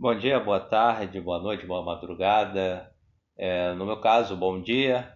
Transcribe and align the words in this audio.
Bom 0.00 0.16
dia, 0.16 0.38
boa 0.38 0.60
tarde, 0.60 1.20
boa 1.20 1.40
noite, 1.40 1.66
boa 1.66 1.82
madrugada. 1.82 2.88
É, 3.36 3.72
no 3.72 3.84
meu 3.84 4.00
caso, 4.00 4.36
bom 4.36 4.62
dia. 4.62 5.12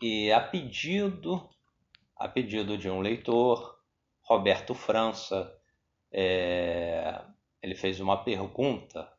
E 0.00 0.32
a 0.32 0.40
pedido, 0.40 1.46
a 2.16 2.26
pedido 2.26 2.78
de 2.78 2.88
um 2.88 3.02
leitor, 3.02 3.78
Roberto 4.22 4.72
França, 4.72 5.54
é, 6.10 7.20
ele 7.62 7.74
fez 7.74 8.00
uma 8.00 8.24
pergunta. 8.24 9.12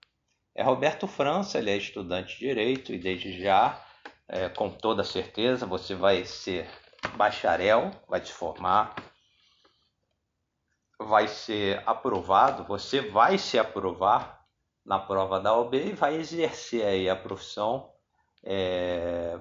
É 0.56 0.64
Roberto 0.64 1.06
França, 1.06 1.60
ele 1.60 1.70
é 1.70 1.78
estudante 1.78 2.34
de 2.34 2.48
direito 2.48 2.92
e 2.92 2.98
desde 2.98 3.40
já, 3.40 3.80
é, 4.28 4.50
com 4.50 4.72
toda 4.72 5.04
certeza, 5.04 5.68
você 5.68 5.94
vai 5.94 6.26
ser 6.26 6.68
bacharel, 7.16 7.92
vai 8.08 8.26
se 8.26 8.32
formar, 8.32 8.96
vai 11.00 11.28
ser 11.28 11.84
aprovado, 11.88 12.64
você 12.64 13.02
vai 13.02 13.38
se 13.38 13.60
aprovar 13.60 14.37
na 14.88 14.98
prova 14.98 15.38
da 15.42 15.54
OB 15.54 15.76
e 15.76 15.92
vai 15.92 16.16
exercer 16.16 16.86
aí 16.86 17.10
a 17.10 17.16
profissão 17.16 17.92
é, 18.42 19.38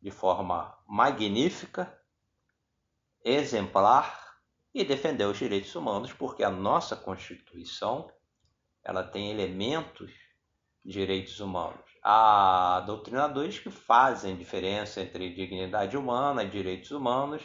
de 0.00 0.10
forma 0.10 0.74
magnífica, 0.88 1.94
exemplar 3.22 4.38
e 4.72 4.82
defender 4.82 5.26
os 5.26 5.36
direitos 5.36 5.74
humanos, 5.74 6.10
porque 6.14 6.42
a 6.42 6.48
nossa 6.48 6.96
Constituição 6.96 8.10
ela 8.82 9.04
tem 9.04 9.30
elementos 9.30 10.10
de 10.82 10.92
direitos 10.92 11.38
humanos. 11.38 11.84
Há 12.02 12.82
doutrinadores 12.86 13.58
que 13.58 13.70
fazem 13.70 14.38
diferença 14.38 15.02
entre 15.02 15.34
dignidade 15.34 15.98
humana 15.98 16.44
e 16.44 16.48
direitos 16.48 16.90
humanos, 16.90 17.42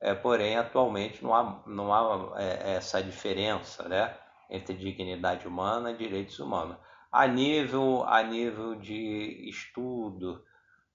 é, 0.00 0.14
porém 0.14 0.56
atualmente 0.56 1.22
não 1.22 1.34
há, 1.34 1.62
não 1.66 1.92
há 1.92 2.40
é, 2.42 2.76
essa 2.76 3.02
diferença 3.02 3.86
né, 3.86 4.18
entre 4.50 4.74
dignidade 4.74 5.46
humana 5.46 5.90
e 5.90 5.96
direitos 5.96 6.38
humanos. 6.38 6.76
A 7.10 7.26
nível, 7.26 8.04
a 8.06 8.22
nível 8.22 8.74
de 8.74 9.48
estudo, 9.48 10.44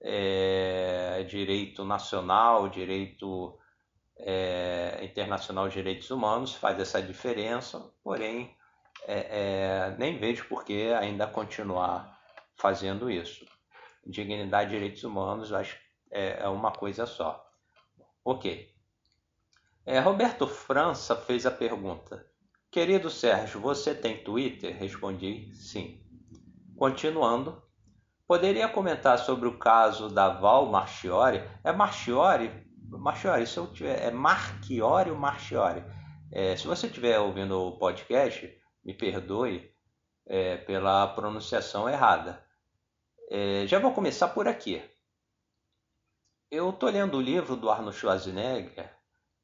é, 0.00 1.24
direito 1.28 1.84
nacional, 1.84 2.68
direito 2.68 3.58
é, 4.18 5.00
internacional 5.02 5.68
de 5.68 5.74
direitos 5.74 6.10
humanos 6.10 6.54
faz 6.54 6.78
essa 6.78 7.00
diferença, 7.02 7.90
porém 8.02 8.54
é, 9.06 9.14
é, 9.30 9.96
nem 9.98 10.18
vejo 10.18 10.46
por 10.46 10.64
que 10.64 10.92
ainda 10.92 11.26
continuar 11.26 12.18
fazendo 12.54 13.10
isso. 13.10 13.46
Dignidade 14.06 14.70
e 14.70 14.74
direitos 14.74 15.04
humanos 15.04 15.52
acho 15.52 15.78
é, 16.10 16.42
é 16.42 16.48
uma 16.48 16.72
coisa 16.72 17.06
só. 17.06 17.46
Ok. 18.24 18.74
É, 19.86 19.98
Roberto 19.98 20.46
França 20.46 21.16
fez 21.16 21.46
a 21.46 21.50
pergunta: 21.50 22.26
Querido 22.70 23.10
Sérgio, 23.10 23.60
você 23.60 23.92
tem 23.92 24.22
Twitter? 24.22 24.76
Respondi 24.76 25.52
sim. 25.56 26.00
Continuando, 26.76 27.60
poderia 28.28 28.68
comentar 28.68 29.18
sobre 29.18 29.48
o 29.48 29.58
caso 29.58 30.08
da 30.08 30.28
Val 30.28 30.66
Marchiori? 30.66 31.42
É 31.64 31.72
Marchiori? 31.72 32.48
Marchiori, 32.86 33.44
se 33.44 33.56
eu 33.56 33.66
tiver, 33.72 34.00
é 34.00 34.12
Marchiori 34.12 35.10
ou 35.10 35.16
Marchiori? 35.16 35.82
É, 36.30 36.56
se 36.56 36.64
você 36.68 36.86
estiver 36.86 37.18
ouvindo 37.18 37.60
o 37.60 37.76
podcast, 37.76 38.56
me 38.84 38.94
perdoe 38.94 39.74
é, 40.24 40.56
pela 40.58 41.08
pronunciação 41.08 41.88
errada. 41.88 42.40
É, 43.28 43.66
já 43.66 43.80
vou 43.80 43.92
começar 43.92 44.28
por 44.28 44.46
aqui. 44.46 44.80
Eu 46.48 46.70
estou 46.70 46.88
lendo 46.88 47.16
o 47.16 47.20
livro 47.20 47.56
do 47.56 47.68
Arnold 47.68 47.96
Schwarzenegger, 47.96 48.96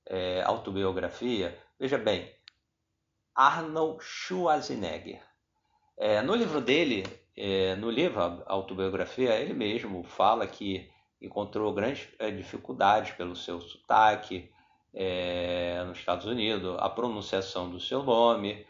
é, 0.08 0.42
autobiografia. 0.42 1.61
Veja 1.77 1.98
bem, 1.98 2.36
Arnold 3.37 4.03
Schwarzenegger. 4.03 5.23
É, 5.98 6.23
no 6.23 6.34
livro 6.34 6.59
dele, 6.59 7.05
é, 7.37 7.77
no 7.77 7.91
livro 7.91 8.42
autobiografia, 8.47 9.39
ele 9.39 9.53
mesmo 9.53 10.03
fala 10.05 10.47
que 10.47 10.91
encontrou 11.20 11.70
grandes 11.75 12.09
é, 12.19 12.31
dificuldades 12.31 13.13
pelo 13.13 13.36
seu 13.36 13.61
sotaque 13.61 14.51
é, 14.95 15.85
nos 15.85 15.98
Estados 15.98 16.25
Unidos, 16.25 16.79
a 16.79 16.89
pronunciação 16.89 17.70
do 17.70 17.79
seu 17.79 18.02
nome. 18.02 18.67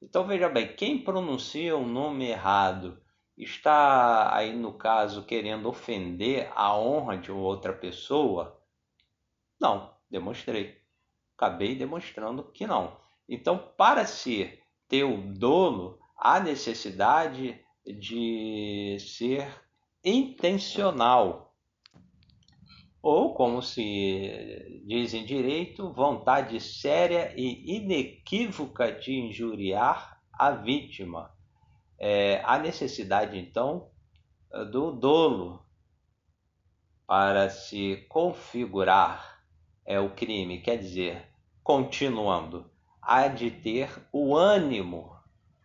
Então 0.00 0.26
veja 0.26 0.48
bem, 0.48 0.74
quem 0.74 1.04
pronuncia 1.04 1.76
um 1.76 1.86
nome 1.86 2.26
errado 2.26 2.98
está 3.36 4.34
aí 4.34 4.56
no 4.56 4.72
caso 4.72 5.26
querendo 5.26 5.68
ofender 5.68 6.50
a 6.54 6.74
honra 6.74 7.18
de 7.18 7.30
outra 7.30 7.74
pessoa? 7.74 8.58
Não, 9.60 9.94
demonstrei. 10.10 10.80
Acabei 11.36 11.74
demonstrando 11.74 12.44
que 12.44 12.66
não. 12.66 13.04
Então, 13.28 13.58
para 13.76 14.06
se 14.06 14.58
ter 14.88 15.04
o 15.04 15.20
dolo, 15.32 15.98
há 16.16 16.38
necessidade 16.40 17.60
de 17.84 18.96
ser 19.00 19.48
intencional. 20.04 21.54
Ou, 23.02 23.34
como 23.34 23.62
se 23.62 24.82
diz 24.86 25.14
em 25.14 25.24
direito, 25.24 25.92
vontade 25.92 26.60
séria 26.60 27.32
e 27.36 27.76
inequívoca 27.76 28.92
de 28.92 29.14
injuriar 29.14 30.20
a 30.32 30.50
vítima. 30.50 31.32
É, 31.98 32.42
há 32.44 32.58
necessidade, 32.58 33.38
então, 33.38 33.90
do 34.70 34.92
dolo 34.92 35.64
para 37.06 37.48
se 37.48 38.04
configurar 38.08 39.36
é 39.84 40.00
o 40.00 40.14
crime, 40.14 40.60
quer 40.60 40.76
dizer, 40.78 41.28
continuando, 41.62 42.68
há 43.06 43.28
de 43.28 43.50
ter 43.50 43.88
o 44.12 44.36
ânimo, 44.36 45.16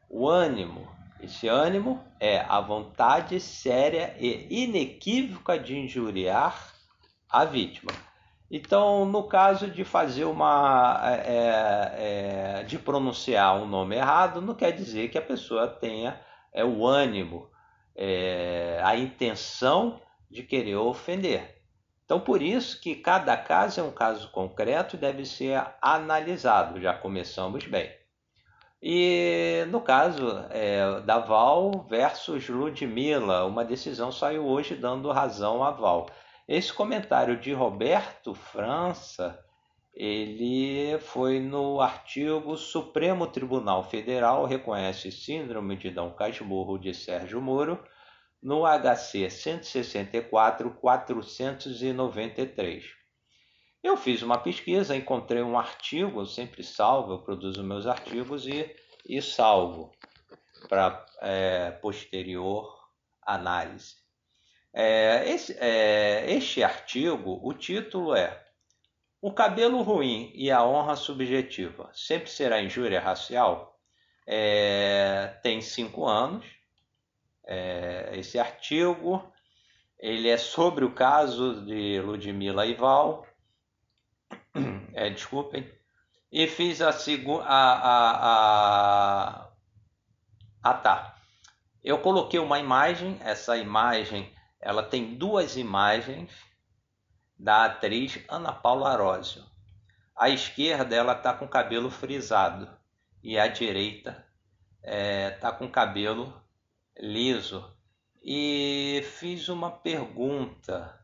o 0.08 0.30
ânimo. 0.30 0.88
Esse 1.20 1.48
ânimo 1.48 2.04
é 2.20 2.40
a 2.48 2.62
vontade 2.62 3.40
séria 3.40 4.16
e 4.20 4.64
inequívoca 4.64 5.58
de 5.58 5.78
injuriar 5.78 6.74
a 7.30 7.44
vítima. 7.44 7.92
Então, 8.50 9.06
no 9.06 9.24
caso 9.24 9.70
de 9.70 9.84
fazer 9.84 10.26
uma. 10.26 11.00
É, 11.26 12.60
é, 12.60 12.64
de 12.64 12.78
pronunciar 12.78 13.56
um 13.56 13.66
nome 13.66 13.96
errado, 13.96 14.42
não 14.42 14.54
quer 14.54 14.72
dizer 14.72 15.10
que 15.10 15.18
a 15.18 15.22
pessoa 15.22 15.68
tenha 15.68 16.20
é, 16.54 16.64
o 16.64 16.86
ânimo, 16.86 17.50
é, 17.96 18.82
a 18.84 18.96
intenção 18.98 20.02
de 20.30 20.44
querer 20.44 20.76
ofender. 20.76 21.61
Então, 22.12 22.20
por 22.20 22.42
isso 22.42 22.82
que 22.82 22.94
cada 22.94 23.38
caso 23.38 23.80
é 23.80 23.84
um 23.86 23.90
caso 23.90 24.30
concreto 24.32 24.98
e 24.98 25.00
deve 25.00 25.24
ser 25.26 25.66
analisado. 25.82 26.82
Já 26.82 26.94
começamos 26.94 27.66
bem. 27.66 27.90
E 28.84 29.66
no 29.70 29.80
caso 29.80 30.44
é, 30.50 31.00
da 31.06 31.20
Val 31.20 31.86
versus 31.90 32.50
Ludmilla, 32.50 33.46
uma 33.46 33.64
decisão 33.64 34.12
saiu 34.12 34.46
hoje 34.46 34.76
dando 34.76 35.10
razão 35.10 35.64
à 35.64 35.72
Val. 35.72 36.10
Esse 36.46 36.74
comentário 36.74 37.40
de 37.40 37.54
Roberto 37.54 38.34
França, 38.34 39.40
ele 39.96 41.00
foi 41.00 41.40
no 41.40 41.80
artigo 41.80 42.58
Supremo 42.58 43.26
Tribunal 43.26 43.84
Federal 43.84 44.46
reconhece 44.46 45.14
síndrome 45.14 45.78
de 45.78 45.90
Dom 45.90 46.12
Casmurro 46.12 46.78
de 46.78 46.94
Sérgio 46.94 47.40
Moro 47.40 47.82
no 48.42 48.64
HC 48.66 49.30
164 49.30 50.72
493. 50.72 52.86
Eu 53.84 53.98
fiz 53.98 54.22
uma 54.22 54.38
pesquisa, 54.38 54.96
encontrei 54.96 55.42
um 55.42 55.58
artigo, 55.58 56.22
eu 56.22 56.26
sempre 56.26 56.64
salvo, 56.64 57.12
eu 57.14 57.20
produzo 57.20 57.62
meus 57.64 57.88
artigos 57.88 58.48
e, 58.48 58.74
e 59.08 59.22
salvo 59.22 59.92
para 60.70 61.06
é, 61.22 61.72
posterior 61.72 62.82
análise. 63.22 63.96
É, 64.74 65.30
esse, 65.30 65.56
é, 65.60 66.32
este 66.32 66.64
artigo, 66.64 67.40
o 67.44 67.54
título 67.54 68.16
é 68.16 68.42
O 69.22 69.34
cabelo 69.34 69.82
ruim 69.82 70.32
e 70.34 70.50
a 70.50 70.64
honra 70.64 70.96
subjetiva 70.96 71.92
sempre 71.94 72.30
será 72.30 72.62
injúria 72.62 73.02
racial? 73.02 73.78
É, 74.26 75.38
tem 75.42 75.60
cinco 75.60 76.08
anos. 76.08 76.46
É, 77.46 78.12
esse 78.14 78.40
artigo 78.40 79.32
ele 80.00 80.30
é 80.30 80.38
sobre 80.38 80.84
o 80.84 80.94
caso 80.94 81.64
de 81.66 82.02
Ludmila 82.02 82.66
Ival. 82.66 83.28
É, 84.94 85.10
desculpem. 85.10 85.72
E 86.30 86.48
fiz 86.48 86.82
a 86.82 86.92
segunda. 86.92 87.46
A, 87.46 87.74
a, 87.74 89.46
a... 89.46 89.52
Ah, 90.62 90.74
tá. 90.74 91.16
Eu 91.82 92.00
coloquei 92.00 92.42
uma 92.42 92.60
imagem. 92.60 93.18
Essa 93.22 93.56
imagem 93.56 94.30
ela 94.60 94.84
tem 94.84 95.16
duas 95.16 95.56
imagens 95.56 96.30
da 97.38 97.66
atriz 97.66 98.20
Ana 98.30 98.52
Paula 98.52 98.92
Arósio. 98.92 99.44
À 100.16 100.30
esquerda 100.30 100.96
ela 100.96 101.14
está 101.14 101.34
com 101.34 101.48
cabelo 101.48 101.90
frisado 101.90 102.70
e 103.24 103.40
à 103.40 103.48
direita 103.48 104.26
está 104.84 104.92
é, 104.92 105.30
tá 105.32 105.52
com 105.52 105.70
cabelo 105.70 106.41
liso. 107.02 107.66
E 108.24 109.04
fiz 109.18 109.50
uma 109.50 109.72
pergunta. 109.72 110.98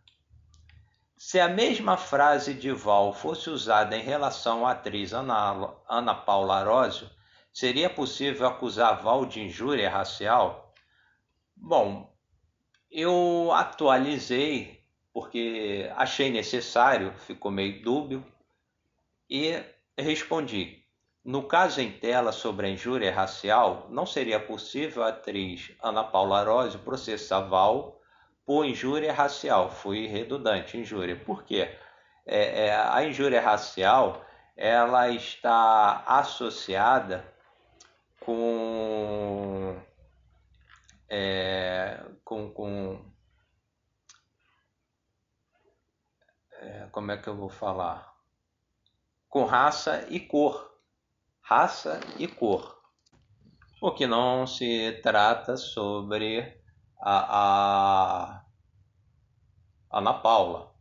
Se 1.17 1.39
a 1.39 1.49
mesma 1.49 1.97
frase 1.97 2.53
de 2.53 2.71
Val 2.71 3.11
fosse 3.11 3.49
usada 3.49 3.97
em 3.97 4.03
relação 4.03 4.67
à 4.67 4.71
atriz 4.71 5.13
Ana, 5.13 5.73
Ana 5.89 6.13
Paula 6.13 6.57
Arósio, 6.57 7.09
Seria 7.57 7.89
possível 7.89 8.45
acusar 8.45 9.01
Val 9.01 9.25
de 9.25 9.41
injúria 9.41 9.89
racial? 9.89 10.71
Bom, 11.55 12.15
eu 12.91 13.51
atualizei 13.51 14.85
porque 15.11 15.91
achei 15.95 16.29
necessário, 16.29 17.15
ficou 17.17 17.49
meio 17.49 17.81
dúbio, 17.81 18.23
e 19.27 19.59
respondi. 19.97 20.85
No 21.27 21.43
caso 21.43 21.81
em 21.81 21.91
tela 21.91 22.31
sobre 22.31 22.67
a 22.67 22.69
injúria 22.69 23.13
racial, 23.13 23.85
não 23.89 24.05
seria 24.05 24.39
possível 24.39 25.03
a 25.03 25.09
atriz 25.09 25.75
Ana 25.83 26.01
Paula 26.01 26.39
Arósio 26.39 26.79
processar 26.79 27.41
Val 27.41 27.99
por 28.45 28.65
injúria 28.65 29.11
racial. 29.11 29.69
Fui 29.69 30.07
redundante, 30.07 30.77
injúria. 30.77 31.17
Por 31.17 31.43
quê? 31.43 31.77
É, 32.25 32.67
é, 32.67 32.75
a 32.77 33.03
injúria 33.03 33.41
racial 33.41 34.25
ela 34.55 35.09
está 35.09 36.01
associada 36.07 37.25
com, 38.21 39.77
é, 41.09 42.05
com, 42.23 42.49
com 42.51 43.05
é, 46.53 46.87
como 46.89 47.11
é 47.11 47.17
que 47.17 47.27
eu 47.27 47.35
vou 47.35 47.49
falar? 47.49 48.15
Com 49.27 49.43
raça 49.43 50.07
e 50.09 50.21
cor. 50.21 50.76
Raça 51.49 52.01
e 52.19 52.27
cor. 52.27 52.77
O 53.81 53.93
que 53.93 54.05
não 54.05 54.45
se 54.45 54.99
trata 55.01 55.55
sobre 55.55 56.61
a, 56.99 58.41
a 58.41 58.45
Ana 59.89 60.13
Paula. 60.15 60.75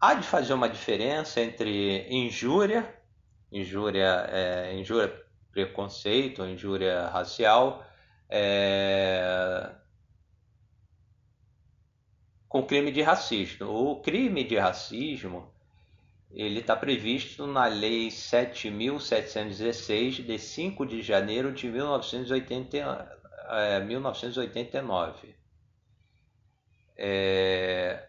Há 0.00 0.14
de 0.14 0.26
fazer 0.26 0.54
uma 0.54 0.66
diferença 0.66 1.42
entre 1.42 2.08
injúria, 2.08 3.02
injúria, 3.52 4.26
é, 4.30 4.74
injúria 4.76 5.14
preconceito, 5.50 6.46
injúria 6.46 7.08
racial, 7.08 7.84
é, 8.30 9.74
com 12.48 12.62
crime 12.62 12.90
de 12.90 13.02
racismo. 13.02 13.68
O 13.68 14.00
crime 14.00 14.42
de 14.42 14.56
racismo 14.56 15.52
ele 16.34 16.60
está 16.60 16.74
previsto 16.74 17.46
na 17.46 17.66
Lei 17.66 18.08
7.716 18.08 20.24
de 20.24 20.38
5 20.38 20.86
de 20.86 21.02
janeiro 21.02 21.52
de 21.52 21.68
1980, 21.68 23.20
é, 23.50 23.80
1989. 23.80 25.36
É, 26.96 28.08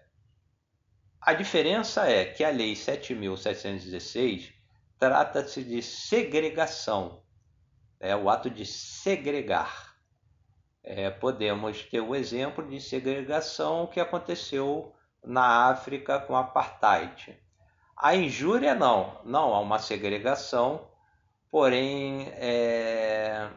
a 1.20 1.34
diferença 1.34 2.08
é 2.08 2.24
que 2.26 2.46
a 2.46 2.50
Lei 2.50 2.74
7.716 2.74 4.54
trata-se 4.98 5.62
de 5.64 5.82
segregação, 5.82 7.22
é 8.00 8.16
o 8.16 8.30
ato 8.30 8.50
de 8.50 8.66
segregar. 8.66 9.98
É, 10.82 11.10
podemos 11.10 11.84
ter 11.84 12.00
o 12.00 12.16
exemplo 12.16 12.66
de 12.70 12.80
segregação 12.80 13.86
que 13.88 14.00
aconteceu 14.00 14.96
na 15.24 15.70
África 15.70 16.20
com 16.20 16.36
apartheid. 16.36 17.43
A 17.96 18.16
injúria 18.16 18.74
não, 18.74 19.20
não 19.24 19.54
há 19.54 19.60
uma 19.60 19.78
segregação, 19.80 20.88
porém 21.50 22.28
é, 22.34 23.50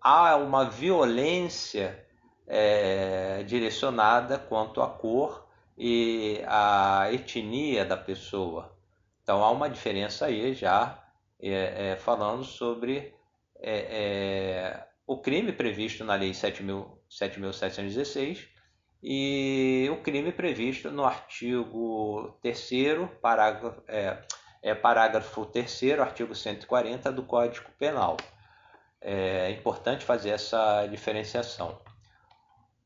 há 0.00 0.36
uma 0.36 0.68
violência 0.68 2.06
é, 2.46 3.42
direcionada 3.44 4.38
quanto 4.38 4.82
à 4.82 4.88
cor 4.88 5.48
e 5.76 6.42
à 6.46 7.08
etnia 7.12 7.84
da 7.84 7.96
pessoa. 7.96 8.76
Então 9.22 9.42
há 9.42 9.50
uma 9.50 9.68
diferença 9.70 10.26
aí 10.26 10.54
já 10.54 11.02
é, 11.40 11.92
é, 11.92 11.96
falando 11.96 12.44
sobre 12.44 13.14
é, 13.56 14.82
é 14.82 14.86
o 15.06 15.18
crime 15.18 15.52
previsto 15.52 16.04
na 16.04 16.14
Lei 16.14 16.32
7.716 16.32 18.49
e 19.02 19.88
o 19.90 20.02
crime 20.02 20.30
previsto 20.32 20.90
no 20.90 21.04
artigo 21.04 22.38
3 22.42 23.08
parágrafo, 23.20 23.82
é, 23.88 24.22
é, 24.62 24.74
parágrafo 24.74 25.46
3 25.46 25.98
artigo 26.00 26.34
140 26.34 27.10
do 27.12 27.22
Código 27.22 27.70
Penal. 27.78 28.16
É 29.00 29.50
importante 29.50 30.04
fazer 30.04 30.30
essa 30.30 30.86
diferenciação. 30.86 31.80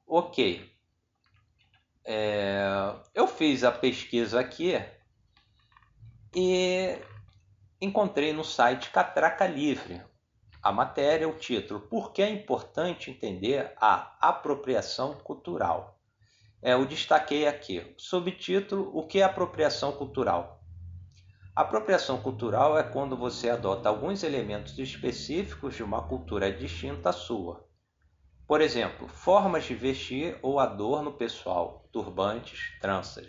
Ok. 0.06 0.72
É, 2.04 2.94
eu 3.14 3.26
fiz 3.26 3.64
a 3.64 3.72
pesquisa 3.72 4.38
aqui 4.38 4.80
e 6.36 6.98
encontrei 7.80 8.32
no 8.32 8.44
site 8.44 8.90
Catraca 8.90 9.46
Livre 9.46 10.02
a 10.64 10.72
matéria, 10.72 11.28
o 11.28 11.34
título 11.34 11.80
Por 11.80 12.10
que 12.10 12.22
é 12.22 12.30
importante 12.30 13.10
entender 13.10 13.74
a 13.76 14.16
apropriação 14.18 15.12
cultural? 15.12 16.00
É, 16.64 16.72
eu 16.72 16.86
destaquei 16.86 17.46
aqui. 17.46 17.94
Subtítulo: 17.98 18.90
O 18.94 19.06
que 19.06 19.20
é 19.20 19.22
apropriação 19.22 19.92
cultural? 19.92 20.64
Apropriação 21.54 22.22
cultural 22.22 22.78
é 22.78 22.82
quando 22.82 23.18
você 23.18 23.50
adota 23.50 23.90
alguns 23.90 24.22
elementos 24.22 24.78
específicos 24.78 25.76
de 25.76 25.82
uma 25.82 26.08
cultura 26.08 26.50
distinta 26.50 27.10
à 27.10 27.12
sua. 27.12 27.68
Por 28.48 28.62
exemplo, 28.62 29.06
formas 29.08 29.64
de 29.64 29.74
vestir 29.74 30.38
ou 30.40 30.58
adorno 30.58 31.12
pessoal, 31.12 31.86
turbantes, 31.92 32.78
tranças. 32.80 33.26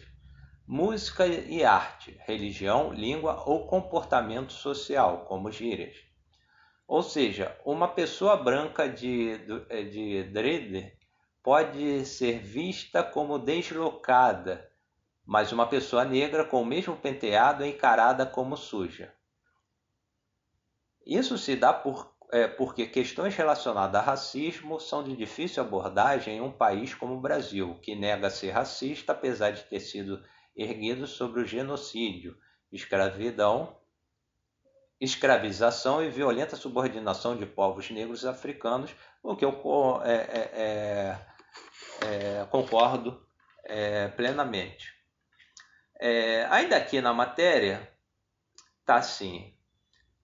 Música 0.65 1.27
e 1.27 1.61
arte, 1.61 2.17
religião, 2.25 2.93
língua 2.93 3.43
ou 3.45 3.67
comportamento 3.67 4.53
social, 4.53 5.25
como 5.25 5.51
gírias. 5.51 5.97
Ou 6.87 7.03
seja, 7.03 7.53
uma 7.65 7.89
pessoa 7.89 8.37
branca 8.37 8.87
de, 8.87 9.37
de 9.91 10.23
dread 10.23 10.94
pode 11.45 12.03
ser 12.07 12.39
vista 12.39 13.03
como 13.03 13.37
deslocada, 13.37 14.67
mas 15.23 15.51
uma 15.51 15.67
pessoa 15.67 16.03
negra 16.03 16.43
com 16.43 16.59
o 16.59 16.65
mesmo 16.65 16.97
penteado 16.97 17.63
é 17.63 17.67
encarada 17.67 18.25
como 18.25 18.57
suja. 18.57 19.13
Isso 21.05 21.37
se 21.37 21.55
dá 21.55 21.71
por, 21.71 22.11
é, 22.31 22.47
porque 22.47 22.87
questões 22.87 23.35
relacionadas 23.35 24.01
a 24.01 24.03
racismo 24.03 24.79
são 24.79 25.03
de 25.03 25.15
difícil 25.15 25.61
abordagem 25.61 26.37
em 26.37 26.41
um 26.41 26.51
país 26.51 26.95
como 26.95 27.13
o 27.13 27.21
Brasil, 27.21 27.79
que 27.79 27.95
nega 27.95 28.31
ser 28.31 28.49
racista 28.49 29.11
apesar 29.11 29.51
de 29.51 29.65
ter 29.65 29.81
sido 29.81 30.25
erguido 30.55 31.05
sobre 31.05 31.41
o 31.41 31.45
genocídio, 31.45 32.35
escravidão, 32.71 33.77
escravização 34.99 36.03
e 36.03 36.09
violenta 36.09 36.55
subordinação 36.55 37.37
de 37.37 37.45
povos 37.45 37.91
negros 37.91 38.25
africanos, 38.25 38.95
o 39.21 39.35
que 39.35 39.45
é, 39.45 39.49
é, 39.51 40.51
é 40.55 41.34
é, 42.05 42.45
concordo 42.49 43.25
é, 43.63 44.07
plenamente. 44.09 44.93
É, 45.99 46.45
ainda 46.49 46.77
aqui 46.77 47.01
na 47.01 47.13
matéria, 47.13 47.89
está 48.81 48.95
assim: 48.95 49.53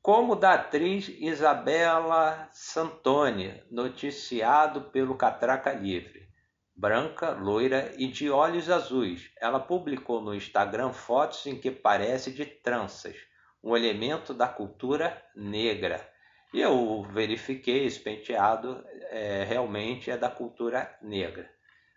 como 0.02 0.36
da 0.36 0.54
atriz 0.54 1.08
Isabela 1.08 2.50
Santoni, 2.52 3.64
noticiado 3.70 4.82
pelo 4.90 5.16
Catraca 5.16 5.72
Livre. 5.74 6.30
Branca, 6.76 7.32
loira 7.32 7.94
e 7.98 8.08
de 8.08 8.30
olhos 8.30 8.70
azuis. 8.70 9.32
Ela 9.40 9.60
publicou 9.60 10.22
no 10.22 10.34
Instagram 10.34 10.92
fotos 10.94 11.46
em 11.46 11.60
que 11.60 11.70
parece 11.70 12.32
de 12.32 12.46
tranças, 12.46 13.16
um 13.64 13.78
elemento 13.78 14.34
da 14.34 14.48
cultura 14.48 15.24
negra. 15.36 16.10
E 16.54 16.60
eu 16.60 17.04
verifiquei 17.04 17.86
esse 17.86 18.00
penteado 18.00 18.84
é, 19.12 19.44
realmente 19.44 20.10
é 20.10 20.18
da 20.18 20.30
cultura 20.30 20.98
negra. 21.02 21.50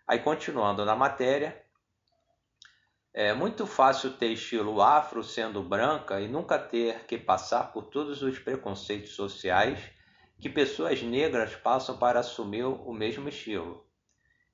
Aí, 0.07 0.19
continuando 0.19 0.85
na 0.85 0.95
matéria, 0.95 1.65
é 3.11 3.33
muito 3.33 3.65
fácil 3.65 4.13
ter 4.13 4.27
estilo 4.33 4.79
afro 4.79 5.23
sendo 5.23 5.63
branca 5.63 6.21
e 6.21 6.27
nunca 6.27 6.59
ter 6.59 7.05
que 7.05 7.17
passar 7.17 7.73
por 7.73 7.85
todos 7.85 8.21
os 8.21 8.37
preconceitos 8.37 9.15
sociais 9.15 9.79
que 10.39 10.47
pessoas 10.47 11.01
negras 11.01 11.55
passam 11.55 11.97
para 11.97 12.19
assumir 12.19 12.65
o 12.65 12.93
mesmo 12.93 13.27
estilo. 13.27 13.83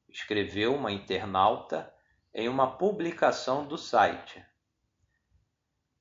Escreveu 0.07 0.73
uma 0.73 0.91
internauta 0.91 1.93
em 2.33 2.47
uma 2.47 2.77
publicação 2.77 3.67
do 3.67 3.77
site. 3.77 4.45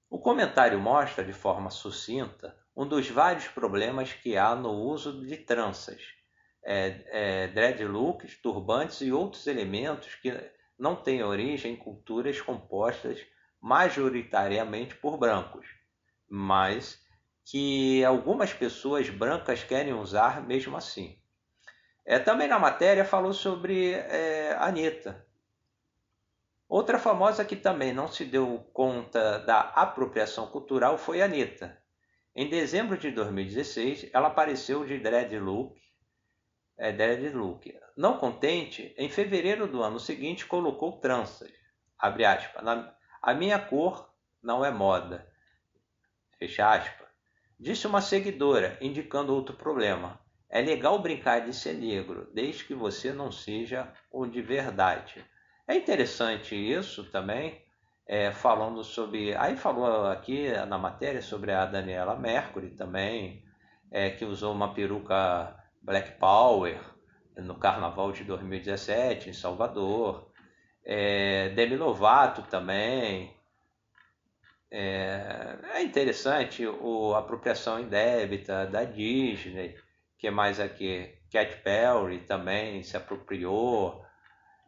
O 0.08 0.20
comentário 0.20 0.78
mostra 0.78 1.24
de 1.24 1.32
forma 1.32 1.70
sucinta 1.70 2.56
um 2.76 2.86
dos 2.86 3.08
vários 3.08 3.48
problemas 3.48 4.12
que 4.12 4.36
há 4.36 4.54
no 4.54 4.70
uso 4.70 5.26
de 5.26 5.36
tranças 5.38 6.19
é, 6.64 7.04
é, 7.06 7.48
dreadlocks, 7.48 8.36
turbantes 8.36 9.00
e 9.00 9.12
outros 9.12 9.46
elementos 9.46 10.14
que 10.16 10.32
não 10.78 10.96
têm 10.96 11.22
origem 11.22 11.74
em 11.74 11.76
culturas 11.76 12.40
compostas 12.40 13.20
majoritariamente 13.60 14.94
por 14.94 15.18
brancos, 15.18 15.66
mas 16.28 16.98
que 17.44 18.04
algumas 18.04 18.52
pessoas 18.52 19.10
brancas 19.10 19.62
querem 19.62 19.92
usar 19.92 20.46
mesmo 20.46 20.76
assim. 20.76 21.18
É, 22.04 22.18
também 22.18 22.48
na 22.48 22.58
matéria 22.58 23.04
falou 23.04 23.32
sobre 23.32 23.92
é, 23.92 24.56
Anitta. 24.58 25.26
Outra 26.68 26.98
famosa 26.98 27.44
que 27.44 27.56
também 27.56 27.92
não 27.92 28.06
se 28.06 28.24
deu 28.24 28.58
conta 28.72 29.40
da 29.40 29.60
apropriação 29.60 30.46
cultural 30.46 30.96
foi 30.96 31.20
Anitta. 31.20 31.76
Em 32.34 32.48
dezembro 32.48 32.96
de 32.96 33.10
2016, 33.10 34.08
ela 34.12 34.28
apareceu 34.28 34.86
de 34.86 34.98
dreadlock, 34.98 35.76
é, 36.80 36.90
dreadlock. 36.90 37.78
Não 37.94 38.16
contente, 38.16 38.94
em 38.96 39.08
fevereiro 39.10 39.68
do 39.68 39.82
ano 39.82 40.00
seguinte 40.00 40.46
colocou 40.46 40.92
tranças. 40.92 41.52
Abre 41.98 42.24
aspas. 42.24 42.64
A 43.22 43.34
minha 43.34 43.58
cor 43.58 44.10
não 44.42 44.64
é 44.64 44.70
moda. 44.70 45.30
Fecha 46.38 46.72
aspas. 46.72 47.06
Disse 47.58 47.86
uma 47.86 48.00
seguidora, 48.00 48.78
indicando 48.80 49.34
outro 49.34 49.54
problema. 49.54 50.18
É 50.48 50.62
legal 50.62 50.98
brincar 50.98 51.40
de 51.40 51.52
ser 51.52 51.74
negro, 51.74 52.30
desde 52.32 52.64
que 52.64 52.74
você 52.74 53.12
não 53.12 53.30
seja 53.30 53.92
o 54.10 54.24
de 54.26 54.40
verdade. 54.40 55.22
É 55.68 55.74
interessante 55.76 56.56
isso 56.56 57.04
também, 57.10 57.62
é, 58.06 58.32
falando 58.32 58.82
sobre. 58.82 59.36
Aí 59.36 59.56
falou 59.56 60.06
aqui 60.06 60.50
na 60.66 60.78
matéria 60.78 61.20
sobre 61.20 61.52
a 61.52 61.66
Daniela 61.66 62.16
Mercury 62.16 62.70
também, 62.70 63.44
é, 63.90 64.08
que 64.08 64.24
usou 64.24 64.54
uma 64.54 64.72
peruca 64.72 65.59
Black 65.82 66.18
Power 66.18 66.78
no 67.36 67.54
carnaval 67.54 68.12
de 68.12 68.24
2017 68.24 69.30
em 69.30 69.32
Salvador. 69.32 70.30
É, 70.84 71.50
Demi 71.50 71.76
Lovato 71.76 72.42
também. 72.42 73.34
É, 74.70 75.58
é 75.74 75.82
interessante 75.82 76.66
o, 76.66 77.14
a 77.14 77.18
apropriação 77.18 77.80
indébita 77.80 78.66
da 78.66 78.84
Disney, 78.84 79.76
que 80.18 80.30
mais 80.30 80.60
aqui. 80.60 81.14
Cat 81.30 81.56
Perry 81.62 82.20
também 82.20 82.82
se 82.82 82.96
apropriou. 82.96 84.04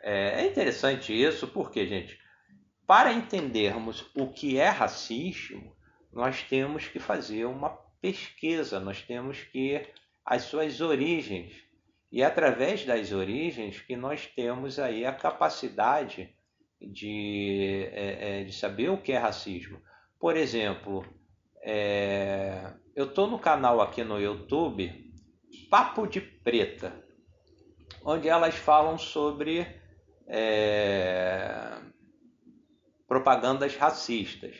É, 0.01 0.43
é 0.43 0.47
interessante 0.47 1.13
isso 1.13 1.49
porque, 1.49 1.87
gente, 1.87 2.19
para 2.87 3.13
entendermos 3.13 4.11
o 4.15 4.29
que 4.29 4.59
é 4.59 4.69
racismo, 4.69 5.77
nós 6.13 6.43
temos 6.43 6.87
que 6.87 6.99
fazer 6.99 7.45
uma 7.45 7.71
pesquisa, 8.01 8.81
nós 8.81 9.03
temos 9.03 9.41
que 9.45 9.87
as 10.25 10.43
suas 10.43 10.81
origens. 10.81 11.53
E 12.11 12.23
é 12.23 12.25
através 12.25 12.85
das 12.85 13.13
origens 13.13 13.81
que 13.81 13.97
nós 13.97 14.27
temos 14.27 14.79
aí 14.79 15.05
a 15.05 15.13
capacidade 15.13 16.35
de, 16.81 17.89
é, 17.93 18.41
é, 18.41 18.45
de 18.45 18.53
saber 18.53 18.91
o 18.91 18.99
que 18.99 19.13
é 19.13 19.19
racismo. 19.19 19.81
Por 20.19 20.37
exemplo, 20.37 21.05
é, 21.63 22.75
eu 22.95 23.07
estou 23.07 23.27
no 23.27 23.39
canal 23.39 23.81
aqui 23.81 24.05
no 24.05 24.21
YouTube 24.21 25.11
Papo 25.71 26.07
de 26.07 26.21
Preta, 26.21 26.93
onde 28.05 28.29
elas 28.29 28.55
falam 28.55 28.99
sobre 28.99 29.67
é, 30.27 31.79
propagandas 33.07 33.77
racistas. 33.77 34.57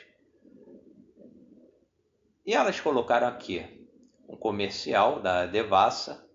E 2.45 2.55
elas 2.55 2.81
colocaram 2.81 3.29
aqui 3.29 3.82
um 4.33 4.37
comercial 4.37 5.21
da 5.21 5.45
Devassa. 5.45 6.27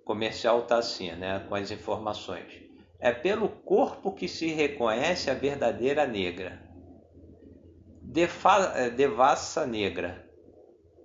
O 0.00 0.04
comercial 0.04 0.60
está 0.60 0.78
assim, 0.78 1.12
né, 1.12 1.44
com 1.48 1.54
as 1.54 1.70
informações. 1.70 2.62
É 2.98 3.12
pelo 3.12 3.48
corpo 3.48 4.12
que 4.12 4.26
se 4.26 4.46
reconhece 4.48 5.30
a 5.30 5.34
verdadeira 5.34 6.06
negra. 6.06 6.62
Defa 8.00 8.72
é, 8.76 8.90
Devassa 8.90 9.66
negra, 9.66 10.26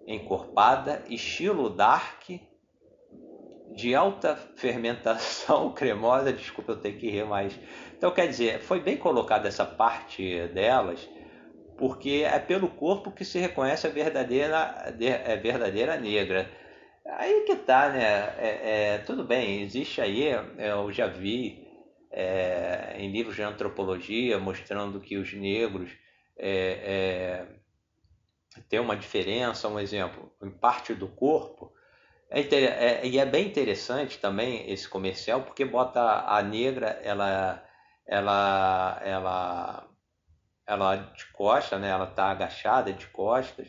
encorpada, 0.07 1.03
estilo 1.09 1.69
dark, 1.69 2.29
de 3.75 3.93
alta 3.93 4.35
fermentação 4.55 5.71
cremosa. 5.73 6.31
Desculpa, 6.31 6.73
eu 6.73 6.79
tenho 6.79 6.97
que 6.97 7.09
rir 7.09 7.25
mais. 7.25 7.57
Então, 7.97 8.11
quer 8.11 8.27
dizer, 8.27 8.61
foi 8.61 8.79
bem 8.79 8.95
colocada 8.95 9.47
essa 9.47 9.65
parte 9.65 10.47
delas, 10.49 11.07
porque 11.79 12.25
é 12.29 12.37
pelo 12.39 12.67
corpo 12.67 13.09
que 13.09 13.23
se 13.23 13.39
reconhece 13.39 13.87
a 13.87 13.89
verdadeira, 13.89 14.57
a 14.57 15.35
verdadeira 15.37 15.97
negra. 15.97 16.51
Aí 17.05 17.45
que 17.45 17.55
tá, 17.55 17.87
né? 17.89 18.03
É, 18.37 18.59
é, 18.63 18.97
tudo 18.99 19.23
bem, 19.23 19.61
existe 19.61 20.01
aí, 20.01 20.27
é, 20.27 20.71
eu 20.71 20.91
já 20.91 21.07
vi 21.07 21.65
é, 22.11 22.95
em 22.97 23.09
livros 23.09 23.37
de 23.37 23.43
antropologia 23.43 24.37
mostrando 24.37 24.99
que 24.99 25.15
os 25.15 25.33
negros 25.33 25.89
é, 26.37 27.47
é, 28.57 28.61
têm 28.67 28.79
uma 28.81 28.97
diferença, 28.97 29.69
um 29.69 29.79
exemplo, 29.79 30.29
em 30.43 30.51
parte 30.51 30.93
do 30.93 31.07
corpo, 31.07 31.71
é, 32.29 33.07
e 33.07 33.17
é 33.17 33.25
bem 33.25 33.47
interessante 33.47 34.19
também 34.19 34.69
esse 34.69 34.87
comercial 34.87 35.43
porque 35.43 35.63
bota 35.63 36.01
a 36.27 36.43
negra, 36.43 36.99
ela, 37.03 37.63
ela, 38.05 39.01
ela, 39.03 39.88
ela 40.69 40.95
de 40.95 41.25
costas, 41.33 41.81
né? 41.81 41.89
Ela 41.89 42.05
tá 42.05 42.25
agachada 42.25 42.93
de 42.93 43.07
costas 43.07 43.67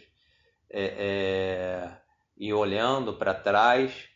é, 0.71 0.85
é, 0.99 1.91
e 2.37 2.53
olhando 2.53 3.15
para 3.15 3.33
trás. 3.33 4.09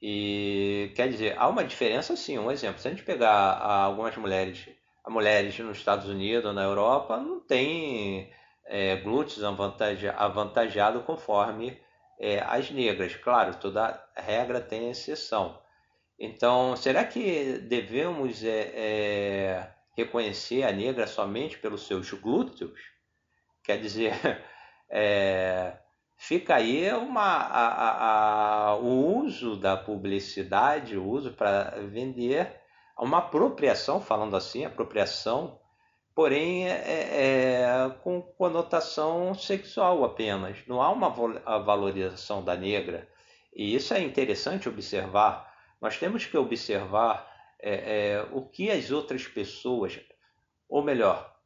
E 0.00 0.92
quer 0.94 1.08
dizer, 1.08 1.36
há 1.36 1.48
uma 1.48 1.64
diferença 1.64 2.14
sim. 2.14 2.38
Um 2.38 2.50
exemplo, 2.50 2.80
se 2.80 2.86
a 2.86 2.90
gente 2.92 3.02
pegar 3.02 3.58
algumas 3.58 4.16
mulheres, 4.16 4.68
mulheres 5.08 5.58
nos 5.58 5.78
Estados 5.78 6.08
Unidos, 6.08 6.54
na 6.54 6.62
Europa, 6.62 7.16
não 7.16 7.40
tem 7.40 8.32
é, 8.64 8.96
glúteos 8.96 9.42
avantajado 9.42 11.02
conforme 11.02 11.76
é, 12.20 12.38
as 12.40 12.70
negras. 12.70 13.16
Claro, 13.16 13.56
toda 13.56 14.00
regra 14.14 14.60
tem 14.60 14.90
exceção. 14.90 15.60
Então, 16.16 16.76
será 16.76 17.04
que 17.04 17.58
devemos 17.58 18.44
é, 18.44 18.72
é, 18.74 19.77
reconhecer 20.02 20.62
a 20.62 20.72
negra 20.72 21.06
somente 21.06 21.58
pelos 21.58 21.86
seus 21.86 22.10
glúteos? 22.12 22.80
Quer 23.62 23.78
dizer, 23.80 24.12
é, 24.90 25.76
fica 26.16 26.56
aí 26.56 26.92
uma, 26.92 27.22
a, 27.22 28.70
a, 28.70 28.76
o 28.76 29.18
uso 29.18 29.56
da 29.56 29.76
publicidade, 29.76 30.96
o 30.96 31.06
uso 31.06 31.32
para 31.32 31.70
vender, 31.90 32.60
uma 32.98 33.18
apropriação, 33.18 34.00
falando 34.00 34.36
assim, 34.36 34.64
apropriação 34.64 35.60
porém 36.18 36.68
é, 36.68 36.72
é, 36.72 37.60
é, 37.62 37.90
com 38.02 38.20
conotação 38.20 39.32
sexual 39.34 40.02
apenas. 40.04 40.58
Não 40.66 40.82
há 40.82 40.90
uma 40.90 41.10
valorização 41.10 42.42
da 42.42 42.56
negra. 42.56 43.08
E 43.54 43.72
isso 43.72 43.94
é 43.94 44.00
interessante 44.00 44.68
observar. 44.68 45.48
Nós 45.80 45.96
temos 45.96 46.26
que 46.26 46.36
observar 46.36 47.27
é, 47.60 48.10
é, 48.10 48.22
o 48.32 48.42
que 48.42 48.70
as 48.70 48.90
outras 48.90 49.26
pessoas, 49.26 49.98
ou 50.68 50.82
melhor, 50.82 51.36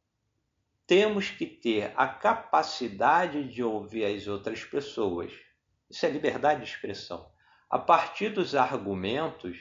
temos 0.85 1.29
que 1.29 1.45
ter 1.45 1.93
a 1.95 2.07
capacidade 2.07 3.43
de 3.47 3.63
ouvir 3.63 4.05
as 4.05 4.27
outras 4.27 4.63
pessoas. 4.63 5.31
Isso 5.89 6.05
é 6.05 6.09
liberdade 6.09 6.61
de 6.61 6.69
expressão. 6.69 7.31
A 7.69 7.79
partir 7.79 8.29
dos 8.29 8.53
argumentos, 8.53 9.57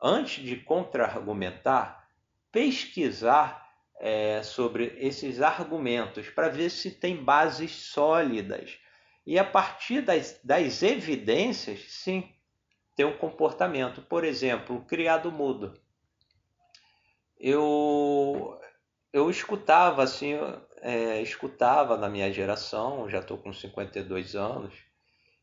antes 0.00 0.44
de 0.44 0.56
contra-argumentar, 0.56 2.08
pesquisar 2.50 3.66
é, 3.98 4.42
sobre 4.42 4.94
esses 4.98 5.40
argumentos 5.40 6.28
para 6.30 6.48
ver 6.48 6.70
se 6.70 6.90
tem 6.90 7.22
bases 7.22 7.72
sólidas. 7.72 8.78
E 9.26 9.38
a 9.38 9.44
partir 9.44 10.02
das, 10.02 10.38
das 10.44 10.82
evidências, 10.82 11.84
sim, 11.88 12.35
ter 12.96 13.04
um 13.04 13.16
comportamento. 13.16 14.00
Por 14.02 14.24
exemplo, 14.24 14.76
o 14.76 14.84
criado 14.84 15.30
mudo. 15.30 15.78
Eu, 17.38 18.58
eu 19.12 19.28
escutava 19.30 20.02
assim, 20.02 20.32
é, 20.80 21.20
escutava 21.20 21.98
na 21.98 22.08
minha 22.08 22.32
geração, 22.32 23.08
já 23.10 23.18
estou 23.18 23.36
com 23.36 23.52
52 23.52 24.34
anos, 24.34 24.74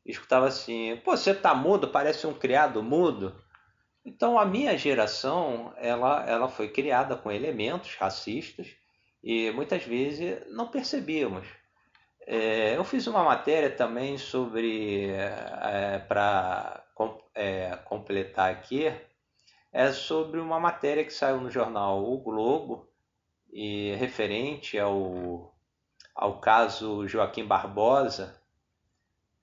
escutava 0.03 0.47
assim, 0.47 0.99
pô, 1.05 1.15
você 1.15 1.35
tá 1.35 1.53
mudo, 1.53 1.87
parece 1.87 2.25
um 2.25 2.33
criado 2.33 2.81
mudo. 2.81 3.39
Então 4.03 4.37
a 4.37 4.45
minha 4.45 4.75
geração 4.77 5.73
ela, 5.77 6.25
ela 6.27 6.49
foi 6.49 6.69
criada 6.69 7.15
com 7.15 7.31
elementos 7.31 7.95
racistas 7.95 8.67
e 9.23 9.51
muitas 9.51 9.83
vezes 9.83 10.41
não 10.49 10.67
percebíamos. 10.67 11.47
É, 12.25 12.75
eu 12.75 12.83
fiz 12.83 13.05
uma 13.05 13.23
matéria 13.23 13.69
também 13.69 14.17
sobre, 14.17 15.09
é, 15.09 15.99
para 16.07 16.82
é, 17.33 17.75
completar 17.85 18.51
aqui, 18.51 18.91
é 19.71 19.91
sobre 19.91 20.39
uma 20.39 20.59
matéria 20.59 21.03
que 21.03 21.13
saiu 21.13 21.41
no 21.41 21.49
jornal 21.49 22.03
O 22.03 22.17
Globo 22.19 22.87
e 23.51 23.93
referente 23.95 24.77
ao, 24.77 25.55
ao 26.15 26.39
caso 26.39 27.07
Joaquim 27.07 27.45
Barbosa 27.45 28.39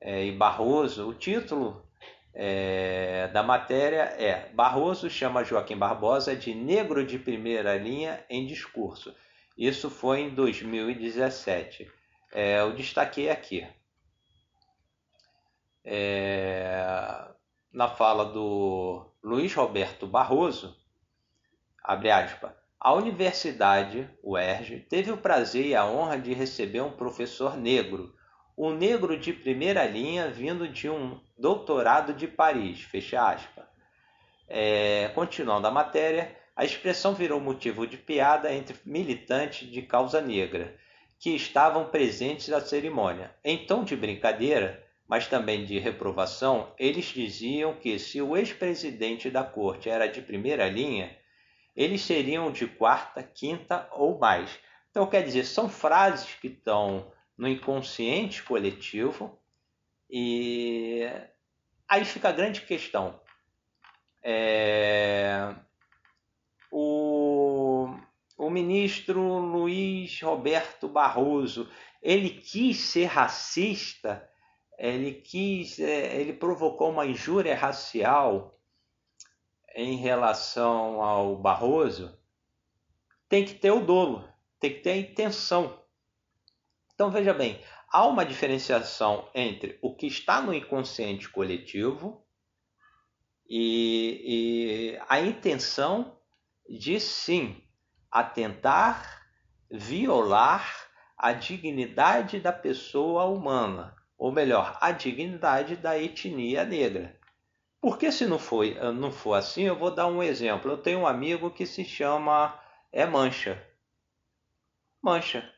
é, 0.01 0.25
e 0.25 0.33
Barroso. 0.33 1.09
O 1.09 1.15
título 1.15 1.85
é, 2.33 3.29
da 3.29 3.43
matéria 3.43 4.03
é 4.19 4.49
Barroso 4.53 5.11
chama 5.11 5.45
Joaquim 5.45 5.77
Barbosa 5.77 6.37
de 6.37 6.55
negro 6.55 7.05
de 7.05 7.19
primeira 7.19 7.77
linha 7.77 8.25
em 8.31 8.47
discurso. 8.47 9.15
Isso 9.57 9.91
foi 9.91 10.21
em 10.21 10.35
2017. 10.35 11.91
É, 12.33 12.61
eu 12.61 12.73
destaquei 12.73 13.29
aqui. 13.29 13.67
É, 15.85 17.29
na 17.73 17.89
fala 17.89 18.25
do 18.25 19.07
Luiz 19.23 19.55
Roberto 19.55 20.07
Barroso, 20.07 20.77
abre 21.83 22.11
aspas, 22.11 22.53
a 22.79 22.95
Universidade, 22.95 24.09
UERJ, 24.23 24.87
teve 24.89 25.13
o 25.13 25.17
prazer 25.17 25.67
e 25.67 25.75
a 25.75 25.85
honra 25.85 26.19
de 26.19 26.33
receber 26.33 26.81
um 26.81 26.91
professor 26.91 27.57
negro, 27.57 28.15
o 28.57 28.71
negro 28.71 29.19
de 29.19 29.33
primeira 29.33 29.85
linha 29.85 30.31
vindo 30.31 30.67
de 30.67 30.89
um 30.89 31.21
doutorado 31.39 32.13
de 32.13 32.27
Paris, 32.27 32.83
fecha 32.83 33.31
aspas. 33.31 33.65
É, 34.49 35.09
continuando 35.15 35.67
a 35.67 35.71
matéria, 35.71 36.37
a 36.57 36.65
expressão 36.65 37.15
virou 37.15 37.41
motivo 37.41 37.87
de 37.87 37.97
piada 37.97 38.53
entre 38.53 38.77
militantes 38.85 39.71
de 39.71 39.83
causa 39.83 40.21
negra 40.21 40.77
que 41.19 41.31
estavam 41.37 41.85
presentes 41.85 42.49
na 42.49 42.61
cerimônia. 42.61 43.31
Em 43.45 43.67
tom 43.67 43.85
de 43.85 43.95
brincadeira, 43.95 44.83
mas 45.11 45.27
também 45.27 45.65
de 45.65 45.77
reprovação, 45.77 46.73
eles 46.79 47.07
diziam 47.07 47.75
que 47.75 47.99
se 47.99 48.23
o 48.23 48.37
ex-presidente 48.37 49.29
da 49.29 49.43
corte 49.43 49.91
era 49.91 50.07
de 50.07 50.23
primeira 50.23 50.69
linha, 50.69 51.19
eles 51.75 52.03
seriam 52.03 52.53
de 52.53 52.69
quarta, 52.69 53.21
quinta 53.21 53.89
ou 53.91 54.21
mais. 54.21 54.57
Então, 54.89 55.05
quer 55.09 55.25
dizer, 55.25 55.47
são 55.47 55.69
frases 55.69 56.33
que 56.35 56.47
estão 56.47 57.13
no 57.37 57.49
inconsciente 57.49 58.41
coletivo 58.45 59.37
e 60.09 61.03
aí 61.89 62.05
fica 62.05 62.29
a 62.29 62.33
grande 62.33 62.61
questão. 62.61 63.21
É... 64.23 65.57
O... 66.71 67.93
o 68.39 68.49
ministro 68.49 69.21
Luiz 69.39 70.23
Roberto 70.23 70.87
Barroso, 70.87 71.69
ele 72.01 72.31
quis 72.31 72.79
ser 72.79 73.07
racista, 73.07 74.30
ele 74.81 75.13
quis, 75.13 75.79
é, 75.79 76.19
ele 76.19 76.33
provocou 76.33 76.91
uma 76.91 77.05
injúria 77.05 77.55
racial 77.55 78.59
em 79.77 79.97
relação 79.97 81.03
ao 81.03 81.37
Barroso, 81.37 82.19
tem 83.29 83.45
que 83.45 83.55
ter 83.55 83.71
o 83.71 83.85
dolo, 83.85 84.27
tem 84.59 84.73
que 84.73 84.81
ter 84.81 84.91
a 84.93 84.97
intenção. 84.97 85.79
Então 86.95 87.11
veja 87.11 87.35
bem, 87.35 87.61
há 87.93 88.07
uma 88.07 88.25
diferenciação 88.25 89.29
entre 89.35 89.79
o 89.83 89.95
que 89.95 90.07
está 90.07 90.41
no 90.41 90.55
inconsciente 90.55 91.29
coletivo 91.29 92.27
e, 93.47 94.95
e 94.95 95.01
a 95.09 95.21
intenção 95.21 96.19
de 96.67 96.99
sim 96.99 97.63
atentar, 98.11 99.27
violar 99.71 100.89
a 101.19 101.35
dignidade 101.35 102.41
da 102.41 102.53
pessoa 102.53 103.27
humana, 103.27 103.95
ou 104.21 104.31
melhor, 104.31 104.77
a 104.83 104.93
dignidade 104.93 105.77
da 105.77 105.99
etnia 105.99 106.63
negra. 106.63 107.19
Porque 107.81 108.13
se 108.13 108.27
não 108.27 108.39
for, 108.39 108.67
não 108.93 109.11
for 109.11 109.33
assim, 109.33 109.63
eu 109.63 109.75
vou 109.75 109.91
dar 109.91 110.07
um 110.09 110.23
exemplo. 110.23 110.71
Eu 110.71 110.77
tenho 110.77 111.01
um 111.01 111.07
amigo 111.07 111.51
que 111.51 111.65
se 111.65 111.83
chama 111.87 112.55
é 112.93 113.07
Mancha. 113.07 113.59
Mancha. 115.03 115.51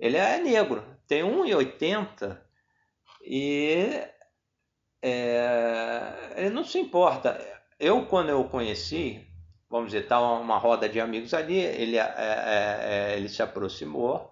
Ele 0.00 0.16
é 0.16 0.36
negro, 0.38 0.84
tem 1.06 1.22
1,80 1.22 2.40
e 3.24 4.02
é, 5.00 6.32
ele 6.38 6.50
não 6.50 6.64
se 6.64 6.80
importa. 6.80 7.40
Eu, 7.78 8.04
quando 8.06 8.30
eu 8.30 8.40
o 8.40 8.48
conheci, 8.48 9.24
vamos 9.70 9.92
dizer, 9.92 10.02
estava 10.02 10.26
uma 10.40 10.58
roda 10.58 10.88
de 10.88 11.00
amigos 11.00 11.32
ali, 11.32 11.56
ele, 11.56 11.96
é, 11.96 12.14
é, 12.16 13.12
é 13.12 13.16
ele 13.16 13.28
se 13.28 13.44
aproximou 13.44 14.31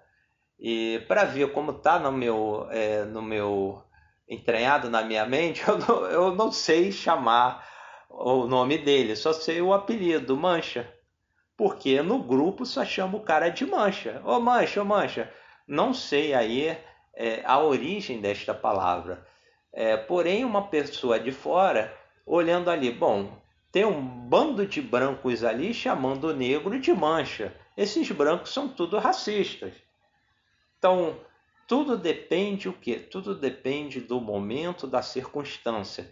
e 0.60 1.02
para 1.08 1.24
ver 1.24 1.52
como 1.52 1.70
está 1.70 1.98
no 1.98 2.12
meu, 2.12 2.66
é, 2.70 3.04
no 3.04 3.22
meu 3.22 3.82
entranhado 4.28 4.90
na 4.90 5.02
minha 5.02 5.24
mente, 5.24 5.62
eu 5.66 5.78
não, 5.78 6.04
eu 6.06 6.34
não 6.34 6.52
sei 6.52 6.92
chamar 6.92 7.66
o 8.08 8.46
nome 8.46 8.76
dele, 8.76 9.16
só 9.16 9.32
sei 9.32 9.62
o 9.62 9.72
apelido, 9.72 10.36
Mancha. 10.36 10.92
Porque 11.56 12.02
no 12.02 12.22
grupo 12.22 12.66
só 12.66 12.84
chama 12.84 13.16
o 13.16 13.22
cara 13.22 13.48
de 13.48 13.66
Mancha. 13.66 14.20
Ô 14.24 14.38
Mancha, 14.38 14.82
ô 14.82 14.84
Mancha. 14.84 15.32
Não 15.66 15.94
sei 15.94 16.34
aí 16.34 16.76
é, 17.14 17.42
a 17.44 17.58
origem 17.58 18.20
desta 18.20 18.52
palavra. 18.52 19.26
É, 19.72 19.96
porém, 19.96 20.44
uma 20.44 20.68
pessoa 20.68 21.18
de 21.18 21.32
fora, 21.32 21.94
olhando 22.26 22.70
ali, 22.70 22.90
bom, 22.90 23.40
tem 23.70 23.84
um 23.84 24.02
bando 24.02 24.66
de 24.66 24.82
brancos 24.82 25.44
ali 25.44 25.72
chamando 25.72 26.24
o 26.24 26.34
negro 26.34 26.78
de 26.78 26.92
mancha. 26.92 27.54
Esses 27.76 28.10
brancos 28.10 28.52
são 28.52 28.68
tudo 28.68 28.98
racistas. 28.98 29.72
Então, 30.80 31.20
tudo 31.66 31.94
depende 31.94 32.66
o 32.66 32.72
quê? 32.72 32.94
Tudo 32.98 33.34
depende 33.34 34.00
do 34.00 34.18
momento, 34.18 34.86
da 34.86 35.02
circunstância. 35.02 36.10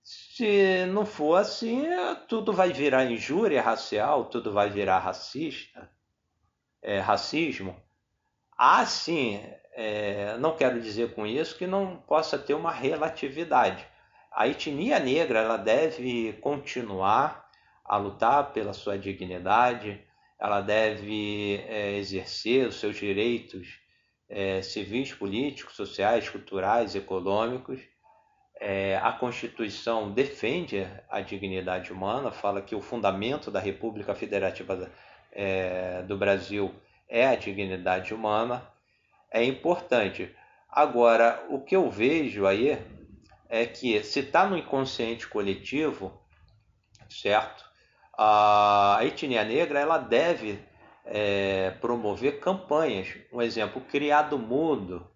Se 0.00 0.86
não 0.86 1.04
for 1.04 1.34
assim, 1.34 1.82
tudo 2.28 2.52
vai 2.52 2.72
virar 2.72 3.04
injúria 3.04 3.60
racial, 3.60 4.26
tudo 4.26 4.52
vai 4.52 4.70
virar 4.70 5.00
racista, 5.00 5.90
é, 6.80 7.00
racismo. 7.00 7.74
Ah, 8.56 8.86
sim, 8.86 9.42
é, 9.72 10.36
não 10.36 10.54
quero 10.54 10.80
dizer 10.80 11.14
com 11.14 11.26
isso 11.26 11.58
que 11.58 11.66
não 11.66 11.96
possa 11.96 12.38
ter 12.38 12.54
uma 12.54 12.70
relatividade. 12.70 13.84
A 14.30 14.46
etnia 14.46 15.00
negra 15.00 15.40
ela 15.40 15.56
deve 15.56 16.34
continuar 16.34 17.50
a 17.84 17.96
lutar 17.96 18.52
pela 18.52 18.72
sua 18.72 18.96
dignidade, 18.96 20.00
ela 20.44 20.60
deve 20.60 21.64
é, 21.66 21.96
exercer 21.96 22.68
os 22.68 22.78
seus 22.78 22.96
direitos 22.96 23.80
é, 24.28 24.60
civis, 24.60 25.10
políticos, 25.10 25.74
sociais, 25.74 26.28
culturais, 26.28 26.94
econômicos. 26.94 27.80
É, 28.60 28.98
a 29.02 29.10
Constituição 29.10 30.12
defende 30.12 30.86
a 31.08 31.22
dignidade 31.22 31.90
humana, 31.90 32.30
fala 32.30 32.60
que 32.60 32.74
o 32.74 32.82
fundamento 32.82 33.50
da 33.50 33.58
República 33.58 34.14
Federativa 34.14 34.92
é, 35.32 36.02
do 36.02 36.14
Brasil 36.18 36.74
é 37.08 37.26
a 37.26 37.36
dignidade 37.36 38.12
humana. 38.12 38.70
É 39.30 39.42
importante. 39.42 40.30
Agora, 40.68 41.46
o 41.48 41.58
que 41.62 41.74
eu 41.74 41.90
vejo 41.90 42.46
aí 42.46 42.78
é 43.48 43.64
que 43.64 44.02
se 44.02 44.20
está 44.20 44.46
no 44.46 44.58
inconsciente 44.58 45.26
coletivo, 45.26 46.22
certo? 47.08 47.64
A 48.16 48.98
etnia 49.02 49.44
negra 49.44 49.80
ela 49.80 49.98
deve 49.98 50.62
é, 51.04 51.70
promover 51.80 52.40
campanhas. 52.40 53.08
Um 53.32 53.42
exemplo, 53.42 53.80
criado 53.82 54.38
mudo. 54.38 55.06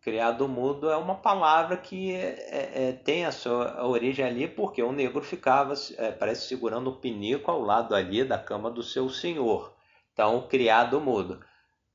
Criado 0.00 0.46
mudo 0.46 0.88
é 0.88 0.96
uma 0.96 1.16
palavra 1.16 1.76
que 1.76 2.14
é, 2.14 2.88
é, 2.88 2.92
tem 2.92 3.24
a 3.24 3.32
sua 3.32 3.84
origem 3.84 4.24
ali 4.24 4.46
porque 4.46 4.80
o 4.80 4.92
negro 4.92 5.20
ficava, 5.20 5.74
é, 5.98 6.12
parece, 6.12 6.46
segurando 6.46 6.90
o 6.90 6.96
pinico 6.96 7.50
ao 7.50 7.60
lado 7.60 7.94
ali 7.94 8.22
da 8.22 8.38
cama 8.38 8.70
do 8.70 8.82
seu 8.82 9.08
senhor. 9.08 9.74
Então, 10.12 10.46
criado 10.48 11.00
mudo. 11.00 11.44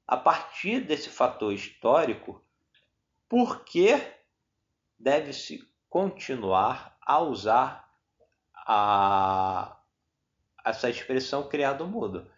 A 0.05 0.17
partir 0.17 0.81
desse 0.81 1.09
fator 1.09 1.53
histórico, 1.53 2.43
por 3.29 3.63
que 3.63 3.97
deve-se 4.99 5.63
continuar 5.89 6.97
a 7.01 7.19
usar 7.19 7.89
a, 8.67 9.77
essa 10.65 10.89
expressão 10.89 11.47
criado 11.47 11.87
mudo? 11.87 12.29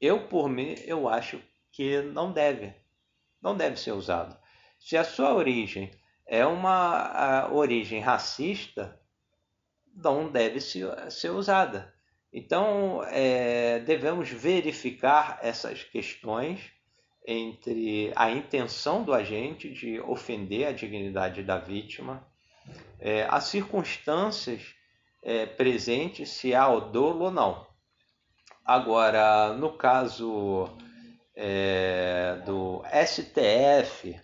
Eu, 0.00 0.28
por 0.28 0.48
mim, 0.48 0.74
eu 0.84 1.08
acho 1.08 1.40
que 1.72 2.00
não 2.02 2.32
deve. 2.32 2.74
Não 3.40 3.56
deve 3.56 3.76
ser 3.76 3.92
usado. 3.92 4.36
Se 4.78 4.96
a 4.96 5.04
sua 5.04 5.34
origem 5.34 5.90
é 6.26 6.44
uma 6.46 7.50
origem 7.52 8.00
racista, 8.00 8.98
não 9.94 10.30
deve 10.30 10.60
ser 10.60 11.30
usada. 11.30 11.92
Então, 12.32 13.02
é, 13.08 13.80
devemos 13.80 14.30
verificar 14.30 15.38
essas 15.42 15.82
questões 15.82 16.72
entre 17.26 18.12
a 18.16 18.30
intenção 18.30 19.02
do 19.02 19.12
agente 19.12 19.70
de 19.72 20.00
ofender 20.00 20.66
a 20.66 20.72
dignidade 20.72 21.42
da 21.42 21.58
vítima, 21.58 22.26
é, 22.98 23.26
as 23.28 23.44
circunstâncias 23.44 24.74
é, 25.22 25.46
presentes, 25.46 26.30
se 26.30 26.54
há 26.54 26.68
o 26.68 26.80
dolo 26.80 27.26
ou 27.26 27.30
não. 27.30 27.66
Agora, 28.64 29.52
no 29.54 29.72
caso 29.72 30.68
é, 31.34 32.40
do 32.44 32.82
STF, 33.06 34.20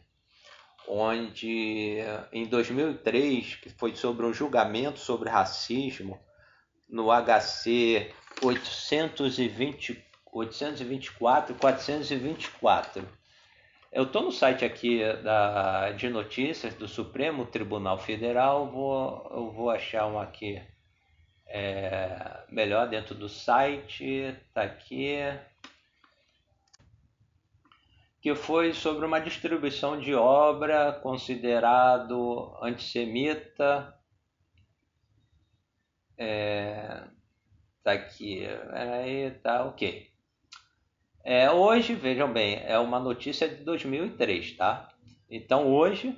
onde 0.89 1.99
em 2.33 2.47
2003, 2.47 3.57
que 3.57 3.71
foi 3.71 3.95
sobre 3.97 4.25
um 4.25 4.33
julgamento 4.33 4.99
sobre 4.99 5.29
racismo, 5.29 6.19
no 6.89 7.09
HC 7.11 8.13
820, 8.43 10.05
824 10.33 11.55
424. 11.57 13.09
Eu 13.91 14.05
estou 14.05 14.23
no 14.23 14.31
site 14.31 14.65
aqui 14.65 15.01
da, 15.23 15.93
de 15.93 16.09
notícias 16.09 16.75
do 16.75 16.87
Supremo 16.87 17.47
Tribunal 17.47 17.99
Federal, 17.99 18.71
vou, 18.71 19.31
eu 19.35 19.51
vou 19.51 19.71
achar 19.71 20.07
um 20.07 20.19
aqui 20.19 20.63
é, 21.47 22.45
melhor 22.49 22.89
dentro 22.89 23.15
do 23.15 23.29
site, 23.29 24.37
tá 24.53 24.63
aqui, 24.63 25.17
que 28.21 28.35
foi 28.35 28.73
sobre 28.73 29.07
uma 29.07 29.21
distribuição 29.21 30.01
de 30.01 30.15
obra 30.15 30.93
considerado 30.93 32.57
antissemita. 32.61 33.95
É, 36.19 37.05
tá 37.85 37.93
aqui, 37.93 38.47
aí 38.73 39.31
tá 39.43 39.65
ok. 39.65 40.11
É, 41.23 41.51
hoje, 41.51 41.95
vejam 41.95 42.33
bem, 42.33 42.63
é 42.65 42.79
uma 42.79 42.99
notícia 42.99 43.49
de 43.49 43.63
2003, 43.65 44.57
tá? 44.57 44.89
Então 45.31 45.67
hoje, 45.73 46.17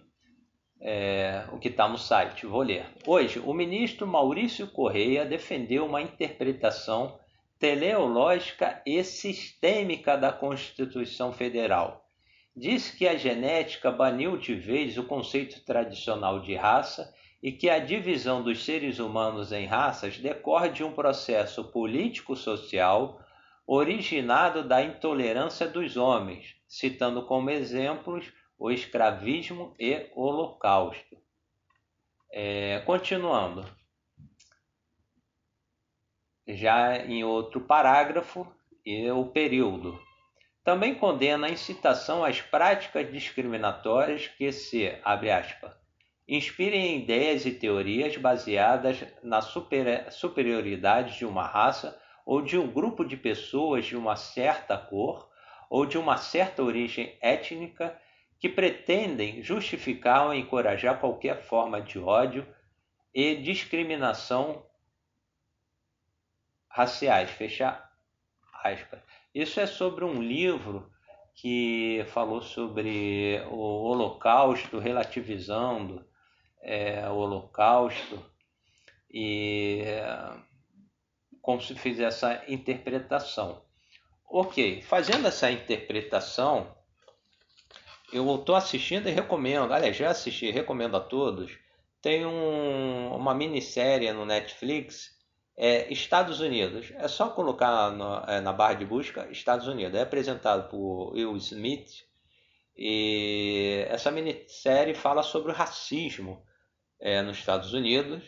é, 0.80 1.44
o 1.52 1.58
que 1.58 1.68
está 1.68 1.88
no 1.88 1.98
site, 1.98 2.46
vou 2.46 2.62
ler. 2.62 2.86
Hoje, 3.06 3.40
o 3.40 3.52
ministro 3.52 4.06
Maurício 4.06 4.66
Correia 4.66 5.24
defendeu 5.24 5.86
uma 5.86 6.00
interpretação 6.00 7.18
teleológica 7.58 8.80
e 8.86 9.02
sistêmica 9.02 10.16
da 10.16 10.32
Constituição 10.32 11.32
Federal. 11.32 12.04
Disse 12.56 12.96
que 12.96 13.06
a 13.06 13.16
genética 13.16 13.90
baniu 13.90 14.36
de 14.36 14.54
vez 14.54 14.96
o 14.96 15.04
conceito 15.04 15.64
tradicional 15.64 16.40
de 16.40 16.54
raça 16.54 17.12
e 17.42 17.52
que 17.52 17.68
a 17.68 17.78
divisão 17.78 18.42
dos 18.42 18.64
seres 18.64 18.98
humanos 18.98 19.52
em 19.52 19.66
raças 19.66 20.18
decorre 20.18 20.70
de 20.70 20.82
um 20.82 20.92
processo 20.92 21.64
político-social 21.64 23.20
originado 23.66 24.66
da 24.66 24.82
intolerância 24.82 25.68
dos 25.68 25.96
homens, 25.96 26.56
citando 26.66 27.26
como 27.26 27.50
exemplos 27.50 28.32
o 28.58 28.70
escravismo 28.70 29.74
e 29.78 30.10
o 30.14 30.22
holocausto. 30.22 31.16
É, 32.30 32.80
continuando, 32.80 33.64
já 36.46 36.96
em 36.98 37.24
outro 37.24 37.60
parágrafo, 37.60 38.46
e 38.88 39.10
o 39.10 39.26
período. 39.26 40.00
Também 40.64 40.94
condena 40.94 41.46
a 41.46 41.50
incitação 41.50 42.24
às 42.24 42.40
práticas 42.40 43.12
discriminatórias 43.12 44.28
que 44.28 44.50
se, 44.50 44.98
abre 45.04 45.30
aspas, 45.30 45.72
inspirem 46.26 46.86
em 46.86 47.02
ideias 47.02 47.44
e 47.44 47.52
teorias 47.52 48.16
baseadas 48.16 49.04
na 49.22 49.42
super, 49.42 50.10
superioridade 50.10 51.18
de 51.18 51.26
uma 51.26 51.46
raça 51.46 52.00
ou 52.24 52.40
de 52.40 52.56
um 52.56 52.66
grupo 52.66 53.04
de 53.04 53.14
pessoas 53.14 53.84
de 53.84 53.94
uma 53.94 54.16
certa 54.16 54.78
cor 54.78 55.28
ou 55.68 55.84
de 55.84 55.98
uma 55.98 56.16
certa 56.16 56.62
origem 56.62 57.18
étnica 57.20 57.94
que 58.38 58.48
pretendem 58.48 59.42
justificar 59.42 60.26
ou 60.26 60.34
encorajar 60.34 61.00
qualquer 61.00 61.42
forma 61.42 61.80
de 61.80 61.98
ódio 61.98 62.46
e 63.12 63.34
discriminação 63.36 64.64
raciais. 66.68 67.30
Fecha 67.30 67.82
aspas. 68.62 69.00
Isso 69.34 69.58
é 69.58 69.66
sobre 69.66 70.04
um 70.04 70.22
livro 70.22 70.90
que 71.34 72.04
falou 72.08 72.42
sobre 72.42 73.40
o 73.50 73.56
Holocausto, 73.56 74.78
relativizando 74.78 76.04
é, 76.60 77.08
o 77.08 77.14
Holocausto 77.14 78.24
e 79.10 79.84
como 81.40 81.60
se 81.62 81.74
fizer 81.74 82.04
essa 82.04 82.44
interpretação. 82.48 83.62
Ok, 84.30 84.82
fazendo 84.82 85.26
essa 85.28 85.50
interpretação, 85.50 86.76
eu 88.12 88.34
estou 88.36 88.54
assistindo 88.54 89.08
e 89.08 89.12
recomendo, 89.12 89.72
aliás, 89.72 89.96
já 89.96 90.10
assisti, 90.10 90.50
recomendo 90.50 90.96
a 90.96 91.00
todos. 91.00 91.58
Tem 92.00 92.24
um, 92.24 93.14
uma 93.14 93.34
minissérie 93.34 94.12
no 94.12 94.24
Netflix, 94.24 95.16
é, 95.56 95.92
Estados 95.92 96.40
Unidos. 96.40 96.92
É 96.96 97.08
só 97.08 97.28
colocar 97.30 97.90
no, 97.90 98.24
é, 98.26 98.40
na 98.40 98.52
barra 98.52 98.74
de 98.74 98.86
busca 98.86 99.28
Estados 99.30 99.66
Unidos. 99.66 99.98
É 99.98 100.02
apresentado 100.02 100.68
por 100.68 101.12
Will 101.12 101.36
Smith. 101.36 102.06
E 102.76 103.84
essa 103.88 104.10
minissérie 104.10 104.94
fala 104.94 105.22
sobre 105.22 105.50
o 105.50 105.54
racismo 105.54 106.42
é, 107.00 107.20
nos 107.22 107.38
Estados 107.38 107.72
Unidos 107.72 108.22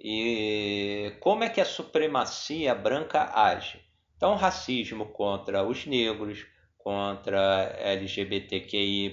e 0.00 1.14
como 1.20 1.44
é 1.44 1.48
que 1.50 1.60
a 1.60 1.64
supremacia 1.64 2.74
branca 2.74 3.30
age. 3.32 3.80
Então, 4.16 4.34
racismo 4.34 5.06
contra 5.06 5.62
os 5.62 5.86
negros, 5.86 6.46
contra 6.82 7.74
LGBTQI, 7.78 9.12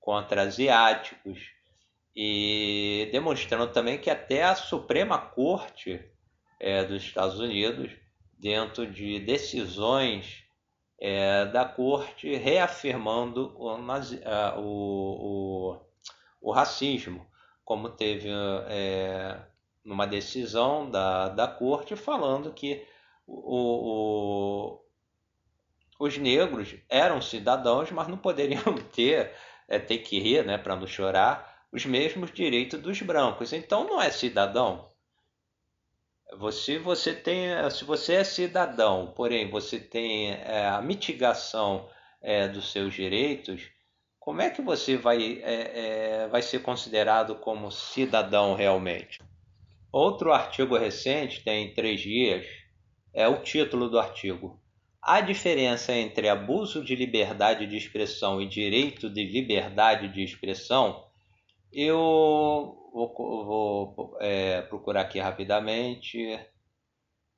contra 0.00 0.42
asiáticos, 0.42 1.38
e 2.14 3.08
demonstrando 3.10 3.72
também 3.72 3.98
que 3.98 4.10
até 4.10 4.44
a 4.44 4.54
Suprema 4.54 5.18
Corte 5.18 6.04
é, 6.60 6.84
dos 6.84 7.02
Estados 7.02 7.40
Unidos, 7.40 7.90
dentro 8.38 8.86
de 8.86 9.18
decisões 9.20 10.44
é, 11.00 11.46
da 11.46 11.64
Corte, 11.64 12.34
reafirmando 12.36 13.54
o, 13.58 13.76
nazi, 13.78 14.20
o, 14.56 14.60
o, 14.60 15.80
o, 16.40 16.52
racismo, 16.52 17.26
como 17.64 17.88
teve 17.90 18.28
é, 18.68 19.40
numa 19.84 20.06
decisão 20.06 20.90
da, 20.90 21.28
da 21.28 21.48
Corte 21.48 21.96
falando 21.96 22.52
que 22.52 22.86
o, 23.26 24.80
os 25.98 26.18
negros 26.18 26.74
eram 26.88 27.20
cidadãos, 27.20 27.90
mas 27.90 28.08
não 28.08 28.16
poderiam 28.16 28.74
ter, 28.92 29.32
é, 29.68 29.78
ter 29.78 29.98
que 29.98 30.18
rir, 30.18 30.44
né, 30.44 30.58
para 30.58 30.76
não 30.76 30.86
chorar, 30.86 31.66
os 31.72 31.84
mesmos 31.86 32.32
direitos 32.32 32.80
dos 32.80 33.00
brancos. 33.02 33.52
Então 33.52 33.84
não 33.84 34.00
é 34.00 34.10
cidadão. 34.10 34.90
Você, 36.38 36.78
você 36.78 37.14
tem, 37.14 37.48
se 37.70 37.84
você 37.84 38.14
é 38.14 38.24
cidadão, 38.24 39.12
porém 39.14 39.48
você 39.50 39.78
tem 39.78 40.32
é, 40.32 40.66
a 40.66 40.82
mitigação 40.82 41.88
é, 42.20 42.48
dos 42.48 42.72
seus 42.72 42.94
direitos, 42.94 43.70
como 44.18 44.40
é 44.40 44.50
que 44.50 44.62
você 44.62 44.96
vai, 44.96 45.40
é, 45.42 46.24
é 46.24 46.28
vai 46.28 46.42
ser 46.42 46.60
considerado 46.60 47.36
como 47.36 47.70
cidadão 47.70 48.54
realmente? 48.54 49.20
Outro 49.92 50.32
artigo 50.32 50.76
recente, 50.76 51.44
tem 51.44 51.72
três 51.72 52.00
dias, 52.00 52.44
é 53.12 53.28
o 53.28 53.42
título 53.42 53.88
do 53.88 53.98
artigo 53.98 54.60
a 55.04 55.20
diferença 55.20 55.92
entre 55.92 56.30
abuso 56.30 56.82
de 56.82 56.96
liberdade 56.96 57.66
de 57.66 57.76
expressão 57.76 58.40
e 58.40 58.48
direito 58.48 59.10
de 59.10 59.22
liberdade 59.22 60.08
de 60.08 60.24
expressão, 60.24 61.06
eu 61.70 61.98
vou, 62.90 63.14
vou 63.44 64.16
é, 64.18 64.62
procurar 64.62 65.02
aqui 65.02 65.20
rapidamente. 65.20 66.18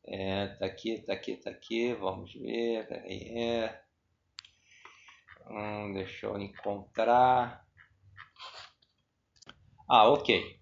É, 0.07 0.46
tá 0.46 0.66
aqui, 0.66 1.00
tá 1.00 1.12
aqui, 1.12 1.37
tá 1.37 1.50
aqui. 1.50 1.92
Vamos 1.94 2.33
ver. 2.35 2.87
É. 2.88 3.81
Hum, 5.50 5.92
deixa 5.92 6.26
eu 6.26 6.40
encontrar. 6.40 7.66
Ah, 9.88 10.09
ok. 10.09 10.57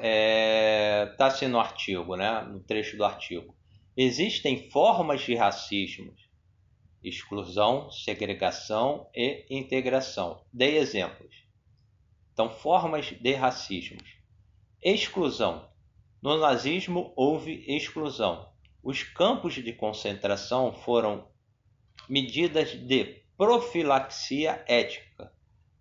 É, 0.00 1.06
tá 1.18 1.26
assim 1.26 1.48
no 1.48 1.58
artigo, 1.58 2.14
né? 2.14 2.42
No 2.42 2.60
trecho 2.60 2.96
do 2.96 3.04
artigo. 3.04 3.56
Existem 3.96 4.70
formas 4.70 5.20
de 5.20 5.34
racismo, 5.34 6.14
exclusão, 7.04 7.90
segregação 7.90 9.10
e 9.14 9.44
integração. 9.50 10.42
Dei 10.50 10.78
exemplos. 10.78 11.34
Então, 12.32 12.48
formas 12.48 13.06
de 13.06 13.34
racismo. 13.34 13.98
Exclusão. 14.82 15.68
No 16.22 16.38
nazismo 16.38 17.12
houve 17.14 17.64
exclusão. 17.68 18.50
Os 18.82 19.02
campos 19.02 19.54
de 19.54 19.72
concentração 19.74 20.72
foram 20.72 21.28
medidas 22.08 22.70
de 22.70 23.22
profilaxia 23.36 24.64
ética 24.66 25.30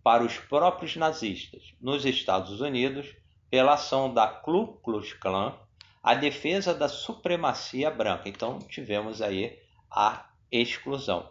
para 0.04 0.24
os 0.24 0.38
próprios 0.38 0.97
nazistas. 0.97 1.74
Nos 1.80 2.04
Estados 2.06 2.60
Unidos, 2.60 3.15
pela 3.50 3.76
ação 3.76 4.13
da 4.13 4.28
Ku 4.28 4.80
Klux 4.84 5.13
Klan, 5.13 5.58
a 6.03 6.13
defesa 6.15 6.73
da 6.73 6.87
supremacia 6.87 7.91
branca. 7.91 8.27
Então 8.27 8.59
tivemos 8.59 9.21
aí 9.21 9.59
a 9.89 10.25
exclusão. 10.51 11.29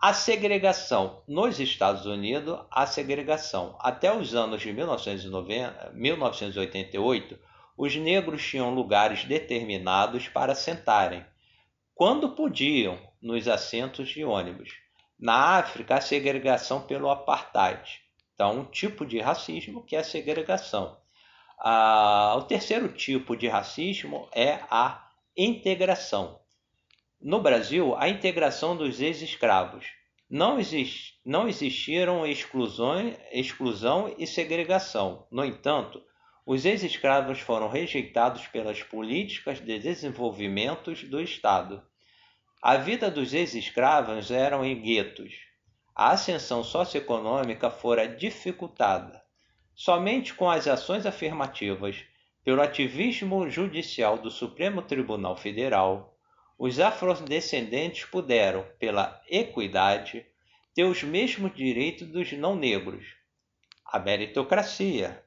A 0.00 0.12
segregação 0.12 1.22
nos 1.26 1.58
Estados 1.58 2.06
Unidos, 2.06 2.60
a 2.70 2.86
segregação 2.86 3.76
até 3.80 4.16
os 4.16 4.34
anos 4.34 4.60
de 4.60 4.72
1990, 4.72 5.90
1988, 5.92 7.38
os 7.76 7.94
negros 7.96 8.44
tinham 8.44 8.74
lugares 8.74 9.24
determinados 9.24 10.28
para 10.28 10.54
sentarem, 10.54 11.24
quando 11.94 12.30
podiam, 12.30 12.98
nos 13.20 13.48
assentos 13.48 14.08
de 14.08 14.24
ônibus. 14.24 14.70
Na 15.18 15.58
África, 15.58 15.96
a 15.96 16.00
segregação 16.00 16.82
pelo 16.82 17.10
apartheid. 17.10 18.00
Então, 18.34 18.60
um 18.60 18.64
tipo 18.64 19.04
de 19.04 19.18
racismo 19.18 19.82
que 19.82 19.96
é 19.96 19.98
a 19.98 20.04
segregação. 20.04 20.96
Ah, 21.60 22.36
o 22.38 22.42
terceiro 22.42 22.92
tipo 22.92 23.36
de 23.36 23.48
racismo 23.48 24.28
é 24.32 24.60
a 24.70 25.10
integração. 25.36 26.40
No 27.20 27.40
Brasil, 27.40 27.96
a 27.96 28.08
integração 28.08 28.76
dos 28.76 29.00
ex-escravos. 29.00 29.86
Não, 30.30 30.60
exist, 30.60 31.14
não 31.24 31.48
existiram 31.48 32.24
exclusão, 32.24 33.12
exclusão 33.32 34.14
e 34.16 34.26
segregação. 34.26 35.26
No 35.32 35.44
entanto, 35.44 36.00
os 36.46 36.64
ex-escravos 36.64 37.40
foram 37.40 37.68
rejeitados 37.68 38.46
pelas 38.46 38.82
políticas 38.82 39.60
de 39.60 39.78
desenvolvimento 39.80 40.92
do 41.08 41.20
Estado. 41.20 41.82
A 42.62 42.76
vida 42.76 43.10
dos 43.10 43.34
ex-escravos 43.34 44.30
era 44.30 44.56
em 44.64 44.80
guetos. 44.80 45.34
A 45.94 46.10
ascensão 46.12 46.62
socioeconômica 46.62 47.68
fora 47.68 48.06
dificultada. 48.06 49.27
Somente 49.80 50.34
com 50.34 50.50
as 50.50 50.66
ações 50.66 51.06
afirmativas 51.06 52.04
pelo 52.42 52.60
ativismo 52.60 53.48
judicial 53.48 54.18
do 54.18 54.28
Supremo 54.28 54.82
Tribunal 54.82 55.36
Federal, 55.36 56.18
os 56.58 56.80
afrodescendentes 56.80 58.04
puderam, 58.04 58.66
pela 58.80 59.22
equidade, 59.30 60.26
ter 60.74 60.82
os 60.82 61.04
mesmos 61.04 61.54
direitos 61.54 62.08
dos 62.08 62.32
não 62.32 62.56
negros. 62.56 63.06
A 63.86 64.00
meritocracia, 64.00 65.24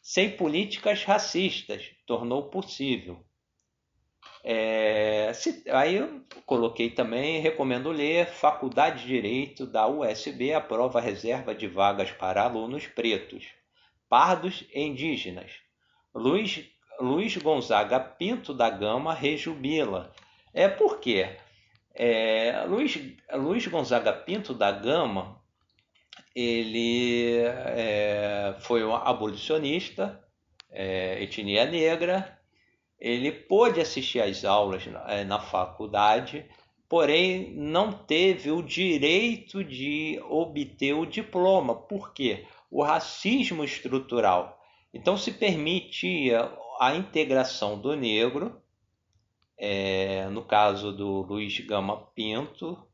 sem 0.00 0.34
políticas 0.34 1.04
racistas, 1.04 1.90
tornou 2.06 2.48
possível. 2.48 3.22
É, 4.42 5.30
se, 5.34 5.62
aí 5.70 5.96
eu 5.96 6.24
coloquei 6.46 6.88
também, 6.88 7.40
recomendo 7.40 7.90
ler 7.90 8.26
Faculdade 8.26 9.02
de 9.02 9.08
Direito 9.08 9.66
da 9.66 9.86
USB, 9.86 10.54
aprova 10.54 10.98
reserva 10.98 11.54
de 11.54 11.68
vagas 11.68 12.10
para 12.10 12.42
alunos 12.42 12.86
pretos, 12.86 13.54
pardos 14.08 14.64
e 14.72 14.80
indígenas. 14.80 15.52
Luiz, 16.14 16.64
Luiz 17.00 17.36
Gonzaga 17.36 18.00
Pinto 18.00 18.54
da 18.54 18.70
Gama 18.70 19.12
rejubila. 19.12 20.12
É 20.52 20.68
porque 20.68 21.36
é, 21.94 22.64
Luiz, 22.66 22.98
Luiz 23.32 23.66
Gonzaga 23.66 24.12
Pinto 24.12 24.52
da 24.52 24.70
Gama 24.70 25.40
ele 26.34 27.38
é, 27.38 28.54
foi 28.60 28.84
um 28.84 28.94
abolicionista, 28.94 30.22
é, 30.70 31.22
etnia 31.22 31.64
negra, 31.64 32.38
ele 33.00 33.32
pôde 33.32 33.80
assistir 33.80 34.20
às 34.20 34.44
aulas 34.44 34.86
na, 34.86 35.04
é, 35.10 35.24
na 35.24 35.40
faculdade, 35.40 36.44
porém 36.86 37.54
não 37.54 37.90
teve 37.90 38.50
o 38.50 38.62
direito 38.62 39.64
de 39.64 40.20
obter 40.28 40.92
o 40.92 41.06
diploma. 41.06 41.74
Por 41.74 42.12
quê? 42.12 42.44
O 42.76 42.82
racismo 42.82 43.64
estrutural. 43.64 44.62
Então 44.92 45.16
se 45.16 45.32
permitia 45.32 46.52
a 46.78 46.94
integração 46.94 47.80
do 47.80 47.96
negro, 47.96 48.60
é, 49.56 50.28
no 50.28 50.44
caso 50.44 50.92
do 50.92 51.22
Luiz 51.22 51.58
Gama 51.60 51.96
Pinto, 52.14 52.86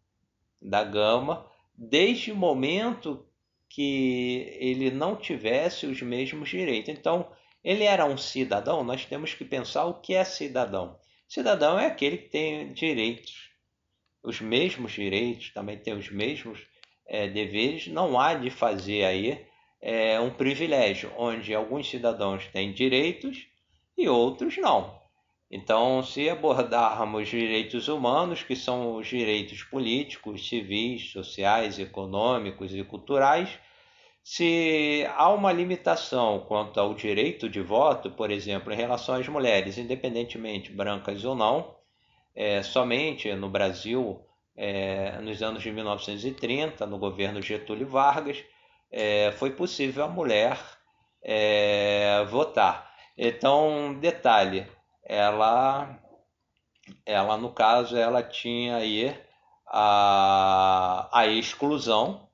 da 0.60 0.84
Gama, 0.84 1.50
desde 1.76 2.30
o 2.30 2.36
momento 2.36 3.26
que 3.68 4.56
ele 4.60 4.88
não 4.88 5.16
tivesse 5.16 5.84
os 5.86 6.00
mesmos 6.00 6.48
direitos. 6.48 6.94
Então, 6.94 7.32
ele 7.64 7.82
era 7.82 8.06
um 8.06 8.16
cidadão, 8.16 8.84
nós 8.84 9.04
temos 9.04 9.34
que 9.34 9.44
pensar 9.44 9.86
o 9.86 9.94
que 9.94 10.14
é 10.14 10.22
cidadão. 10.22 10.96
Cidadão 11.26 11.76
é 11.76 11.86
aquele 11.86 12.18
que 12.18 12.28
tem 12.28 12.72
direitos, 12.72 13.50
os 14.22 14.40
mesmos 14.40 14.92
direitos, 14.92 15.50
também 15.50 15.76
tem 15.76 15.92
os 15.92 16.08
mesmos 16.08 16.60
é, 17.04 17.26
deveres. 17.26 17.88
Não 17.88 18.16
há 18.20 18.34
de 18.34 18.48
fazer 18.48 19.02
aí 19.02 19.50
é, 19.82 20.20
um 20.20 20.30
privilégio, 20.30 21.12
onde 21.18 21.52
alguns 21.52 21.90
cidadãos 21.90 22.46
têm 22.46 22.72
direitos 22.72 23.48
e 23.98 24.08
outros 24.08 24.56
não. 24.56 25.02
Então, 25.50 26.02
se 26.02 26.30
abordarmos 26.30 27.28
direitos 27.28 27.88
humanos, 27.88 28.42
que 28.42 28.56
são 28.56 28.94
os 28.94 29.06
direitos 29.06 29.62
políticos, 29.64 30.48
civis, 30.48 31.10
sociais, 31.10 31.78
econômicos 31.78 32.72
e 32.74 32.82
culturais, 32.84 33.58
se 34.24 35.04
há 35.16 35.28
uma 35.30 35.52
limitação 35.52 36.44
quanto 36.46 36.78
ao 36.78 36.94
direito 36.94 37.50
de 37.50 37.60
voto, 37.60 38.10
por 38.12 38.30
exemplo, 38.30 38.72
em 38.72 38.76
relação 38.76 39.16
às 39.16 39.28
mulheres, 39.28 39.76
independentemente 39.76 40.72
brancas 40.72 41.24
ou 41.24 41.34
não, 41.34 41.74
é, 42.34 42.62
somente 42.62 43.34
no 43.34 43.50
Brasil, 43.50 44.24
é, 44.56 45.18
nos 45.20 45.42
anos 45.42 45.62
de 45.62 45.72
1930, 45.72 46.86
no 46.86 46.98
governo 46.98 47.42
Getúlio 47.42 47.86
Vargas, 47.88 48.42
é, 48.92 49.32
foi 49.32 49.50
possível 49.50 50.04
a 50.04 50.08
mulher 50.08 50.58
é, 51.22 52.24
votar. 52.28 52.92
Então, 53.16 53.98
detalhe, 53.98 54.66
ela, 55.02 55.98
ela 57.06 57.36
no 57.36 57.52
caso, 57.52 57.96
ela 57.96 58.22
tinha 58.22 58.76
aí 58.76 59.18
a, 59.66 61.08
a 61.12 61.26
exclusão, 61.26 62.28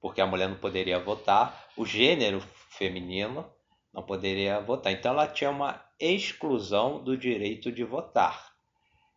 porque 0.00 0.20
a 0.20 0.26
mulher 0.26 0.48
não 0.48 0.56
poderia 0.56 0.98
votar, 0.98 1.68
o 1.76 1.86
gênero 1.86 2.40
feminino 2.70 3.50
não 3.92 4.02
poderia 4.02 4.60
votar. 4.60 4.92
Então 4.92 5.12
ela 5.12 5.26
tinha 5.26 5.50
uma 5.50 5.82
exclusão 5.98 7.02
do 7.02 7.16
direito 7.16 7.72
de 7.72 7.84
votar. 7.84 8.52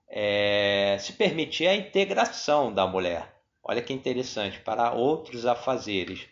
É, 0.09 0.97
se 0.99 1.13
permitia 1.13 1.71
a 1.71 1.75
integração 1.75 2.73
da 2.73 2.87
mulher. 2.87 3.35
Olha 3.61 3.81
que 3.81 3.91
interessante, 3.91 4.59
para 4.61 4.93
outros 4.93 5.45
afazeres. 5.45 6.25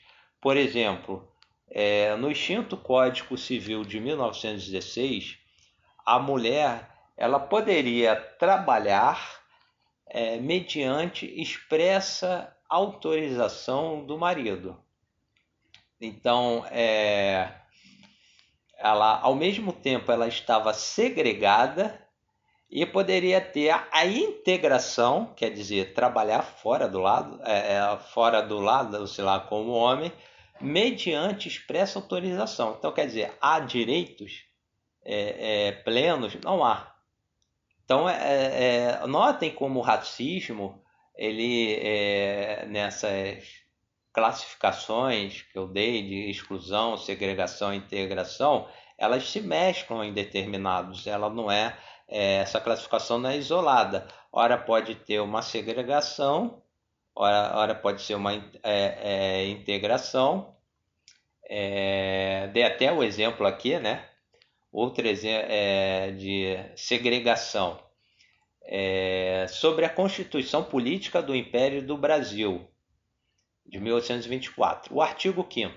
Por 0.45 0.58
exemplo, 0.58 1.27
é, 1.67 2.15
no 2.17 2.29
extinto 2.29 2.77
Código 2.77 3.36
Civil 3.36 3.84
de 3.84 3.99
1916, 3.99 5.39
a 6.05 6.19
mulher 6.19 6.88
ela 7.17 7.39
poderia 7.39 8.15
trabalhar 8.15 9.41
é, 10.05 10.38
mediante 10.38 11.25
expressa 11.41 12.55
autorização 12.69 14.05
do 14.05 14.19
marido. 14.19 14.77
Então, 15.99 16.63
é, 16.69 17.51
ela, 18.77 19.19
ao 19.21 19.34
mesmo 19.34 19.73
tempo, 19.73 20.12
ela 20.12 20.27
estava 20.27 20.75
segregada 20.75 21.99
e 22.69 22.86
poderia 22.86 23.41
ter 23.41 23.71
a 23.91 24.05
integração, 24.05 25.34
quer 25.36 25.49
dizer, 25.49 25.95
trabalhar 25.95 26.43
fora 26.43 26.88
do 26.88 26.99
lado, 26.99 27.41
é, 27.43 27.77
é 27.77 27.97
fora 27.97 28.43
do 28.43 28.60
lado, 28.60 29.08
sei 29.08 29.23
lá, 29.23 29.39
como 29.39 29.71
homem, 29.71 30.13
mediante 30.59 31.47
expressa 31.47 31.99
autorização. 31.99 32.75
Então, 32.77 32.91
quer 32.91 33.05
dizer, 33.07 33.33
há 33.41 33.59
direitos 33.59 34.45
é, 35.03 35.67
é, 35.67 35.71
plenos, 35.71 36.35
não 36.43 36.63
há. 36.63 36.95
Então, 37.83 38.09
é, 38.09 38.15
é, 38.15 38.99
é 39.03 39.07
notem 39.07 39.51
como 39.51 39.79
o 39.79 39.83
racismo, 39.83 40.81
ele, 41.15 41.75
é, 41.75 42.65
nessas 42.67 43.65
classificações 44.11 45.41
que 45.41 45.57
eu 45.57 45.67
dei 45.67 46.01
de 46.01 46.29
exclusão, 46.29 46.97
segregação 46.97 47.73
e 47.73 47.77
integração, 47.77 48.67
elas 48.97 49.29
se 49.29 49.41
mesclam 49.41 50.03
em 50.03 50.13
determinados, 50.13 51.05
ela 51.05 51.29
não 51.29 51.51
é, 51.51 51.77
é, 52.07 52.35
essa 52.37 52.61
classificação 52.61 53.19
não 53.19 53.29
é 53.29 53.37
isolada. 53.37 54.07
Ora 54.31 54.57
pode 54.57 54.95
ter 54.95 55.19
uma 55.19 55.41
segregação, 55.41 56.61
ora, 57.15 57.73
pode 57.75 58.01
ser 58.01 58.15
uma 58.15 58.34
é, 58.34 58.41
é, 58.63 59.47
integração. 59.47 60.56
É, 61.47 62.49
dei 62.54 62.63
até 62.63 62.91
o 62.91 63.04
exemplo 63.04 63.45
aqui, 63.45 63.80
né? 63.80 64.10
outro 64.75 65.08
exemplo 65.08 65.47
é, 65.49 66.12
de 66.12 66.58
segregação, 66.75 67.80
é, 68.63 69.45
sobre 69.47 69.86
a 69.86 69.89
Constituição 69.89 70.63
Política 70.63 71.21
do 71.21 71.34
Império 71.34 71.82
do 71.82 71.97
Brasil, 71.97 72.67
de 73.65 73.80
1824. 73.80 74.93
O 74.93 75.01
artigo 75.01 75.47
5 75.49 75.73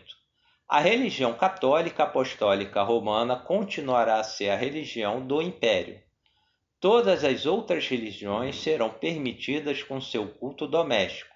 A 0.68 0.80
religião 0.80 1.32
católica 1.34 2.02
apostólica 2.02 2.82
romana 2.82 3.36
continuará 3.36 4.18
a 4.18 4.24
ser 4.24 4.50
a 4.50 4.56
religião 4.56 5.24
do 5.24 5.40
Império. 5.40 6.02
Todas 6.80 7.22
as 7.22 7.46
outras 7.46 7.86
religiões 7.86 8.56
serão 8.56 8.90
permitidas 8.90 9.80
com 9.82 10.00
seu 10.00 10.26
culto 10.26 10.66
doméstico, 10.66 11.27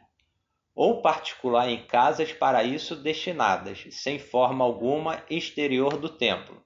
ou 0.75 1.03
particular 1.03 1.69
em 1.69 1.87
casas 1.87 2.33
para 2.33 2.65
isso 2.65 2.97
destinadas, 2.97 3.85
sem 3.91 4.19
forma 4.19 4.65
alguma 4.65 5.23
exterior 5.29 5.97
do 5.97 6.09
templo 6.09 6.63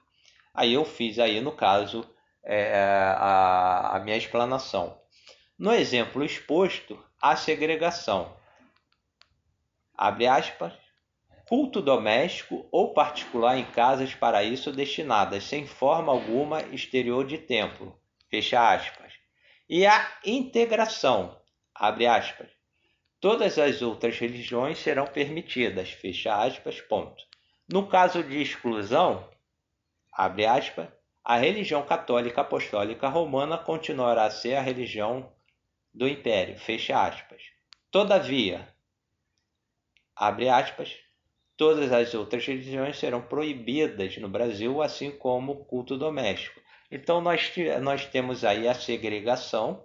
Aí 0.56 0.72
eu 0.72 0.86
fiz 0.86 1.18
aí, 1.18 1.38
no 1.42 1.52
caso, 1.52 2.02
é, 2.42 2.74
a, 3.18 3.96
a 3.96 4.00
minha 4.00 4.16
explanação. 4.16 4.98
No 5.58 5.70
exemplo 5.70 6.24
exposto, 6.24 6.98
a 7.20 7.36
segregação. 7.36 8.34
Abre 9.94 10.26
aspas. 10.26 10.72
Culto 11.46 11.82
doméstico 11.82 12.66
ou 12.72 12.94
particular 12.94 13.58
em 13.58 13.66
casas 13.66 14.14
para 14.14 14.42
isso 14.42 14.72
destinadas, 14.72 15.44
sem 15.44 15.66
forma 15.66 16.10
alguma 16.10 16.62
exterior 16.74 17.24
de 17.26 17.38
templo. 17.38 17.96
Fecha 18.30 18.72
aspas. 18.72 19.12
E 19.68 19.86
a 19.86 20.10
integração. 20.24 21.38
Abre 21.74 22.06
aspas. 22.06 22.48
Todas 23.20 23.58
as 23.58 23.82
outras 23.82 24.18
religiões 24.18 24.78
serão 24.78 25.06
permitidas. 25.06 25.90
Fecha 25.90 26.34
aspas. 26.34 26.80
Ponto. 26.80 27.24
No 27.68 27.88
caso 27.88 28.22
de 28.22 28.40
exclusão, 28.40 29.28
abre 30.12 30.46
aspas, 30.46 30.88
a 31.24 31.36
religião 31.36 31.82
católica 31.82 32.42
apostólica 32.42 33.08
romana 33.08 33.58
continuará 33.58 34.26
a 34.26 34.30
ser 34.30 34.54
a 34.54 34.60
religião 34.60 35.32
do 35.92 36.06
império, 36.06 36.56
fecha 36.56 37.04
aspas. 37.04 37.42
Todavia, 37.90 38.68
abre 40.14 40.48
aspas, 40.48 40.94
todas 41.56 41.90
as 41.90 42.14
outras 42.14 42.46
religiões 42.46 42.98
serão 42.98 43.20
proibidas 43.20 44.16
no 44.18 44.28
Brasil, 44.28 44.80
assim 44.80 45.10
como 45.10 45.52
o 45.52 45.64
culto 45.64 45.98
doméstico. 45.98 46.60
Então 46.90 47.20
nós, 47.20 47.52
nós 47.82 48.06
temos 48.06 48.44
aí 48.44 48.68
a 48.68 48.74
segregação 48.74 49.84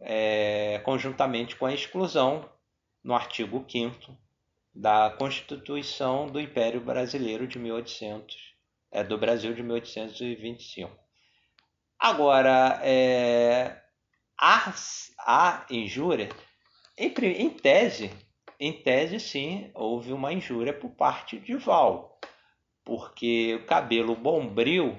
é, 0.00 0.80
conjuntamente 0.84 1.56
com 1.56 1.66
a 1.66 1.74
exclusão 1.74 2.48
no 3.02 3.14
artigo 3.14 3.64
5 3.68 4.16
da 4.74 5.10
Constituição 5.10 6.26
do 6.26 6.40
Império 6.40 6.80
Brasileiro 6.80 7.46
de 7.46 7.58
1800 7.58 8.54
é, 8.90 9.04
do 9.04 9.18
Brasil 9.18 9.54
de 9.54 9.62
1825. 9.62 10.90
Agora, 11.98 12.80
é, 12.82 13.82
a, 14.38 14.72
a 15.18 15.66
injúria, 15.70 16.30
em, 16.96 17.08
em 17.08 17.50
tese, 17.50 18.10
em 18.58 18.72
tese, 18.72 19.20
sim, 19.20 19.70
houve 19.74 20.12
uma 20.12 20.32
injúria 20.32 20.72
por 20.72 20.90
parte 20.90 21.38
de 21.38 21.56
Val, 21.56 22.18
porque 22.84 23.54
o 23.56 23.66
cabelo 23.66 24.16
bombril, 24.16 24.96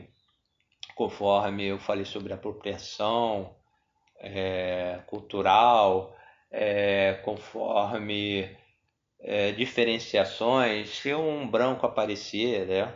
conforme 0.95 1.65
eu 1.65 1.79
falei 1.79 2.05
sobre 2.05 2.33
apropriação 2.33 3.55
é, 4.21 4.99
cultural, 5.07 6.15
é, 6.49 7.19
conforme 7.23 8.55
é, 9.19 9.51
diferenciações, 9.51 10.89
se 10.89 11.13
um 11.13 11.47
branco 11.49 11.85
aparecer, 11.85 12.65
né? 12.67 12.93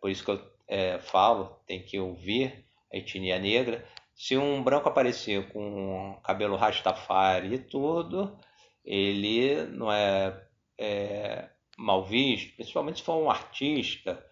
por 0.00 0.10
isso 0.10 0.24
que 0.24 0.30
eu 0.30 0.42
é, 0.66 0.98
falo, 0.98 1.60
tem 1.66 1.82
que 1.82 1.98
ouvir 1.98 2.64
a 2.92 2.96
etnia 2.96 3.38
negra, 3.38 3.84
se 4.14 4.36
um 4.36 4.62
branco 4.62 4.88
aparecer 4.88 5.48
com 5.52 6.18
cabelo 6.24 6.56
rastafari 6.56 7.54
e 7.54 7.58
tudo, 7.58 8.38
ele 8.84 9.64
não 9.66 9.92
é, 9.92 10.44
é 10.78 11.48
mal 11.76 12.04
visto, 12.04 12.54
principalmente 12.56 12.98
se 12.98 13.04
for 13.04 13.16
um 13.16 13.30
artista. 13.30 14.24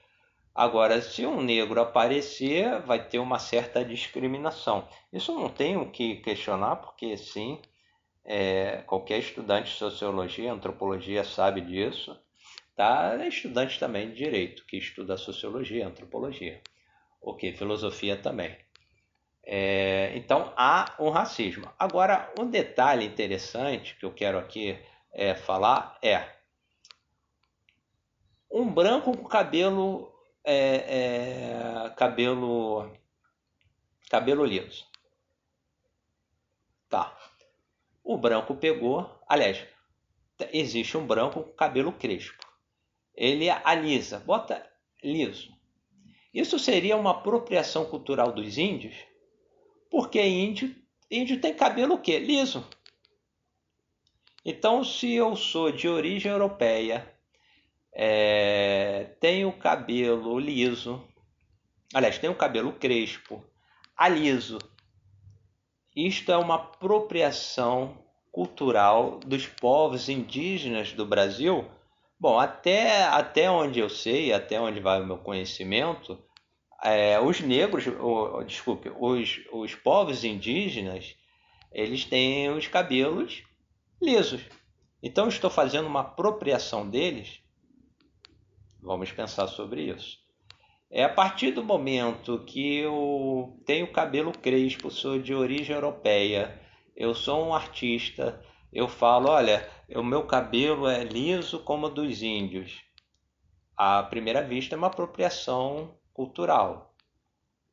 Agora, 0.54 1.00
se 1.00 1.24
um 1.24 1.40
negro 1.40 1.80
aparecer, 1.80 2.80
vai 2.82 3.08
ter 3.08 3.18
uma 3.18 3.38
certa 3.38 3.84
discriminação. 3.84 4.88
Isso 5.12 5.34
não 5.34 5.48
tenho 5.48 5.90
que 5.90 6.16
questionar, 6.16 6.76
porque 6.76 7.16
sim, 7.16 7.60
é, 8.24 8.82
qualquer 8.86 9.18
estudante 9.18 9.70
de 9.70 9.78
sociologia, 9.78 10.52
antropologia 10.52 11.24
sabe 11.24 11.60
disso. 11.60 12.18
Tá? 12.74 13.16
É 13.20 13.28
estudante 13.28 13.78
também 13.78 14.10
de 14.10 14.16
direito, 14.16 14.64
que 14.66 14.76
estuda 14.76 15.16
sociologia, 15.16 15.86
antropologia. 15.86 16.60
Ok, 17.22 17.52
filosofia 17.52 18.16
também. 18.16 18.56
É, 19.44 20.12
então 20.16 20.52
há 20.56 20.94
um 20.98 21.10
racismo. 21.10 21.70
Agora, 21.78 22.32
um 22.38 22.46
detalhe 22.46 23.04
interessante 23.04 23.96
que 23.96 24.04
eu 24.04 24.12
quero 24.12 24.38
aqui 24.38 24.78
é, 25.12 25.34
falar 25.34 25.98
é 26.02 26.24
um 28.50 28.68
branco 28.72 29.16
com 29.16 29.24
cabelo 29.24 30.12
é, 30.50 31.84
é, 31.86 31.90
cabelo 31.90 32.90
cabelo 34.10 34.44
liso. 34.44 34.84
Tá. 36.88 37.16
O 38.02 38.18
branco 38.18 38.56
pegou, 38.56 39.20
aliás, 39.28 39.64
existe 40.52 40.96
um 40.96 41.06
branco 41.06 41.44
com 41.44 41.52
cabelo 41.52 41.92
crespo. 41.92 42.44
Ele 43.14 43.48
alisa, 43.48 44.18
bota 44.18 44.68
liso. 45.04 45.56
Isso 46.34 46.58
seria 46.58 46.96
uma 46.96 47.12
apropriação 47.12 47.84
cultural 47.84 48.32
dos 48.32 48.58
índios? 48.58 48.96
Porque 49.88 50.20
índio, 50.20 50.74
índio 51.08 51.40
tem 51.40 51.54
cabelo 51.54 51.94
o 51.94 52.00
quê? 52.00 52.18
Liso. 52.18 52.68
Então, 54.44 54.82
se 54.82 55.12
eu 55.14 55.36
sou 55.36 55.70
de 55.70 55.88
origem 55.88 56.32
europeia, 56.32 57.19
é, 57.92 59.14
tenho 59.20 59.52
cabelo 59.52 60.38
liso, 60.38 61.02
aliás, 61.94 62.18
tenho 62.18 62.34
cabelo 62.34 62.72
crespo, 62.72 63.44
aliso, 63.96 64.58
isto 65.94 66.30
é 66.30 66.36
uma 66.36 66.54
apropriação 66.54 67.98
cultural 68.30 69.18
dos 69.18 69.46
povos 69.46 70.08
indígenas 70.08 70.92
do 70.92 71.04
Brasil? 71.04 71.68
Bom, 72.18 72.38
até, 72.38 73.04
até 73.04 73.50
onde 73.50 73.80
eu 73.80 73.88
sei, 73.88 74.32
até 74.32 74.60
onde 74.60 74.78
vai 74.78 75.00
o 75.00 75.06
meu 75.06 75.18
conhecimento, 75.18 76.22
é, 76.82 77.18
os 77.20 77.40
negros, 77.40 77.84
desculpe, 78.46 78.90
os, 78.98 79.40
os 79.52 79.74
povos 79.74 80.22
indígenas, 80.24 81.16
eles 81.72 82.04
têm 82.04 82.50
os 82.50 82.66
cabelos 82.68 83.42
lisos. 84.00 84.42
Então 85.02 85.28
estou 85.28 85.50
fazendo 85.50 85.86
uma 85.86 86.00
apropriação 86.00 86.88
deles. 86.88 87.40
Vamos 88.82 89.12
pensar 89.12 89.46
sobre 89.46 89.82
isso. 89.82 90.18
É 90.90 91.04
a 91.04 91.08
partir 91.08 91.52
do 91.52 91.62
momento 91.62 92.44
que 92.44 92.78
eu 92.78 93.60
tenho 93.64 93.92
cabelo 93.92 94.32
crespo, 94.32 94.90
sou 94.90 95.20
de 95.20 95.34
origem 95.34 95.74
europeia, 95.74 96.60
eu 96.96 97.14
sou 97.14 97.46
um 97.46 97.54
artista, 97.54 98.42
eu 98.72 98.88
falo, 98.88 99.28
olha, 99.28 99.68
o 99.94 100.02
meu 100.02 100.26
cabelo 100.26 100.88
é 100.88 101.04
liso 101.04 101.60
como 101.60 101.86
o 101.86 101.90
dos 101.90 102.22
índios. 102.22 102.80
À 103.76 104.02
primeira 104.02 104.42
vista 104.42 104.74
é 104.74 104.78
uma 104.78 104.88
apropriação 104.88 105.96
cultural. 106.12 106.94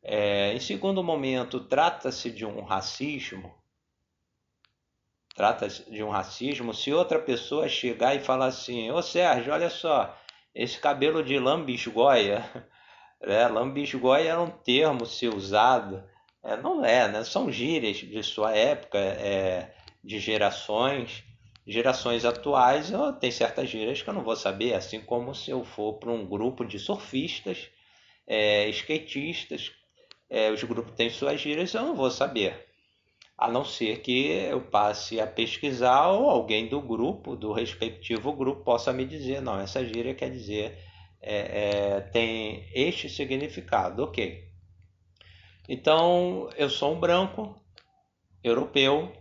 É, 0.02 0.54
em 0.54 0.60
segundo 0.60 1.04
momento, 1.04 1.60
trata-se 1.60 2.32
de 2.32 2.46
um 2.46 2.64
racismo. 2.64 3.54
Trata-se 5.36 5.90
de 5.92 6.04
um 6.04 6.10
racismo. 6.10 6.74
Se 6.74 6.94
outra 6.94 7.20
pessoa 7.20 7.68
chegar 7.68 8.16
e 8.16 8.20
falar 8.20 8.48
assim: 8.48 8.90
Ô 8.90 9.02
Sérgio, 9.02 9.54
olha 9.54 9.70
só, 9.70 10.18
esse 10.58 10.80
cabelo 10.80 11.24
de 11.24 11.38
lambisgoia. 11.40 12.44
É, 13.20 13.48
lambisgoia 13.48 14.30
era 14.30 14.40
um 14.40 14.52
termo 14.52 15.04
ser 15.04 15.34
usado. 15.34 16.04
É, 16.44 16.56
não 16.56 16.86
é, 16.86 17.08
né? 17.08 17.24
São 17.24 17.52
gírias 17.52 17.98
de 17.98 18.22
sua 18.22 18.56
época, 18.56 19.00
é, 19.00 19.74
de 20.04 20.20
gerações. 20.20 21.24
Gerações 21.66 22.26
atuais, 22.26 22.92
tem 23.20 23.32
certas 23.32 23.70
gírias 23.70 24.04
que 24.04 24.08
eu 24.08 24.14
não 24.14 24.22
vou 24.22 24.36
saber, 24.36 24.76
assim 24.76 25.02
como 25.02 25.34
se 25.34 25.50
eu 25.50 25.66
for 25.66 25.94
para 25.94 26.12
um 26.12 26.28
grupo 26.28 26.64
de 26.64 26.78
surfistas 26.78 27.72
é, 28.28 28.68
skatistas, 28.70 29.72
é, 30.30 30.52
os 30.52 30.62
grupos 30.64 30.94
têm 30.96 31.10
suas 31.10 31.40
gírias, 31.40 31.74
eu 31.74 31.82
não 31.82 31.96
vou 31.96 32.12
saber. 32.12 32.67
A 33.38 33.48
não 33.48 33.64
ser 33.64 34.02
que 34.02 34.28
eu 34.32 34.62
passe 34.62 35.20
a 35.20 35.28
pesquisar 35.28 36.08
ou 36.08 36.30
alguém 36.30 36.68
do 36.68 36.82
grupo, 36.82 37.36
do 37.36 37.52
respectivo 37.54 38.34
grupo, 38.34 38.64
possa 38.64 38.92
me 38.92 39.06
dizer, 39.06 39.42
não, 39.42 39.60
essa 39.60 39.86
gíria 39.86 40.16
quer 40.16 40.32
dizer, 40.32 40.78
é, 41.22 41.98
é, 41.98 42.02
tem 42.02 42.68
este 42.74 43.08
significado, 43.08 44.04
ok. 44.04 44.48
Então, 45.70 46.50
eu 46.58 46.70
sou 46.70 46.94
um 46.94 47.00
branco, 47.00 47.62
europeu, 48.44 49.14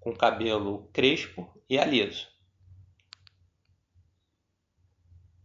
com 0.00 0.14
cabelo 0.14 0.88
crespo 0.92 1.46
e 1.68 1.78
aliso. 1.78 2.28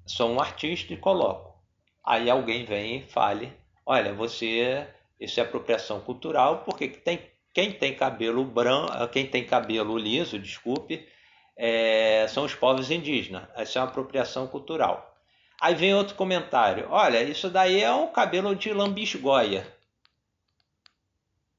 Sou 0.05 0.29
um 0.29 0.39
artista 0.39 0.93
e 0.93 0.97
coloco 0.97 1.47
aí 2.07 2.29
alguém 2.29 2.63
vem 2.63 2.99
e 2.99 3.03
fale, 3.03 3.51
olha, 3.85 4.13
você 4.13 4.87
isso 5.19 5.39
é 5.41 5.43
apropriação 5.43 5.99
cultural, 5.99 6.63
porque 6.63 6.87
tem, 6.87 7.19
quem 7.57 7.71
tem 7.71 7.95
cabelo 7.95 8.45
branco, 8.45 9.07
quem 9.07 9.25
tem 9.25 9.43
cabelo 9.43 9.97
liso, 9.97 10.37
desculpe, 10.37 11.09
é, 11.57 12.27
são 12.27 12.45
os 12.45 12.53
povos 12.53 12.91
indígenas. 12.91 13.49
Essa 13.55 13.79
é 13.79 13.81
uma 13.81 13.87
apropriação 13.87 14.45
cultural. 14.45 15.17
Aí 15.59 15.73
vem 15.73 15.95
outro 15.95 16.13
comentário, 16.13 16.85
olha, 16.91 17.23
isso 17.23 17.49
daí 17.49 17.81
é 17.81 17.91
um 17.91 18.11
cabelo 18.11 18.55
de 18.55 18.71
lambisgoia. 18.71 19.75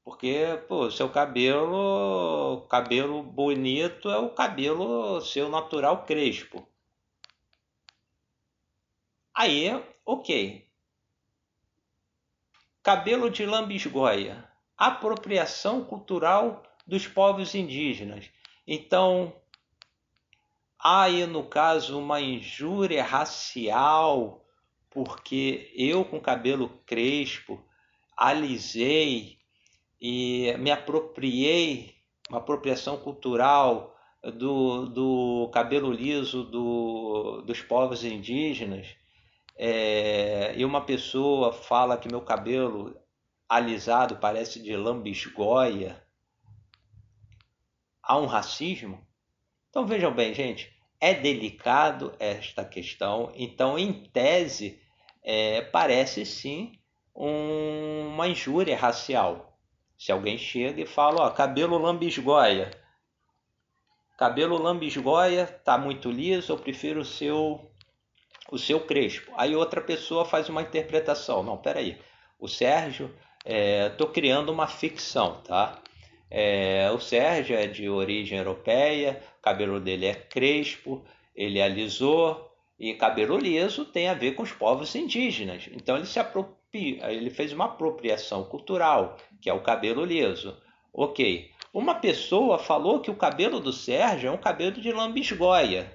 Porque, 0.01 0.57
pô, 0.69 0.89
seu 0.89 1.09
cabelo, 1.09 2.65
cabelo 2.69 3.21
bonito 3.21 4.09
é 4.09 4.17
o 4.19 4.29
cabelo 4.29 5.19
seu 5.19 5.49
natural 5.49 6.05
crespo. 6.05 6.65
Aí 9.35 9.83
Ok. 10.05 10.65
Cabelo 12.81 13.29
de 13.29 13.45
lambisgoia. 13.45 14.48
Apropriação 14.79 15.83
cultural 15.83 16.63
dos 16.87 17.05
povos 17.05 17.53
indígenas. 17.53 18.31
Então, 18.65 19.33
há 20.79 21.03
aí 21.03 21.25
no 21.25 21.43
caso 21.43 21.99
uma 21.99 22.21
injúria 22.21 23.03
racial, 23.03 24.45
porque 24.89 25.69
eu 25.75 26.05
com 26.05 26.19
cabelo 26.21 26.69
crespo 26.85 27.61
alisei 28.15 29.37
e 30.01 30.55
me 30.57 30.71
apropriei, 30.71 31.95
uma 32.29 32.39
apropriação 32.39 32.95
cultural 32.97 33.93
do, 34.23 34.85
do 34.85 35.49
cabelo 35.53 35.91
liso 35.91 36.43
do, 36.43 37.41
dos 37.41 37.61
povos 37.61 38.03
indígenas 38.03 38.87
é, 39.57 40.53
e 40.55 40.63
uma 40.63 40.81
pessoa 40.81 41.51
fala 41.51 41.97
que 41.97 42.09
meu 42.09 42.21
cabelo 42.21 42.95
alisado 43.49 44.17
parece 44.17 44.61
de 44.61 44.75
lambisgoia, 44.77 46.01
há 48.03 48.17
um 48.17 48.27
racismo? 48.27 49.03
Então 49.69 49.87
vejam 49.87 50.13
bem, 50.13 50.33
gente, 50.33 50.71
é 51.01 51.13
delicado 51.13 52.13
esta 52.19 52.63
questão. 52.63 53.31
Então, 53.35 53.77
em 53.77 54.03
tese, 54.05 54.79
é, 55.23 55.61
parece 55.61 56.25
sim 56.25 56.73
um, 57.15 58.09
uma 58.13 58.27
injúria 58.27 58.77
racial. 58.77 59.57
Se 59.97 60.11
alguém 60.11 60.37
chega 60.37 60.81
e 60.81 60.85
fala, 60.85 61.23
ó, 61.25 61.29
cabelo 61.31 61.77
lambisgoia, 61.77 62.71
cabelo 64.17 64.61
lambisgoia 64.61 65.45
tá 65.47 65.77
muito 65.77 66.11
liso, 66.11 66.53
eu 66.53 66.57
prefiro 66.57 67.01
o 67.01 67.05
seu 67.05 67.65
o 68.51 68.57
seu 68.57 68.79
Crespo. 68.79 69.31
Aí 69.37 69.55
outra 69.55 69.79
pessoa 69.79 70.25
faz 70.25 70.49
uma 70.49 70.63
interpretação. 70.63 71.43
Não, 71.43 71.57
peraí. 71.57 72.01
O 72.39 72.47
Sérgio, 72.47 73.15
estou 73.45 74.07
é, 74.07 74.11
criando 74.13 74.51
uma 74.51 74.67
ficção, 74.67 75.41
tá? 75.41 75.79
É, 76.29 76.91
o 76.93 76.99
Sérgio 76.99 77.57
é 77.57 77.65
de 77.65 77.89
origem 77.89 78.37
europeia, 78.37 79.21
o 79.39 79.41
cabelo 79.41 79.79
dele 79.79 80.05
é 80.05 80.13
crespo, 80.13 81.03
ele 81.35 81.61
alisou, 81.61 82.49
e 82.79 82.93
cabelo 82.93 83.37
liso 83.37 83.83
tem 83.83 84.07
a 84.07 84.13
ver 84.13 84.33
com 84.33 84.43
os 84.43 84.51
povos 84.51 84.95
indígenas. 84.95 85.69
Então 85.73 85.97
ele 85.97 86.05
se 86.05 86.19
apropria, 86.19 87.11
ele 87.11 87.29
fez 87.29 87.51
uma 87.51 87.65
apropriação 87.65 88.43
cultural, 88.45 89.17
que 89.41 89.49
é 89.49 89.53
o 89.53 89.61
cabelo 89.61 90.05
liso. 90.05 90.55
Ok. 90.93 91.51
Uma 91.73 91.95
pessoa 91.95 92.57
falou 92.57 92.99
que 92.99 93.11
o 93.11 93.15
cabelo 93.15 93.59
do 93.59 93.73
Sérgio 93.73 94.29
é 94.29 94.31
um 94.31 94.37
cabelo 94.37 94.79
de 94.81 94.91
lambisgoia. 94.91 95.91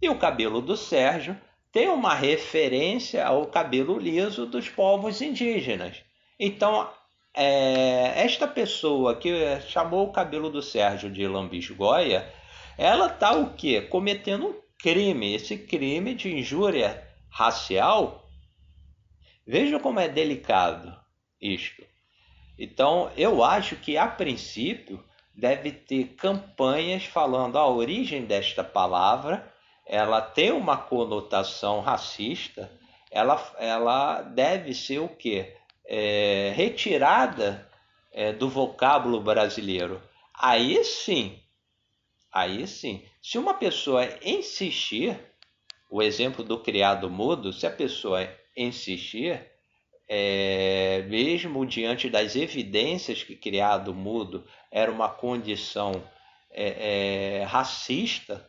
E 0.00 0.08
o 0.08 0.18
cabelo 0.18 0.60
do 0.60 0.76
Sérgio 0.76 1.36
tem 1.72 1.88
uma 1.88 2.14
referência 2.14 3.26
ao 3.26 3.46
cabelo 3.46 3.98
liso 3.98 4.46
dos 4.46 4.68
povos 4.68 5.22
indígenas. 5.22 6.04
Então, 6.44 6.90
é, 7.32 8.20
esta 8.20 8.48
pessoa 8.48 9.14
que 9.14 9.60
chamou 9.60 10.08
o 10.08 10.12
cabelo 10.12 10.50
do 10.50 10.60
Sérgio 10.60 11.08
de 11.08 11.24
lambisgoia, 11.24 12.28
ela 12.76 13.06
está 13.06 13.30
o 13.30 13.54
quê? 13.54 13.80
Cometendo 13.80 14.48
um 14.48 14.60
crime, 14.76 15.36
esse 15.36 15.56
crime 15.56 16.16
de 16.16 16.36
injúria 16.36 17.08
racial. 17.30 18.28
Veja 19.46 19.78
como 19.78 20.00
é 20.00 20.08
delicado 20.08 20.92
isto. 21.40 21.84
Então, 22.58 23.12
eu 23.16 23.44
acho 23.44 23.76
que 23.76 23.96
a 23.96 24.08
princípio 24.08 25.00
deve 25.32 25.70
ter 25.70 26.16
campanhas 26.16 27.04
falando 27.04 27.56
a 27.56 27.68
origem 27.68 28.24
desta 28.24 28.64
palavra, 28.64 29.48
ela 29.86 30.20
tem 30.20 30.50
uma 30.50 30.76
conotação 30.76 31.80
racista, 31.82 32.68
ela, 33.12 33.40
ela 33.60 34.22
deve 34.22 34.74
ser 34.74 34.98
o 34.98 35.08
quê? 35.08 35.61
É, 35.86 36.52
retirada 36.54 37.68
é, 38.12 38.32
do 38.32 38.48
vocábulo 38.48 39.20
brasileiro. 39.20 40.02
Aí 40.34 40.82
sim, 40.84 41.38
aí 42.32 42.66
sim. 42.66 43.04
Se 43.22 43.38
uma 43.38 43.54
pessoa 43.54 44.08
insistir, 44.22 45.18
o 45.90 46.02
exemplo 46.02 46.42
do 46.44 46.58
criado 46.58 47.10
mudo, 47.10 47.52
se 47.52 47.66
a 47.66 47.70
pessoa 47.70 48.28
insistir, 48.56 49.44
é, 50.08 51.04
mesmo 51.08 51.64
diante 51.64 52.10
das 52.10 52.36
evidências 52.36 53.22
que 53.22 53.36
criado 53.36 53.94
mudo 53.94 54.46
era 54.70 54.90
uma 54.90 55.08
condição 55.08 56.02
é, 56.50 57.40
é, 57.40 57.44
racista, 57.44 58.46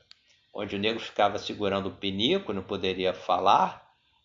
onde 0.53 0.75
o 0.75 0.79
negro 0.79 0.99
ficava 0.99 1.39
segurando 1.39 1.87
o 1.87 1.95
pinico, 1.95 2.53
não 2.53 2.63
poderia 2.63 3.13
falar, 3.13 3.82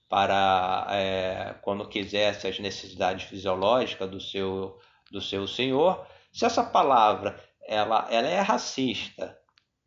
para 0.08 0.86
é, 0.90 1.54
quando 1.62 1.88
quisesse 1.88 2.46
as 2.46 2.58
necessidades 2.58 3.28
fisiológicas 3.28 4.10
do 4.10 4.20
seu, 4.20 4.78
do 5.10 5.20
seu 5.20 5.46
senhor. 5.46 6.06
Se 6.32 6.44
essa 6.44 6.64
palavra 6.64 7.42
ela, 7.66 8.06
ela 8.10 8.28
é 8.28 8.40
racista, 8.40 9.38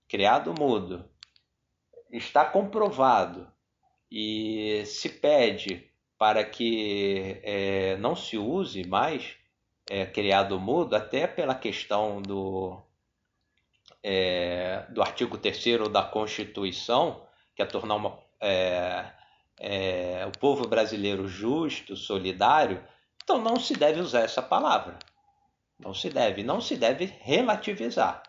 criado 0.07 0.53
mudo, 0.53 1.09
está 2.11 2.45
comprovado 2.45 3.51
e 4.11 4.83
se 4.85 5.09
pede 5.09 5.89
para 6.17 6.43
que 6.43 7.39
é, 7.43 7.97
não 7.97 8.15
se 8.15 8.37
use 8.37 8.85
mais 8.87 9.35
é, 9.89 10.05
criado 10.05 10.59
mudo, 10.59 10.95
até 10.95 11.25
pela 11.25 11.55
questão 11.55 12.21
do, 12.21 12.79
é, 14.03 14.85
do 14.89 15.01
artigo 15.01 15.37
3 15.37 15.89
da 15.89 16.03
Constituição, 16.03 17.25
que 17.55 17.61
é 17.61 17.65
tornar 17.65 17.95
uma, 17.95 18.19
é, 18.39 19.11
é, 19.63 20.25
o 20.27 20.39
povo 20.39 20.67
brasileiro 20.67 21.27
justo, 21.27 21.95
solidário, 21.95 22.83
então 23.23 23.39
não 23.39 23.57
se 23.57 23.75
deve 23.75 23.99
usar 23.99 24.21
essa 24.21 24.41
palavra. 24.41 24.97
Não 25.79 25.93
se 25.93 26.09
deve, 26.09 26.43
não 26.43 26.59
se 26.59 26.75
deve 26.75 27.05
relativizar. 27.21 28.23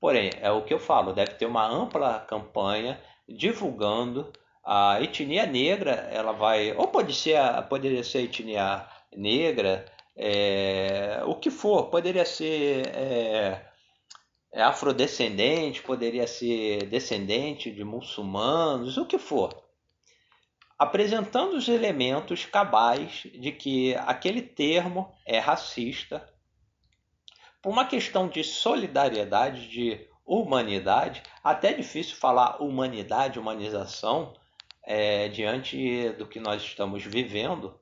Porém, 0.00 0.30
é 0.40 0.50
o 0.50 0.62
que 0.62 0.74
eu 0.74 0.80
falo, 0.80 1.12
deve 1.12 1.34
ter 1.34 1.46
uma 1.46 1.66
ampla 1.66 2.20
campanha 2.20 3.00
divulgando 3.28 4.32
a 4.64 5.00
etnia 5.00 5.46
negra, 5.46 5.92
ela 6.12 6.32
vai, 6.32 6.76
ou 6.76 6.88
pode 6.88 7.14
ser, 7.14 7.38
poderia 7.68 8.02
ser 8.02 8.24
etnia 8.24 8.84
negra, 9.16 9.86
é, 10.16 11.22
o 11.24 11.36
que 11.36 11.50
for, 11.50 11.84
poderia 11.84 12.24
ser 12.24 12.86
é, 12.88 13.64
é, 14.52 14.62
afrodescendente, 14.62 15.82
poderia 15.82 16.26
ser 16.26 16.86
descendente 16.86 17.70
de 17.70 17.84
muçulmanos, 17.84 18.96
o 18.96 19.06
que 19.06 19.18
for, 19.18 19.65
apresentando 20.78 21.54
os 21.56 21.68
elementos 21.68 22.44
cabais 22.44 23.22
de 23.34 23.50
que 23.52 23.94
aquele 23.96 24.42
termo 24.42 25.12
é 25.24 25.38
racista, 25.38 26.28
por 27.62 27.70
uma 27.70 27.86
questão 27.86 28.28
de 28.28 28.44
solidariedade, 28.44 29.68
de 29.68 30.08
humanidade, 30.24 31.22
até 31.42 31.70
é 31.70 31.74
difícil 31.74 32.16
falar 32.16 32.62
humanidade, 32.62 33.38
humanização, 33.38 34.34
é, 34.82 35.28
diante 35.28 36.10
do 36.10 36.26
que 36.26 36.38
nós 36.38 36.62
estamos 36.62 37.04
vivendo, 37.04 37.78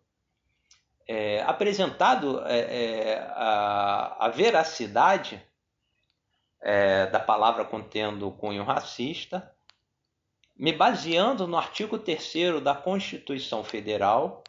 é, 1.06 1.42
apresentado 1.42 2.42
é, 2.46 2.58
é 2.58 3.18
a, 3.34 4.26
a, 4.26 4.28
veracidade 4.28 5.42
é, 6.62 7.06
da 7.06 7.20
palavra 7.20 7.64
contendo 7.64 8.30
cunho 8.32 8.64
racista, 8.64 9.53
me 10.56 10.72
baseando 10.72 11.46
no 11.46 11.56
artigo 11.56 11.98
3 11.98 12.60
da 12.62 12.74
Constituição 12.74 13.64
Federal, 13.64 14.44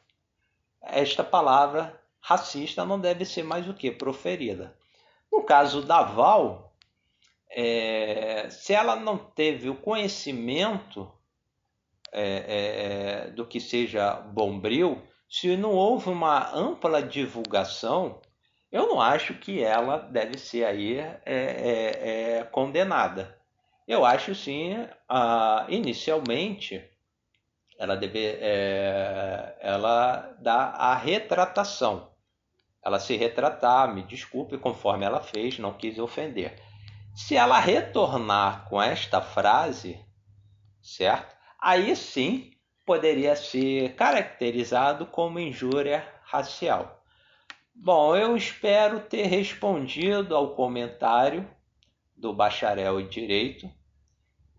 esta 0.81 1.23
palavra 1.23 1.99
racista 2.19 2.85
não 2.85 2.99
deve 2.99 3.25
ser 3.25 3.43
mais 3.43 3.67
o 3.67 3.73
que 3.73 3.91
proferida. 3.91 4.75
No 5.31 5.43
caso 5.43 5.81
da 5.81 6.03
Val, 6.03 6.73
é, 7.49 8.49
se 8.49 8.73
ela 8.73 8.95
não 8.95 9.17
teve 9.17 9.69
o 9.69 9.75
conhecimento 9.75 11.11
é, 12.11 13.25
é, 13.27 13.31
do 13.31 13.45
que 13.45 13.59
seja 13.59 14.13
bombril, 14.13 15.01
se 15.27 15.57
não 15.57 15.71
houve 15.71 16.09
uma 16.09 16.53
ampla 16.55 17.01
divulgação, 17.01 18.21
eu 18.71 18.87
não 18.87 19.01
acho 19.01 19.33
que 19.35 19.63
ela 19.63 19.97
deve 19.97 20.37
ser 20.37 20.65
aí 20.65 20.97
é, 20.97 21.21
é, 21.25 22.37
é 22.39 22.43
condenada. 22.43 23.37
Eu 23.87 24.03
acho 24.03 24.33
sim, 24.33 24.75
inicialmente, 25.69 26.83
ela 27.77 27.95
deve, 27.95 28.25
é, 28.39 29.57
ela 29.61 30.35
dá 30.39 30.69
a 30.71 30.95
retratação. 30.95 32.11
Ela 32.83 32.99
se 32.99 33.15
retratar, 33.15 33.93
me 33.93 34.03
desculpe, 34.03 34.57
conforme 34.57 35.05
ela 35.05 35.21
fez, 35.21 35.59
não 35.59 35.73
quis 35.73 35.99
ofender. 35.99 36.59
Se 37.15 37.35
ela 37.35 37.59
retornar 37.59 38.67
com 38.69 38.81
esta 38.81 39.21
frase, 39.21 39.99
certo? 40.81 41.35
aí 41.59 41.95
sim 41.95 42.51
poderia 42.85 43.35
ser 43.35 43.95
caracterizado 43.95 45.07
como 45.07 45.39
injúria 45.39 46.07
racial. 46.23 47.03
Bom, 47.73 48.15
eu 48.15 48.37
espero 48.37 48.99
ter 48.99 49.25
respondido 49.25 50.35
ao 50.35 50.55
comentário 50.55 51.49
do 52.15 52.33
bacharel 52.33 52.99
em 52.99 53.07
direito 53.07 53.69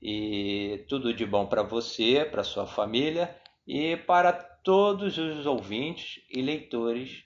e 0.00 0.84
tudo 0.88 1.12
de 1.14 1.24
bom 1.24 1.46
para 1.46 1.62
você, 1.62 2.24
para 2.24 2.44
sua 2.44 2.66
família 2.66 3.34
e 3.66 3.96
para 3.96 4.32
todos 4.32 5.18
os 5.18 5.46
ouvintes 5.46 6.22
e 6.30 6.42
leitores 6.42 7.24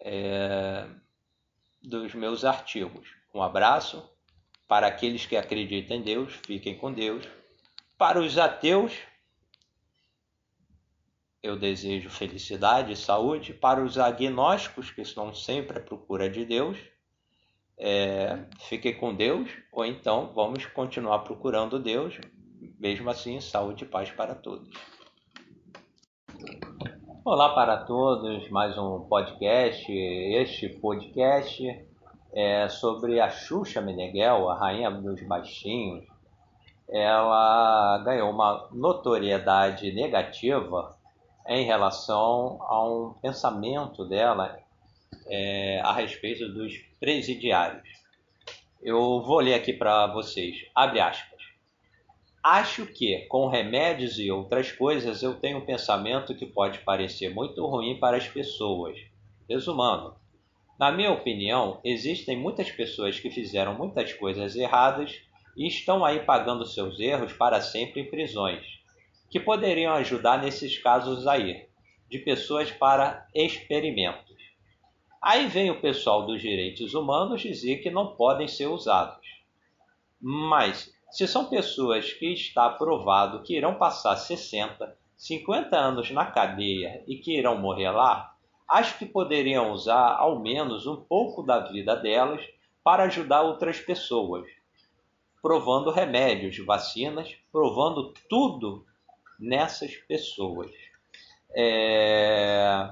é, 0.00 0.86
dos 1.82 2.14
meus 2.14 2.44
artigos. 2.44 3.08
Um 3.34 3.42
abraço 3.42 4.08
para 4.66 4.86
aqueles 4.86 5.24
que 5.24 5.36
acreditam 5.36 5.96
em 5.96 6.02
Deus, 6.02 6.34
fiquem 6.44 6.76
com 6.76 6.92
Deus 6.92 7.26
para 7.98 8.20
os 8.20 8.38
ateus, 8.38 8.96
eu 11.42 11.58
desejo 11.58 12.08
felicidade 12.08 12.92
e 12.92 12.96
saúde. 12.96 13.52
Para 13.52 13.82
os 13.82 13.98
agnósticos, 13.98 14.92
que 14.92 15.02
estão 15.02 15.34
sempre 15.34 15.78
à 15.78 15.82
procura 15.82 16.30
de 16.30 16.44
Deus, 16.44 16.78
é, 17.78 18.44
fiquem 18.60 18.94
com 18.94 19.14
Deus, 19.14 19.50
ou 19.72 19.84
então 19.84 20.32
vamos 20.34 20.66
continuar 20.66 21.20
procurando 21.20 21.78
Deus. 21.78 22.18
Mesmo 22.78 23.08
assim, 23.10 23.40
saúde 23.40 23.84
e 23.84 23.86
paz 23.86 24.10
para 24.10 24.34
todos. 24.34 24.68
Olá 27.24 27.54
para 27.54 27.78
todos, 27.78 28.48
mais 28.50 28.76
um 28.78 29.00
podcast. 29.00 29.90
Este 29.92 30.68
podcast 30.68 31.86
é 32.32 32.68
sobre 32.68 33.20
a 33.20 33.30
Xuxa 33.30 33.80
Meneghel, 33.80 34.48
a 34.48 34.58
rainha 34.58 34.90
dos 34.90 35.22
baixinhos, 35.26 36.04
ela 36.88 37.98
ganhou 37.98 38.30
uma 38.30 38.68
notoriedade 38.72 39.92
negativa 39.92 40.96
em 41.46 41.64
relação 41.64 42.58
a 42.62 42.82
um 42.84 43.14
pensamento 43.20 44.06
dela 44.06 44.58
é, 45.28 45.80
a 45.80 45.92
respeito 45.92 46.48
dos 46.48 46.76
presidiários. 46.98 47.88
Eu 48.82 49.22
vou 49.22 49.40
ler 49.40 49.54
aqui 49.54 49.72
para 49.72 50.06
vocês. 50.08 50.56
Abre 50.74 51.00
aspas. 51.00 51.38
Acho 52.42 52.86
que, 52.86 53.26
com 53.28 53.48
remédios 53.48 54.18
e 54.18 54.30
outras 54.30 54.70
coisas, 54.72 55.22
eu 55.22 55.34
tenho 55.34 55.58
um 55.58 55.66
pensamento 55.66 56.34
que 56.34 56.46
pode 56.46 56.78
parecer 56.80 57.28
muito 57.28 57.66
ruim 57.66 57.98
para 57.98 58.16
as 58.16 58.28
pessoas. 58.28 58.96
Resumando, 59.48 60.14
na 60.78 60.92
minha 60.92 61.10
opinião, 61.10 61.80
existem 61.84 62.36
muitas 62.36 62.70
pessoas 62.70 63.18
que 63.18 63.30
fizeram 63.30 63.74
muitas 63.74 64.12
coisas 64.12 64.54
erradas 64.54 65.20
e 65.56 65.66
estão 65.66 66.04
aí 66.04 66.20
pagando 66.20 66.64
seus 66.64 67.00
erros 67.00 67.32
para 67.32 67.60
sempre 67.60 68.00
em 68.00 68.08
prisões, 68.08 68.64
que 69.28 69.40
poderiam 69.40 69.92
ajudar 69.94 70.40
nesses 70.40 70.78
casos 70.78 71.26
aí, 71.26 71.66
de 72.08 72.20
pessoas 72.20 72.70
para 72.70 73.26
experimentos. 73.34 74.27
Aí 75.20 75.46
vem 75.48 75.70
o 75.70 75.80
pessoal 75.80 76.24
dos 76.26 76.40
direitos 76.40 76.94
humanos 76.94 77.40
dizer 77.40 77.78
que 77.78 77.90
não 77.90 78.14
podem 78.14 78.46
ser 78.46 78.66
usados. 78.66 79.26
Mas, 80.20 80.92
se 81.10 81.26
são 81.26 81.46
pessoas 81.46 82.12
que 82.12 82.32
está 82.32 82.70
provado 82.70 83.42
que 83.42 83.56
irão 83.56 83.74
passar 83.74 84.16
60, 84.16 84.96
50 85.16 85.76
anos 85.76 86.10
na 86.10 86.26
cadeia 86.26 87.02
e 87.06 87.16
que 87.16 87.36
irão 87.36 87.58
morrer 87.58 87.90
lá, 87.90 88.34
acho 88.68 88.98
que 88.98 89.06
poderiam 89.06 89.72
usar 89.72 90.16
ao 90.16 90.38
menos 90.40 90.86
um 90.86 90.96
pouco 90.96 91.42
da 91.42 91.60
vida 91.60 91.96
delas 91.96 92.44
para 92.84 93.04
ajudar 93.04 93.42
outras 93.42 93.80
pessoas, 93.80 94.46
provando 95.42 95.90
remédios, 95.90 96.58
vacinas, 96.64 97.36
provando 97.50 98.12
tudo 98.28 98.84
nessas 99.38 99.94
pessoas. 99.96 100.70
É... 101.54 102.90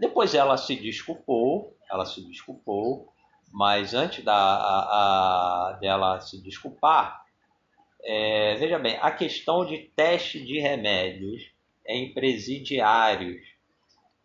Depois 0.00 0.34
ela 0.34 0.56
se 0.56 0.74
desculpou, 0.76 1.76
ela 1.90 2.06
se 2.06 2.26
desculpou, 2.26 3.12
mas 3.52 3.92
antes 3.94 4.24
da, 4.24 4.34
a, 4.34 5.68
a, 5.68 5.72
dela 5.74 6.20
se 6.20 6.42
desculpar, 6.42 7.22
é, 8.02 8.56
veja 8.56 8.78
bem, 8.78 8.98
a 9.00 9.10
questão 9.10 9.64
de 9.64 9.78
teste 9.94 10.44
de 10.44 10.58
remédios 10.58 11.52
em 11.86 12.12
presidiários. 12.12 13.40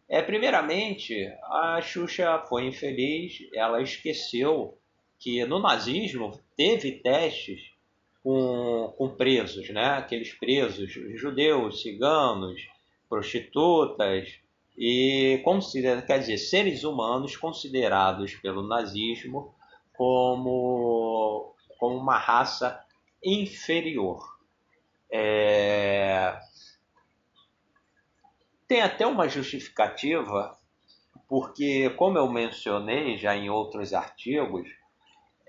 É, 0.09 0.21
primeiramente, 0.21 1.27
a 1.43 1.81
Xuxa 1.81 2.39
foi 2.47 2.65
infeliz, 2.65 3.39
ela 3.53 3.81
esqueceu 3.81 4.77
que 5.19 5.43
no 5.45 5.59
nazismo 5.59 6.39
teve 6.55 6.93
testes 6.93 7.71
com, 8.23 8.93
com 8.97 9.09
presos, 9.09 9.69
né? 9.69 9.85
aqueles 9.85 10.33
presos 10.33 10.91
judeus, 11.19 11.81
ciganos, 11.81 12.61
prostitutas, 13.09 14.39
e 14.77 15.41
considera, 15.43 16.01
quer 16.03 16.19
dizer, 16.19 16.37
seres 16.37 16.83
humanos 16.83 17.35
considerados 17.35 18.35
pelo 18.35 18.67
nazismo 18.67 19.55
como, 19.93 21.55
como 21.79 21.97
uma 21.97 22.17
raça 22.17 22.79
inferior. 23.23 24.37
É... 25.11 26.39
Tem 28.67 28.81
até 28.81 29.07
uma 29.07 29.27
justificativa, 29.27 30.55
porque, 31.27 31.89
como 31.91 32.17
eu 32.17 32.29
mencionei 32.29 33.17
já 33.17 33.35
em 33.35 33.49
outros 33.49 33.93
artigos, 33.93 34.69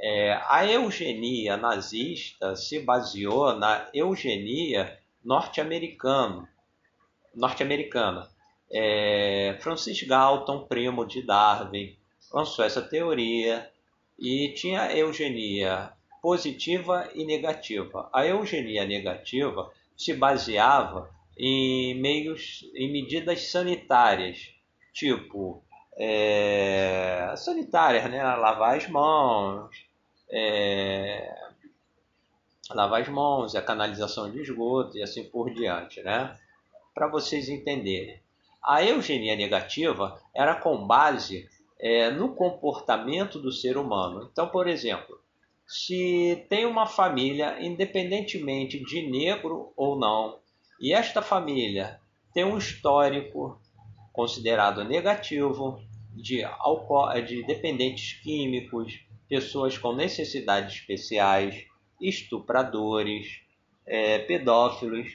é, 0.01 0.41
a 0.47 0.65
eugenia 0.65 1.57
nazista 1.57 2.55
se 2.55 2.79
baseou 2.79 3.55
na 3.57 3.91
eugenia 3.93 4.97
norte-americana. 5.25 6.49
norte-americana 7.35 8.29
é, 8.71 9.57
Francis 9.61 10.03
Galton, 10.03 10.65
primo 10.65 11.07
de 11.07 11.23
Darwin, 11.23 11.97
lançou 12.33 12.65
essa 12.65 12.83
teoria 12.83 13.71
e 14.19 14.53
tinha 14.55 14.93
eugenia 14.97 15.93
positiva 16.21 17.09
e 17.15 17.25
negativa. 17.25 18.09
A 18.13 18.27
eugenia 18.27 18.85
negativa 18.85 19.71
se 19.97 20.13
baseava 20.15 21.11
em 21.37 21.95
meios, 21.95 22.65
em 22.75 22.91
medidas 22.91 23.49
sanitárias, 23.49 24.51
tipo 24.93 25.63
é, 25.97 27.33
sanitárias, 27.37 28.11
né? 28.11 28.23
Lavar 28.23 28.77
as 28.77 28.89
mãos, 28.89 29.71
é, 30.31 31.35
lavar 32.71 33.03
as 33.03 33.09
mãos, 33.09 33.55
a 33.55 33.63
canalização 33.63 34.31
de 34.31 34.41
esgoto 34.41 34.97
e 34.99 35.03
assim 35.03 35.25
por 35.25 35.51
diante, 35.53 36.03
né? 36.03 36.37
Para 36.95 37.09
vocês 37.09 37.49
entenderem. 37.49 38.21
A 38.69 38.85
eugenia 38.85 39.35
negativa 39.35 40.21
era 40.35 40.55
com 40.55 40.87
base 40.87 41.49
é, 41.81 42.11
no 42.11 42.35
comportamento 42.35 43.39
do 43.39 43.51
ser 43.51 43.79
humano. 43.79 44.29
Então, 44.31 44.47
por 44.47 44.69
exemplo, 44.69 45.19
se 45.67 46.45
tem 46.51 46.67
uma 46.67 46.85
família, 46.85 47.57
independentemente 47.63 48.79
de 48.85 49.09
negro 49.09 49.73
ou 49.75 49.99
não, 49.99 50.39
e 50.79 50.93
esta 50.93 51.23
família 51.23 51.99
tem 52.35 52.45
um 52.45 52.59
histórico 52.59 53.59
considerado 54.13 54.85
negativo 54.85 55.81
de, 56.15 56.43
de 57.27 57.43
dependentes 57.45 58.21
químicos, 58.21 59.01
pessoas 59.27 59.79
com 59.79 59.95
necessidades 59.95 60.75
especiais, 60.75 61.65
estupradores, 61.99 63.41
é, 63.87 64.19
pedófilos, 64.19 65.09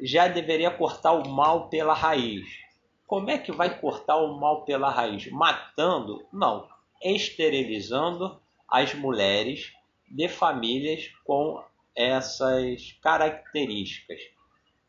já 0.00 0.28
deveria 0.28 0.70
cortar 0.70 1.12
o 1.14 1.28
mal 1.28 1.68
pela 1.68 1.92
raiz. 1.92 2.63
Como 3.06 3.30
é 3.30 3.38
que 3.38 3.52
vai 3.52 3.78
cortar 3.78 4.16
o 4.16 4.38
mal 4.38 4.64
pela 4.64 4.90
raiz? 4.90 5.30
Matando? 5.30 6.26
Não. 6.32 6.68
Esterilizando 7.02 8.40
as 8.68 8.94
mulheres 8.94 9.72
de 10.08 10.28
famílias 10.28 11.08
com 11.24 11.62
essas 11.94 12.92
características. 13.02 14.20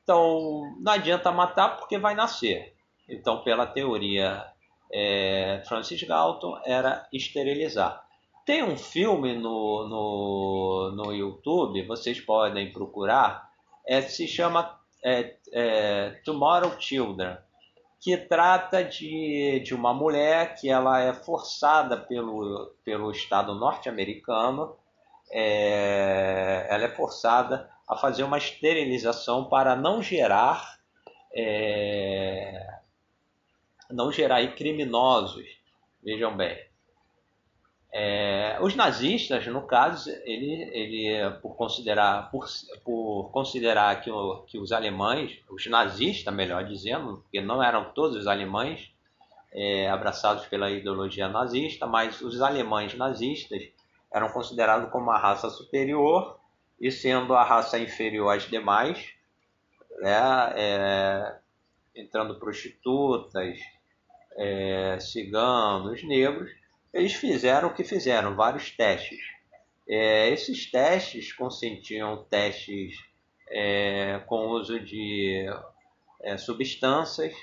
Então, 0.03 0.75
não 0.79 0.93
adianta 0.93 1.31
matar 1.31 1.77
porque 1.77 1.97
vai 1.97 2.15
nascer. 2.15 2.73
Então, 3.07 3.43
pela 3.43 3.65
teoria 3.65 4.45
é, 4.91 5.61
Francis 5.67 6.01
Galton, 6.03 6.59
era 6.63 7.07
esterilizar. 7.11 8.03
Tem 8.45 8.63
um 8.63 8.77
filme 8.77 9.35
no, 9.35 9.87
no, 9.87 10.91
no 10.95 11.13
YouTube, 11.13 11.85
vocês 11.87 12.21
podem 12.21 12.71
procurar, 12.71 13.49
é, 13.87 14.01
se 14.01 14.27
chama 14.27 14.79
é, 15.03 15.35
é, 15.51 16.09
Tomorrow 16.23 16.79
Children 16.79 17.37
que 18.05 18.15
trata 18.15 18.83
de, 18.83 19.61
de 19.61 19.73
uma 19.73 19.91
mulher 19.91 20.53
que 20.53 20.69
ela 20.69 21.01
é 21.01 21.11
forçada 21.11 21.97
pelo, 21.97 22.71
pelo 22.83 23.09
Estado 23.09 23.55
norte-americano, 23.55 24.75
é, 25.31 26.67
ela 26.69 26.83
é 26.83 26.89
forçada 26.89 27.67
a 27.89 27.97
fazer 27.97 28.21
uma 28.21 28.37
esterilização 28.37 29.45
para 29.45 29.75
não 29.75 30.03
gerar 30.03 30.77
é, 31.33 32.75
não 33.89 34.11
gerar 34.11 34.45
criminosos, 34.55 35.47
vejam 36.03 36.37
bem. 36.37 36.63
É, 37.97 38.57
os 38.59 38.75
nazistas, 38.75 39.47
no 39.47 39.61
caso, 39.61 40.09
ele, 40.25 40.69
ele 40.73 41.31
por 41.41 41.55
considerar, 41.55 42.29
por, 42.29 42.45
por 42.83 43.29
considerar 43.31 44.01
que, 44.01 44.11
o, 44.11 44.41
que 44.41 44.57
os 44.57 44.73
alemães, 44.73 45.39
os 45.49 45.65
nazistas, 45.67 46.33
melhor 46.33 46.65
dizendo, 46.65 47.19
porque 47.19 47.39
não 47.39 47.63
eram 47.63 47.93
todos 47.93 48.17
os 48.17 48.27
alemães 48.27 48.91
é, 49.53 49.89
abraçados 49.89 50.45
pela 50.47 50.69
ideologia 50.69 51.29
nazista, 51.29 51.87
mas 51.87 52.19
os 52.19 52.41
alemães 52.41 52.93
nazistas 52.95 53.63
eram 54.11 54.27
considerados 54.27 54.91
como 54.91 55.05
uma 55.05 55.17
raça 55.17 55.49
superior 55.49 56.37
e 56.77 56.91
sendo 56.91 57.33
a 57.33 57.45
raça 57.45 57.79
inferior 57.79 58.35
às 58.35 58.43
demais, 58.43 59.13
né, 60.01 60.53
é, 60.57 61.35
entrando 61.95 62.35
prostitutas, 62.35 63.57
é, 64.35 64.97
ciganos, 64.99 66.03
negros, 66.03 66.64
eles 66.95 67.13
fizeram 67.13 67.67
o 67.67 67.73
que 67.73 67.83
fizeram, 67.83 68.35
vários 68.35 68.71
testes. 68.71 69.19
É, 69.87 70.29
esses 70.29 70.71
testes 70.71 71.33
consentiam 71.33 72.23
testes 72.29 72.95
é, 73.49 74.19
com 74.25 74.47
uso 74.47 74.79
de 74.79 75.45
é, 76.21 76.37
substâncias, 76.37 77.35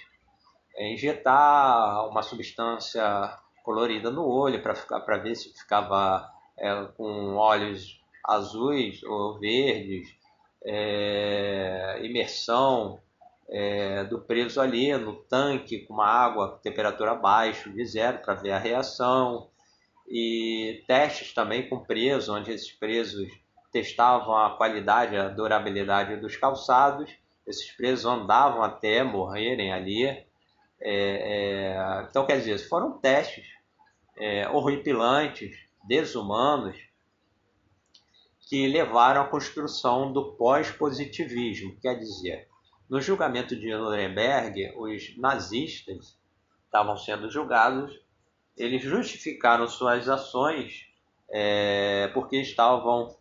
é, 0.75 0.91
injetar 0.91 2.09
uma 2.09 2.23
substância 2.23 3.39
colorida 3.63 4.11
no 4.11 4.27
olho 4.27 4.63
para 4.63 5.19
ver 5.19 5.37
se 5.37 5.53
ficava 5.53 6.29
é, 6.59 6.85
com 6.97 7.37
olhos 7.37 8.01
azuis 8.25 9.03
ou 9.03 9.39
verdes, 9.39 10.09
é, 10.65 12.01
imersão 12.03 13.01
é, 13.49 14.05
do 14.05 14.21
preso 14.21 14.61
ali 14.61 14.97
no 14.97 15.15
tanque 15.15 15.81
com 15.81 15.95
uma 15.95 16.07
água 16.07 16.59
temperatura 16.63 17.13
abaixo 17.13 17.71
de 17.71 17.85
zero 17.85 18.19
para 18.19 18.35
ver 18.35 18.53
a 18.53 18.59
reação 18.59 19.49
e 20.09 20.83
testes 20.87 21.33
também 21.33 21.69
com 21.69 21.81
preso 21.81 22.35
onde 22.35 22.51
esses 22.51 22.73
presos 22.73 23.29
testavam 23.73 24.37
a 24.37 24.57
qualidade, 24.57 25.17
a 25.17 25.29
durabilidade 25.29 26.17
dos 26.17 26.37
calçados. 26.37 27.11
Esses 27.47 27.73
presos 27.73 28.05
andavam 28.05 28.63
até 28.63 29.03
morrerem 29.03 29.73
ali. 29.73 30.07
É, 30.07 30.27
é, 30.81 32.07
então, 32.09 32.27
quer 32.27 32.39
dizer, 32.39 32.59
foram 32.69 32.99
testes 32.99 33.47
é, 34.19 34.49
horripilantes, 34.49 35.57
desumanos, 35.85 36.77
que 38.49 38.69
levaram 38.69 39.23
à 39.23 39.25
construção 39.25 40.13
do 40.13 40.35
pós-positivismo. 40.35 41.75
Quer 41.81 41.99
dizer, 41.99 42.49
no 42.93 43.01
julgamento 43.01 43.57
de 43.57 43.75
Nuremberg, 43.75 44.75
os 44.77 45.17
nazistas 45.17 46.15
estavam 46.67 46.95
sendo 46.95 47.31
julgados, 47.31 47.99
eles 48.55 48.83
justificaram 48.83 49.67
suas 49.67 50.11
ações 50.11 50.85
é, 51.31 52.11
porque 52.13 52.37
estavam 52.37 53.17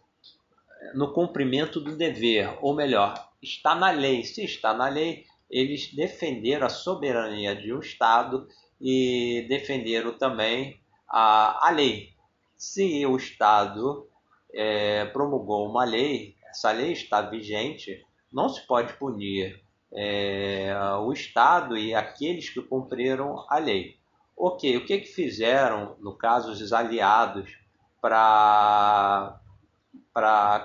no 0.94 1.14
cumprimento 1.14 1.80
do 1.80 1.96
dever, 1.96 2.54
ou 2.62 2.76
melhor, 2.76 3.14
está 3.42 3.74
na 3.74 3.92
lei. 3.92 4.26
Se 4.26 4.44
está 4.44 4.74
na 4.74 4.90
lei, 4.90 5.26
eles 5.50 5.94
defenderam 5.94 6.68
a 6.68 6.70
soberania 6.70 7.56
de 7.56 7.74
um 7.74 7.80
Estado 7.80 8.50
e 8.82 9.46
defenderam 9.48 10.18
também 10.18 10.82
a, 11.08 11.70
a 11.70 11.72
lei. 11.72 12.14
Se 12.58 13.06
o 13.06 13.16
Estado 13.16 14.06
é, 14.54 15.06
promulgou 15.06 15.66
uma 15.66 15.86
lei, 15.86 16.36
essa 16.50 16.74
lei 16.74 16.92
está 16.92 17.22
vigente, 17.22 18.06
não 18.32 18.50
se 18.50 18.66
pode 18.66 18.94
punir 18.94 19.62
é, 19.94 20.74
o 21.00 21.12
Estado 21.12 21.78
e 21.78 21.94
aqueles 21.94 22.50
que 22.50 22.62
cumpriram 22.62 23.46
a 23.50 23.58
lei. 23.58 24.00
Ok, 24.36 24.78
o 24.78 24.86
que, 24.86 25.00
que 25.00 25.08
fizeram, 25.08 25.96
no 26.00 26.16
caso, 26.16 26.52
os 26.52 26.74
aliados 26.74 27.58
para 28.02 29.40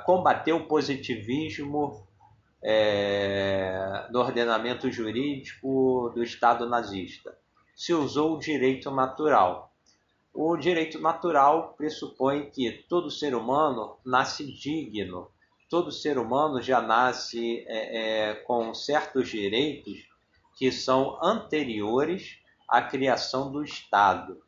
combater 0.07 0.53
o 0.53 0.67
positivismo 0.67 2.07
é, 2.62 4.07
do 4.11 4.19
ordenamento 4.19 4.91
jurídico 4.91 6.11
do 6.14 6.23
Estado 6.23 6.67
nazista? 6.69 7.37
Se 7.75 7.93
usou 7.93 8.37
o 8.37 8.39
direito 8.39 8.91
natural. 8.91 9.75
O 10.33 10.57
direito 10.57 10.99
natural 11.01 11.75
pressupõe 11.77 12.51
que 12.51 12.71
todo 12.89 13.11
ser 13.11 13.35
humano 13.35 13.99
nasce 14.05 14.51
digno, 14.51 15.31
todo 15.69 15.91
ser 15.93 16.19
humano 16.19 16.62
já 16.62 16.81
nasce 16.81 17.64
é, 17.67 18.31
é, 18.31 18.35
com 18.35 18.73
certos 18.75 19.29
direitos 19.29 20.07
que 20.57 20.73
são 20.73 21.19
anteriores 21.23 22.39
à 22.69 22.83
criação 22.83 23.51
do 23.51 23.62
Estado. 23.62 24.41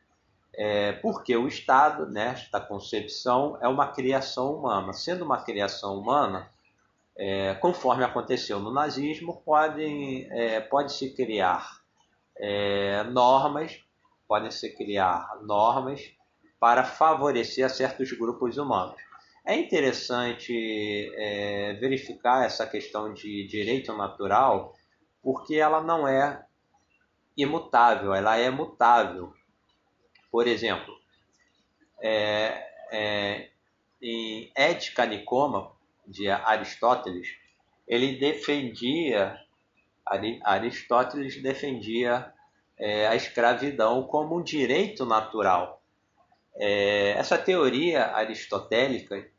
É, 0.55 0.93
porque 0.93 1.37
o 1.37 1.47
Estado, 1.47 2.07
nesta 2.07 2.61
concepção, 2.61 3.59
é 3.61 3.69
uma 3.69 3.89
criação 3.89 4.55
humana. 4.55 4.93
Sendo 4.93 5.25
uma 5.25 5.43
criação 5.43 5.99
humana, 5.99 6.51
é, 7.16 7.55
conforme 7.55 8.05
aconteceu 8.05 8.59
no 8.59 8.73
nazismo, 8.73 9.43
podem, 9.45 10.27
é, 10.31 10.61
pode 10.61 10.93
se 10.93 11.14
criar 11.14 11.81
é, 12.37 13.03
normas, 13.05 13.85
podem 14.27 14.51
se 14.51 14.75
criar 14.77 15.39
normas 15.43 16.12
para 16.59 16.85
favorecer 16.85 17.69
certos 17.71 18.11
grupos 18.12 18.57
humanos. 18.57 19.07
É 19.49 19.57
interessante 19.57 21.11
é, 21.16 21.72
verificar 21.80 22.44
essa 22.44 22.66
questão 22.66 23.14
de 23.14 23.46
direito 23.46 23.96
natural, 23.96 24.74
porque 25.22 25.55
ela 25.55 25.82
não 25.82 26.07
é 26.07 26.44
imutável, 27.34 28.12
ela 28.12 28.36
é 28.36 28.51
mutável. 28.51 29.32
Por 30.30 30.46
exemplo, 30.46 30.94
é, 32.03 32.62
é, 32.92 33.49
em 34.03 34.53
Ética 34.55 35.07
Nicoma, 35.07 35.72
de 36.07 36.28
Aristóteles, 36.28 37.28
ele 37.86 38.18
defendia, 38.18 39.34
Aristóteles 40.44 41.40
defendia 41.40 42.34
é, 42.78 43.07
a 43.07 43.16
escravidão 43.16 44.03
como 44.03 44.36
um 44.36 44.42
direito 44.42 45.07
natural. 45.07 45.82
É, 46.55 47.12
essa 47.12 47.38
teoria 47.38 48.14
aristotélica 48.14 49.38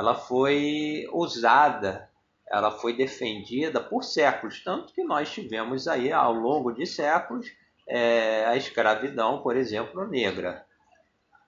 ela 0.00 0.14
foi 0.14 1.06
usada, 1.12 2.08
ela 2.50 2.70
foi 2.70 2.96
defendida 2.96 3.80
por 3.80 4.02
séculos, 4.02 4.64
tanto 4.64 4.94
que 4.94 5.04
nós 5.04 5.30
tivemos 5.30 5.86
aí 5.86 6.10
ao 6.10 6.32
longo 6.32 6.72
de 6.72 6.86
séculos 6.86 7.46
é, 7.86 8.46
a 8.46 8.56
escravidão, 8.56 9.42
por 9.42 9.54
exemplo, 9.56 10.06
negra. 10.06 10.64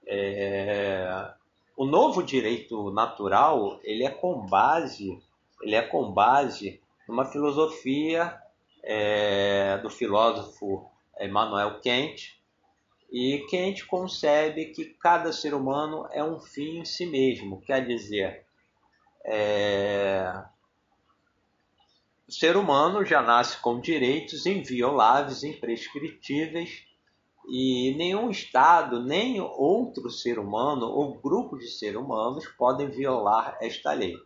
É, 0.06 1.32
o 1.74 1.86
novo 1.86 2.22
direito 2.22 2.90
natural 2.90 3.80
ele 3.82 4.04
é 4.04 4.10
com 4.10 4.44
base 4.46 5.18
ele 5.62 5.76
é 5.76 5.82
com 5.82 6.12
base 6.12 6.80
numa 7.08 7.24
filosofia 7.24 8.36
é, 8.82 9.78
do 9.78 9.88
filósofo 9.88 10.90
Emmanuel 11.18 11.80
Kant 11.80 12.36
e 13.12 13.46
Kant 13.50 13.84
concebe 13.86 14.66
que 14.66 14.86
cada 14.86 15.34
ser 15.34 15.52
humano 15.52 16.08
é 16.10 16.24
um 16.24 16.40
fim 16.40 16.78
em 16.78 16.84
si 16.84 17.04
mesmo, 17.04 17.60
quer 17.60 17.86
dizer, 17.86 18.46
é... 19.22 20.42
o 22.26 22.32
ser 22.32 22.56
humano 22.56 23.04
já 23.04 23.20
nasce 23.20 23.58
com 23.58 23.78
direitos 23.78 24.46
invioláveis, 24.46 25.44
imprescritíveis, 25.44 26.84
e 27.46 27.94
nenhum 27.96 28.30
Estado, 28.30 29.02
nem 29.02 29.40
outro 29.40 30.08
ser 30.08 30.38
humano 30.38 30.86
ou 30.86 31.20
grupo 31.20 31.58
de 31.58 31.66
seres 31.66 31.96
humanos 31.96 32.46
podem 32.56 32.88
violar 32.88 33.58
esta 33.60 33.92
lei. 33.92 34.16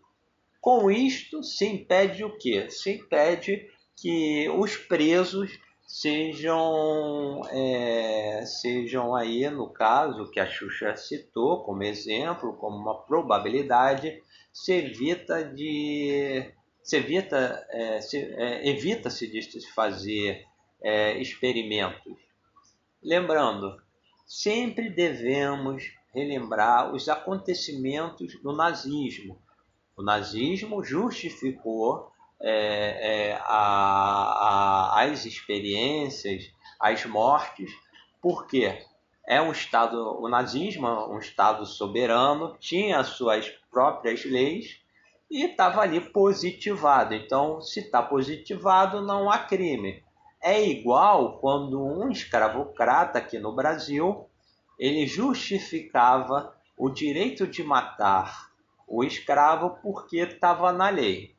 Com 0.61 0.91
isto, 0.91 1.43
se 1.43 1.67
impede 1.67 2.23
o 2.23 2.37
quê? 2.39 2.71
Se 2.71 2.93
impede 2.93 3.69
que 3.97 4.49
os 4.51 4.77
presos 4.77 5.59
sejam, 5.87 7.43
é, 7.51 8.45
sejam 8.45 9.15
aí, 9.15 9.49
no 9.49 9.69
caso 9.69 10.31
que 10.31 10.41
a 10.41 10.47
Xuxa 10.47 10.97
citou 10.97 11.63
como 11.63 11.85
exemplo, 11.85 12.55
como 12.55 12.77
uma 12.77 13.03
probabilidade, 13.03 14.21
se 14.53 14.73
evita 14.73 15.45
de 15.45 16.53
se 16.83 16.97
evita 16.97 17.67
é, 17.71 18.01
se, 18.01 18.17
é, 18.17 18.69
evita-se 18.69 19.27
de 19.27 19.67
fazer 19.73 20.45
é, 20.83 21.21
experimentos. 21.21 22.17
Lembrando, 23.03 23.81
sempre 24.27 24.89
devemos 24.89 25.93
relembrar 26.15 26.95
os 26.95 27.09
acontecimentos 27.09 28.41
do 28.41 28.53
nazismo. 28.53 29.39
O 29.97 30.03
nazismo 30.03 30.83
justificou 30.83 32.11
é, 32.41 33.31
é, 33.31 33.41
a, 33.43 34.95
a, 34.99 35.03
as 35.03 35.25
experiências, 35.25 36.45
as 36.81 37.05
mortes, 37.07 37.71
porque 38.21 38.85
é 39.27 39.41
um 39.41 39.53
Estado, 39.53 40.21
o 40.21 40.29
nazismo, 40.29 40.87
um 41.11 41.19
Estado 41.19 41.67
soberano, 41.67 42.57
tinha 42.59 43.03
suas 43.05 43.49
próprias 43.71 44.25
leis 44.25 44.81
e 45.31 45.45
estava 45.45 45.81
ali 45.81 46.01
positivado. 46.01 47.15
Então, 47.15 47.61
se 47.61 47.81
está 47.81 48.03
positivado, 48.03 49.01
não 49.01 49.31
há 49.31 49.39
crime. 49.39 50.03
É 50.43 50.63
igual 50.65 51.39
quando 51.39 51.83
um 51.83 52.11
escravocrata 52.11 53.19
aqui 53.19 53.39
no 53.39 53.55
Brasil 53.55 54.29
ele 54.79 55.07
justificava 55.07 56.55
o 56.77 56.91
direito 56.91 57.47
de 57.47 57.65
matar 57.65 58.51
o 58.87 59.03
escravo 59.03 59.79
porque 59.83 60.19
estava 60.19 60.73
na 60.73 60.89
lei. 60.89 61.36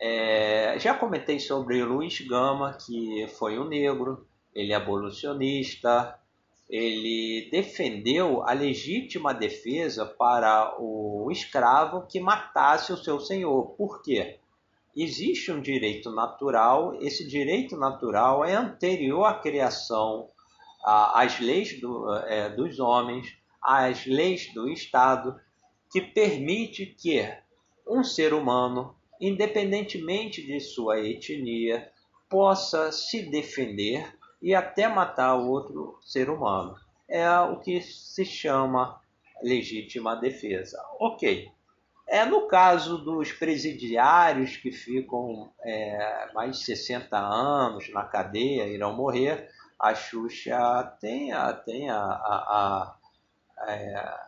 É, 0.00 0.78
já 0.78 0.94
comentei 0.94 1.40
sobre 1.40 1.82
Luiz 1.82 2.20
Gama, 2.20 2.74
que 2.74 3.26
foi 3.36 3.58
um 3.58 3.66
negro, 3.66 4.26
ele 4.54 4.72
é 4.72 4.76
abolicionista, 4.76 6.18
ele 6.68 7.48
defendeu 7.50 8.42
a 8.44 8.52
legítima 8.52 9.32
defesa 9.32 10.04
para 10.06 10.76
o 10.78 11.28
escravo 11.32 12.06
que 12.06 12.20
matasse 12.20 12.92
o 12.92 12.96
seu 12.96 13.18
senhor. 13.18 13.70
Por 13.70 14.02
quê? 14.02 14.38
Existe 14.94 15.50
um 15.50 15.60
direito 15.60 16.10
natural, 16.10 16.96
esse 17.00 17.26
direito 17.26 17.76
natural 17.76 18.44
é 18.44 18.54
anterior 18.54 19.24
à 19.24 19.34
criação, 19.34 20.28
às 20.84 21.40
leis 21.40 21.80
do, 21.80 22.12
é, 22.24 22.48
dos 22.50 22.78
homens, 22.78 23.36
às 23.62 24.06
leis 24.06 24.52
do 24.52 24.68
Estado, 24.68 25.38
que 25.90 26.00
permite 26.00 26.86
que 26.86 27.26
um 27.86 28.04
ser 28.04 28.34
humano 28.34 28.94
independentemente 29.20 30.44
de 30.44 30.60
sua 30.60 31.00
etnia, 31.00 31.90
possa 32.28 32.92
se 32.92 33.22
defender 33.22 34.16
e 34.40 34.54
até 34.54 34.88
matar 34.88 35.34
outro 35.34 35.98
ser 36.02 36.30
humano. 36.30 36.76
É 37.08 37.28
o 37.40 37.58
que 37.58 37.80
se 37.80 38.24
chama 38.24 39.00
legítima 39.42 40.14
defesa. 40.16 40.82
Ok. 40.98 41.50
É 42.06 42.24
no 42.24 42.46
caso 42.46 42.98
dos 42.98 43.32
presidiários 43.32 44.56
que 44.56 44.72
ficam 44.72 45.52
é, 45.62 46.28
mais 46.32 46.58
de 46.58 46.64
60 46.64 47.16
anos 47.18 47.92
na 47.92 48.02
cadeia, 48.04 48.66
irão 48.66 48.94
morrer, 48.94 49.50
a 49.78 49.94
Xuxa 49.94 50.82
tem 51.00 51.32
a. 51.32 51.52
Tem 51.52 51.88
a, 51.90 51.98
a, 51.98 52.96
a 53.60 53.70
é, 53.70 54.18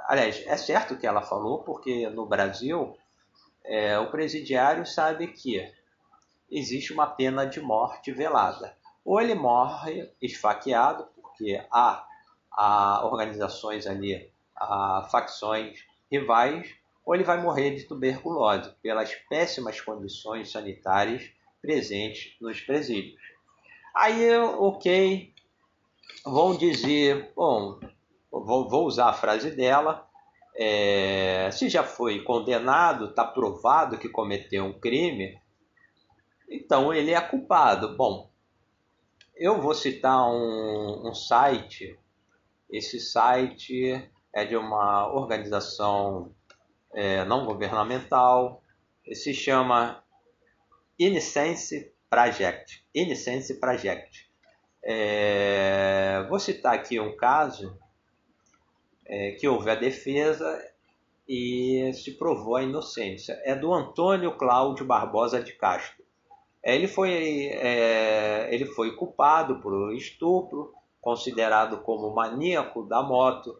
aliás, 0.00 0.42
é 0.46 0.56
certo 0.56 0.96
que 0.96 1.06
ela 1.06 1.20
falou, 1.20 1.64
porque 1.64 2.08
no 2.10 2.26
Brasil 2.26 2.96
é, 3.66 3.98
o 3.98 4.10
presidiário 4.10 4.86
sabe 4.86 5.28
que 5.28 5.60
existe 6.50 6.92
uma 6.92 7.06
pena 7.06 7.44
de 7.46 7.60
morte 7.60 8.12
velada. 8.12 8.76
Ou 9.04 9.20
ele 9.20 9.34
morre 9.34 10.10
esfaqueado, 10.20 11.06
porque 11.20 11.62
há, 11.70 12.06
há 12.50 13.06
organizações 13.06 13.86
ali, 13.86 14.32
há 14.54 15.08
facções 15.10 15.84
rivais, 16.10 16.74
ou 17.04 17.14
ele 17.14 17.24
vai 17.24 17.40
morrer 17.40 17.74
de 17.74 17.84
tuberculose, 17.84 18.72
pelas 18.82 19.14
péssimas 19.28 19.80
condições 19.80 20.50
sanitárias 20.50 21.30
presentes 21.60 22.36
nos 22.40 22.60
presídios. 22.60 23.20
Aí, 23.94 24.36
ok, 24.36 25.32
vão 26.24 26.56
dizer, 26.56 27.32
bom, 27.34 27.78
vou, 28.30 28.68
vou 28.68 28.86
usar 28.86 29.08
a 29.08 29.12
frase 29.12 29.50
dela, 29.50 30.05
é, 30.58 31.50
se 31.52 31.68
já 31.68 31.84
foi 31.84 32.22
condenado, 32.22 33.10
está 33.10 33.24
provado 33.24 33.98
que 33.98 34.08
cometeu 34.08 34.64
um 34.64 34.78
crime, 34.78 35.38
então 36.48 36.94
ele 36.94 37.12
é 37.12 37.20
culpado. 37.20 37.96
Bom, 37.96 38.30
eu 39.36 39.60
vou 39.60 39.74
citar 39.74 40.26
um, 40.30 41.08
um 41.08 41.14
site. 41.14 41.98
Esse 42.70 42.98
site 42.98 44.10
é 44.32 44.44
de 44.44 44.56
uma 44.56 45.12
organização 45.12 46.34
é, 46.92 47.24
não 47.24 47.44
governamental, 47.44 48.62
se 49.12 49.34
chama 49.34 50.02
Innocence 50.98 51.92
Project. 52.08 52.82
Innocence 52.94 53.52
Project. 53.60 54.26
É, 54.82 56.24
vou 56.30 56.38
citar 56.38 56.74
aqui 56.74 56.98
um 56.98 57.14
caso 57.14 57.78
é, 59.08 59.32
que 59.32 59.48
houve 59.48 59.70
a 59.70 59.74
defesa 59.74 60.62
e 61.28 61.90
se 61.94 62.12
provou 62.12 62.56
a 62.56 62.62
inocência. 62.62 63.40
É 63.44 63.54
do 63.54 63.72
Antônio 63.72 64.36
Cláudio 64.36 64.86
Barbosa 64.86 65.42
de 65.42 65.52
Castro. 65.52 66.04
É, 66.62 66.74
ele 66.74 66.88
foi, 66.88 67.10
é, 67.12 68.48
ele 68.52 68.66
foi 68.66 68.94
culpado 68.96 69.60
por 69.60 69.94
estupro, 69.94 70.72
considerado 71.00 71.78
como 71.82 72.14
maníaco 72.14 72.82
da 72.82 73.02
moto, 73.02 73.56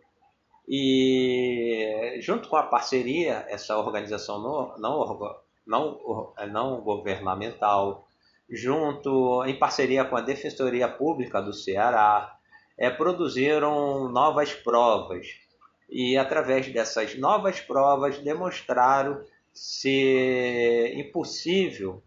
e 0.68 2.18
junto 2.20 2.49
com 2.49 2.57
a 2.57 2.64
parceria, 2.64 3.47
essa 3.49 3.78
organização 3.78 4.42
não, 4.42 4.78
não, 4.78 5.38
não, 5.64 6.32
não 6.51 6.80
governamental, 6.80 8.09
junto 8.51 9.44
em 9.44 9.57
parceria 9.57 10.05
com 10.05 10.16
a 10.16 10.20
Defensoria 10.20 10.88
Pública 10.88 11.40
do 11.40 11.53
Ceará, 11.53 12.36
é, 12.79 12.91
produziram 12.91 14.09
novas 14.09 14.53
provas 14.53 15.27
e 15.89 16.16
através 16.16 16.68
dessas 16.72 17.16
novas 17.16 17.61
provas 17.61 18.18
demonstraram 18.18 19.22
ser 19.53 20.99
impossível 20.99 22.03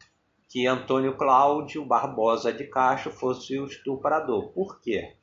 que 0.50 0.68
Antônio 0.68 1.16
Cláudio 1.16 1.86
Barbosa 1.86 2.52
de 2.52 2.66
Castro 2.66 3.12
fosse 3.12 3.58
o 3.58 3.66
estuprador. 3.66 4.50
Por 4.50 4.82
quê? 4.82 5.14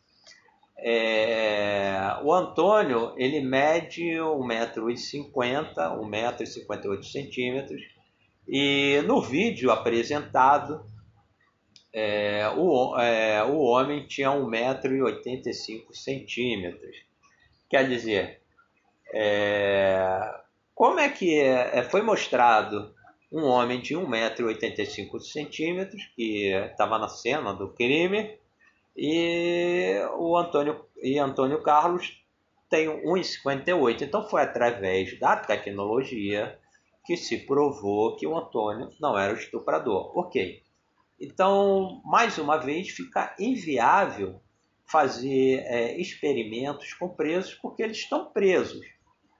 É, 0.79 2.17
o 2.23 2.33
Antônio 2.33 3.13
ele 3.17 3.41
mede 3.41 4.03
1,50m, 4.03 5.75
1,58m, 5.75 7.77
e 8.47 9.03
no 9.07 9.21
vídeo 9.21 9.73
apresentado 9.73 10.85
é, 11.99 12.47
o, 12.55 12.95
é, 12.99 13.43
o 13.43 13.57
homem 13.57 14.07
tinha 14.07 14.29
1,85m. 14.29 16.77
Quer 17.71 17.89
dizer, 17.89 18.43
é, 19.15 20.21
como 20.75 21.01
é 21.01 21.09
que 21.09 21.41
é, 21.41 21.83
foi 21.85 22.03
mostrado 22.03 22.95
um 23.33 23.45
homem 23.45 23.81
de 23.81 23.95
1,85m 23.95 25.89
que 26.15 26.53
estava 26.53 26.99
na 26.99 27.09
cena 27.09 27.55
do 27.55 27.73
crime 27.73 28.39
e 28.95 29.99
o 30.19 30.37
Antônio, 30.37 30.85
e 31.03 31.19
Antônio 31.19 31.63
Carlos 31.63 32.23
tem 32.69 32.89
1,58. 32.89 34.03
Então 34.03 34.29
foi 34.29 34.43
através 34.43 35.19
da 35.19 35.35
tecnologia 35.35 36.59
que 37.07 37.17
se 37.17 37.39
provou 37.39 38.17
que 38.17 38.27
o 38.27 38.37
Antônio 38.37 38.93
não 39.01 39.19
era 39.19 39.33
o 39.33 39.37
estuprador. 39.37 40.13
Ok. 40.15 40.66
Então, 41.21 42.03
mais 42.05 42.37
uma 42.39 42.59
vez, 42.59 42.91
fica 42.91 43.35
inviável 43.39 44.41
fazer 44.85 45.65
é, 45.67 46.01
experimentos 46.01 46.93
com 46.95 47.09
presos 47.09 47.55
porque 47.55 47.83
eles 47.83 47.99
estão 47.99 48.31
presos. 48.33 48.87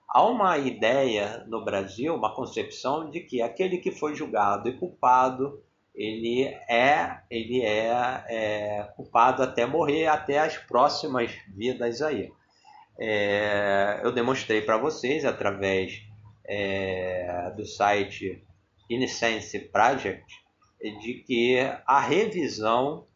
Há 0.09 0.25
uma 0.25 0.57
ideia 0.57 1.45
no 1.47 1.63
Brasil, 1.63 2.15
uma 2.15 2.33
concepção 2.33 3.09
de 3.09 3.21
que 3.21 3.41
aquele 3.41 3.77
que 3.77 3.91
foi 3.91 4.15
julgado 4.15 4.67
e 4.67 4.77
culpado 4.77 5.61
ele 5.93 6.43
é 6.43 7.21
ele 7.29 7.61
é, 7.61 8.23
é, 8.27 8.83
culpado 8.95 9.41
até 9.41 9.65
morrer, 9.65 10.07
até 10.07 10.39
as 10.39 10.57
próximas 10.57 11.31
vidas 11.47 12.01
aí. 12.01 12.31
É, 12.99 14.01
eu 14.03 14.11
demonstrei 14.11 14.61
para 14.61 14.77
vocês 14.77 15.25
através 15.25 16.01
é, 16.45 17.51
do 17.55 17.65
site 17.65 18.43
Innocence 18.89 19.59
Project 19.59 20.46
de 20.81 21.23
que 21.25 21.57
a 21.85 21.99
revisão 21.99 23.07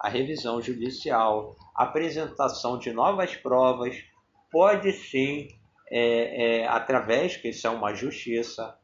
a 0.00 0.08
revisão 0.08 0.62
judicial, 0.62 1.54
a 1.76 1.84
apresentação 1.84 2.78
de 2.78 2.90
novas 2.90 3.36
provas 3.36 4.02
pode 4.50 4.90
sim, 4.94 5.48
é, 5.90 6.62
é, 6.62 6.66
através 6.66 7.36
que 7.36 7.50
isso 7.50 7.66
é 7.66 7.70
uma 7.70 7.92
justiça, 7.92 8.74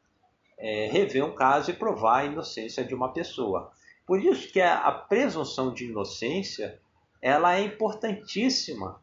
é, 0.59 0.87
rever 0.91 1.25
um 1.25 1.33
caso 1.33 1.71
e 1.71 1.73
provar 1.73 2.19
a 2.19 2.25
inocência 2.25 2.83
de 2.83 2.93
uma 2.93 3.11
pessoa. 3.11 3.71
Por 4.05 4.23
isso 4.23 4.53
que 4.53 4.61
a, 4.61 4.77
a 4.77 4.91
presunção 4.91 5.73
de 5.73 5.85
inocência 5.85 6.79
ela 7.19 7.55
é 7.57 7.61
importantíssima, 7.61 9.01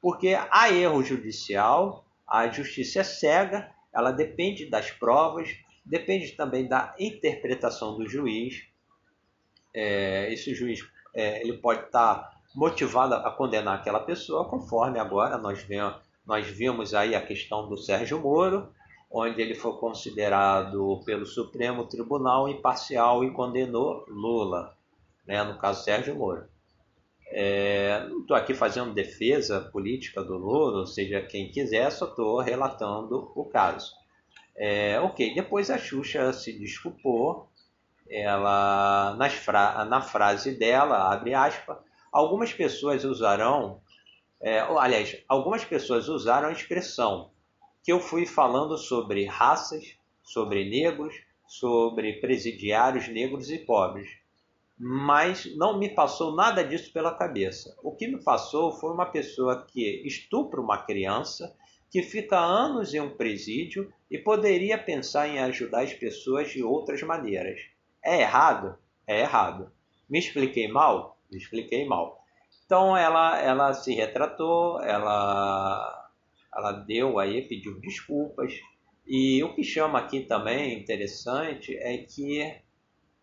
porque 0.00 0.34
há 0.50 0.72
erro 0.72 1.02
judicial, 1.02 2.06
a 2.26 2.48
justiça 2.48 3.00
é 3.00 3.04
cega, 3.04 3.70
ela 3.92 4.12
depende 4.12 4.64
das 4.64 4.90
provas, 4.90 5.54
depende 5.84 6.32
também 6.32 6.66
da 6.66 6.94
interpretação 6.98 7.98
do 7.98 8.08
juiz. 8.08 8.69
É, 9.74 10.32
esse 10.32 10.54
juiz 10.54 10.80
é, 11.14 11.40
ele 11.40 11.54
pode 11.54 11.84
estar 11.84 12.40
motivado 12.54 13.14
a 13.14 13.30
condenar 13.30 13.78
aquela 13.78 14.00
pessoa, 14.00 14.48
conforme 14.48 14.98
agora 14.98 15.38
nós 15.38 15.62
vemos, 15.62 15.94
nós 16.26 16.46
vimos 16.46 16.94
aí 16.94 17.14
a 17.14 17.24
questão 17.24 17.68
do 17.68 17.76
Sérgio 17.76 18.20
Moro, 18.20 18.68
onde 19.10 19.40
ele 19.40 19.54
foi 19.54 19.72
considerado 19.78 21.00
pelo 21.04 21.26
Supremo 21.26 21.84
Tribunal 21.86 22.48
imparcial 22.48 23.24
e 23.24 23.32
condenou 23.32 24.04
Lula, 24.08 24.76
né, 25.26 25.42
no 25.42 25.58
caso 25.58 25.84
Sérgio 25.84 26.14
Moro. 26.14 26.44
É, 27.32 28.06
não 28.08 28.22
estou 28.22 28.36
aqui 28.36 28.54
fazendo 28.54 28.92
defesa 28.92 29.60
política 29.60 30.22
do 30.22 30.36
Lula, 30.36 30.80
ou 30.80 30.86
seja, 30.86 31.22
quem 31.22 31.48
quiser, 31.48 31.90
só 31.90 32.06
estou 32.06 32.40
relatando 32.40 33.30
o 33.34 33.44
caso. 33.44 33.92
É, 34.56 35.00
ok, 35.00 35.32
depois 35.34 35.70
a 35.70 35.78
Xuxa 35.78 36.32
se 36.32 36.52
desculpou, 36.52 37.48
ela 38.10 39.14
nas 39.16 39.32
fra 39.32 39.84
na 39.84 40.00
frase 40.00 40.58
dela, 40.58 41.12
abre 41.12 41.32
aspas, 41.32 41.78
algumas 42.10 42.52
pessoas 42.52 43.04
usarão, 43.04 43.80
é, 44.40 44.58
aliás, 44.58 45.16
algumas 45.28 45.64
pessoas 45.64 46.08
usaram 46.08 46.48
a 46.48 46.52
expressão 46.52 47.30
que 47.82 47.92
eu 47.92 48.00
fui 48.00 48.26
falando 48.26 48.76
sobre 48.76 49.24
raças, 49.24 49.96
sobre 50.22 50.68
negros, 50.68 51.14
sobre 51.46 52.14
presidiários 52.20 53.08
negros 53.08 53.50
e 53.50 53.58
pobres. 53.58 54.08
Mas 54.78 55.44
não 55.56 55.78
me 55.78 55.90
passou 55.90 56.34
nada 56.34 56.64
disso 56.64 56.92
pela 56.92 57.14
cabeça. 57.14 57.76
O 57.82 57.94
que 57.94 58.06
me 58.06 58.22
passou 58.22 58.72
foi 58.72 58.92
uma 58.92 59.06
pessoa 59.06 59.66
que 59.66 60.02
estupra 60.06 60.60
uma 60.60 60.78
criança, 60.78 61.54
que 61.90 62.02
fica 62.02 62.38
anos 62.38 62.94
em 62.94 63.00
um 63.00 63.16
presídio 63.16 63.92
e 64.10 64.18
poderia 64.18 64.78
pensar 64.78 65.28
em 65.28 65.38
ajudar 65.38 65.82
as 65.82 65.92
pessoas 65.92 66.50
de 66.50 66.62
outras 66.62 67.02
maneiras. 67.02 67.60
É 68.02 68.20
errado? 68.20 68.78
É 69.06 69.20
errado. 69.20 69.70
Me 70.08 70.18
expliquei 70.18 70.68
mal? 70.68 71.18
Me 71.30 71.38
expliquei 71.38 71.84
mal. 71.84 72.24
Então 72.64 72.96
ela, 72.96 73.40
ela 73.40 73.72
se 73.74 73.94
retratou, 73.94 74.80
ela 74.82 76.00
ela 76.54 76.72
deu 76.72 77.18
aí, 77.18 77.42
pediu 77.42 77.80
desculpas. 77.80 78.52
E 79.06 79.42
o 79.42 79.54
que 79.54 79.62
chama 79.62 79.98
aqui 79.98 80.20
também 80.20 80.78
interessante 80.78 81.76
é 81.76 81.98
que 81.98 82.54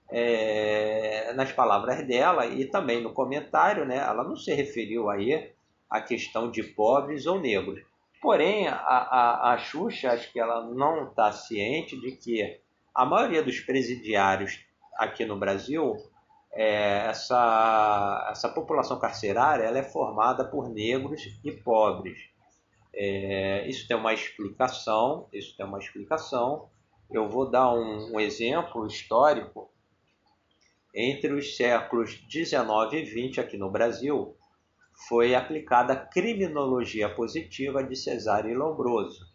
é, 0.10 1.34
nas 1.34 1.52
palavras 1.52 2.06
dela 2.08 2.46
e 2.46 2.66
também 2.66 3.02
no 3.02 3.14
comentário, 3.14 3.86
né, 3.86 3.98
ela 3.98 4.24
não 4.24 4.36
se 4.36 4.54
referiu 4.54 5.10
aí 5.10 5.52
à 5.90 6.02
questão 6.02 6.50
de 6.50 6.64
pobres 6.64 7.26
ou 7.26 7.40
negros. 7.40 7.82
Porém, 8.22 8.68
a, 8.68 8.76
a, 8.76 9.54
a 9.54 9.58
Xuxa, 9.58 10.12
acho 10.12 10.32
que 10.32 10.40
ela 10.40 10.66
não 10.66 11.10
está 11.10 11.32
ciente 11.32 12.00
de 12.00 12.12
que 12.14 12.60
a 12.94 13.06
maioria 13.06 13.44
dos 13.44 13.60
presidiários 13.60 14.66
aqui 14.98 15.26
no 15.26 15.38
Brasil, 15.38 15.96
é, 16.52 17.08
essa, 17.08 18.28
essa 18.32 18.50
população 18.50 19.00
carcerária 19.00 19.64
ela 19.64 19.78
é 19.78 19.84
formada 19.84 20.44
por 20.44 20.70
negros 20.70 21.22
e 21.44 21.52
pobres. 21.52 22.18
É, 22.94 23.68
isso 23.68 23.88
tem 23.88 23.96
uma 23.96 24.14
explicação, 24.14 25.28
isso 25.32 25.56
tem 25.56 25.66
uma 25.66 25.80
explicação. 25.80 26.70
Eu 27.12 27.30
vou 27.30 27.50
dar 27.50 27.72
um, 27.74 28.16
um 28.16 28.20
exemplo 28.20 28.88
histórico. 28.88 29.72
Entre 30.96 31.32
os 31.32 31.56
séculos 31.56 32.16
19 32.28 32.98
e 32.98 33.04
20 33.04 33.40
aqui 33.40 33.56
no 33.56 33.70
Brasil, 33.70 34.36
foi 35.08 35.36
aplicada 35.36 35.94
a 35.94 35.96
criminologia 35.96 37.08
positiva 37.08 37.84
de 37.84 37.96
Cesário 37.96 38.50
e 38.50 38.56
Lombroso. 38.56 39.28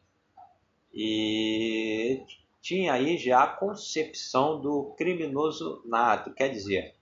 E 0.92 2.20
tinha 2.62 2.92
aí 2.92 3.18
já 3.18 3.42
a 3.42 3.48
concepção 3.48 4.60
do 4.60 4.94
criminoso 4.96 5.82
nato, 5.84 6.32
quer 6.32 6.48
dizer, 6.48 6.94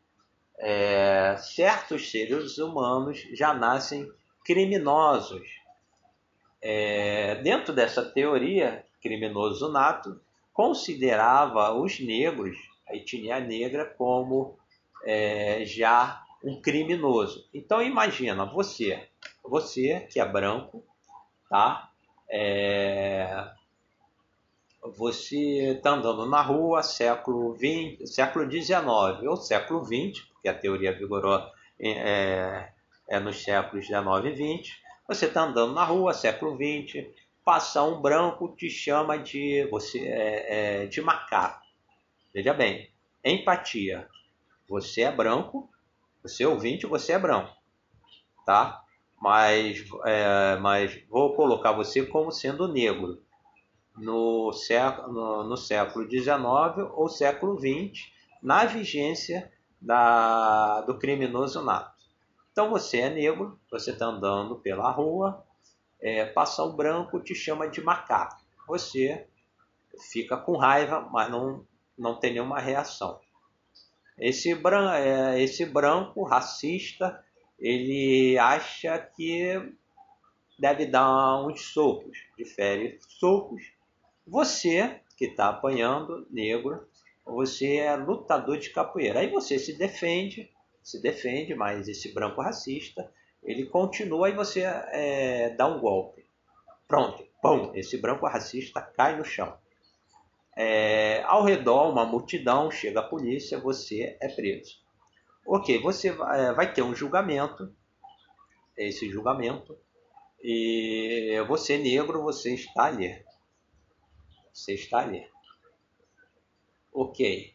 é, 0.58 1.36
certos 1.38 2.10
seres 2.10 2.58
humanos 2.58 3.20
já 3.34 3.52
nascem 3.52 4.10
criminosos, 4.44 5.46
é, 6.62 7.36
dentro 7.36 7.74
dessa 7.74 8.02
teoria, 8.02 8.84
criminoso 9.02 9.70
nato 9.70 10.20
considerava 10.52 11.72
os 11.72 12.00
negros, 12.00 12.56
a 12.88 12.96
etnia 12.96 13.40
negra, 13.40 13.84
como 13.84 14.58
é, 15.04 15.64
já 15.64 16.22
um 16.44 16.60
criminoso. 16.60 17.48
Então 17.52 17.82
imagina 17.82 18.44
você, 18.44 19.08
você 19.42 20.00
que 20.10 20.20
é 20.20 20.26
branco, 20.26 20.84
tá? 21.48 21.90
É, 22.28 23.50
você 24.82 25.72
está 25.76 25.90
andando 25.90 26.26
na 26.26 26.40
rua 26.40 26.82
século 26.82 27.54
XX, 27.56 28.10
século 28.10 28.50
XIX 28.50 28.86
ou 29.28 29.36
século 29.36 29.84
XX, 29.84 30.24
porque 30.32 30.48
a 30.48 30.54
teoria 30.54 30.92
vigorou 30.92 31.40
é, 31.78 32.72
é 33.08 33.20
nos 33.20 33.42
séculos 33.42 33.86
XIX 33.86 34.00
e 34.24 34.58
XX. 34.62 34.76
Você 35.06 35.26
está 35.26 35.42
andando 35.42 35.74
na 35.74 35.84
rua 35.84 36.14
século 36.14 36.56
XX, 36.56 37.06
passa 37.44 37.82
um 37.82 38.00
branco 38.00 38.54
te 38.56 38.70
chama 38.70 39.18
de 39.18 39.66
você 39.70 39.98
é, 40.00 40.82
é, 40.82 40.86
de 40.86 41.00
macaco. 41.02 41.66
Veja 42.32 42.54
bem, 42.54 42.90
empatia. 43.24 44.08
Você 44.68 45.02
é 45.02 45.12
branco, 45.12 45.68
você 46.22 46.44
é 46.44 46.48
ouvinte, 46.48 46.86
você 46.86 47.12
é 47.12 47.18
branco, 47.18 47.52
tá? 48.46 48.82
Mas, 49.20 49.84
é, 50.06 50.56
mas 50.56 51.02
vou 51.08 51.34
colocar 51.34 51.72
você 51.72 52.06
como 52.06 52.30
sendo 52.30 52.68
negro 52.68 53.20
no 53.96 54.52
século, 54.52 55.12
no, 55.12 55.44
no 55.44 55.56
século 55.56 56.08
XIX 56.08 56.32
ou 56.94 57.08
século 57.08 57.58
XX, 57.58 58.10
na 58.42 58.64
vigência 58.64 59.50
da, 59.80 60.82
do 60.82 60.98
criminoso 60.98 61.62
nato. 61.62 62.00
Então 62.52 62.70
você 62.70 62.98
é 62.98 63.10
negro, 63.10 63.58
você 63.70 63.90
está 63.90 64.06
andando 64.06 64.56
pela 64.56 64.90
rua, 64.90 65.44
é, 66.00 66.24
passa 66.24 66.62
o 66.62 66.72
branco, 66.72 67.20
te 67.20 67.34
chama 67.34 67.68
de 67.68 67.80
macaco. 67.80 68.40
Você 68.66 69.26
fica 70.10 70.36
com 70.36 70.56
raiva, 70.56 71.00
mas 71.10 71.30
não, 71.30 71.64
não 71.96 72.18
tem 72.18 72.32
nenhuma 72.32 72.58
reação. 72.58 73.20
Esse, 74.18 74.54
bran, 74.54 74.92
é, 74.94 75.40
esse 75.40 75.64
branco 75.64 76.22
racista, 76.22 77.24
ele 77.58 78.38
acha 78.38 78.98
que 78.98 79.74
deve 80.58 80.86
dar 80.86 81.42
uns 81.46 81.72
socos, 81.72 82.18
difere 82.36 82.98
socos. 83.08 83.62
Você 84.30 85.00
que 85.16 85.24
está 85.24 85.48
apanhando, 85.48 86.24
negro, 86.30 86.86
você 87.26 87.78
é 87.78 87.96
lutador 87.96 88.58
de 88.58 88.70
capoeira. 88.70 89.18
Aí 89.18 89.28
você 89.28 89.58
se 89.58 89.76
defende, 89.76 90.48
se 90.84 91.02
defende, 91.02 91.52
mas 91.52 91.88
esse 91.88 92.14
branco 92.14 92.40
racista 92.40 93.12
ele 93.42 93.66
continua 93.66 94.28
e 94.28 94.34
você 94.36 94.60
é, 94.60 95.50
dá 95.50 95.66
um 95.66 95.80
golpe. 95.80 96.24
Pronto, 96.86 97.26
pum, 97.42 97.72
esse 97.74 97.96
branco 98.00 98.24
racista 98.24 98.80
cai 98.80 99.16
no 99.16 99.24
chão. 99.24 99.52
É, 100.56 101.22
ao 101.24 101.42
redor, 101.42 101.90
uma 101.90 102.04
multidão, 102.04 102.70
chega 102.70 103.00
a 103.00 103.08
polícia, 103.08 103.58
você 103.58 104.16
é 104.20 104.28
preso. 104.28 104.76
Ok, 105.44 105.80
você 105.80 106.12
vai, 106.12 106.46
é, 106.46 106.52
vai 106.52 106.72
ter 106.72 106.82
um 106.82 106.94
julgamento, 106.94 107.74
esse 108.76 109.10
julgamento, 109.10 109.76
e 110.40 111.34
você 111.48 111.78
negro, 111.78 112.22
você 112.22 112.54
está 112.54 112.84
ali. 112.84 113.28
Você 114.52 114.74
está 114.74 114.98
ali. 114.98 115.28
Ok, 116.92 117.54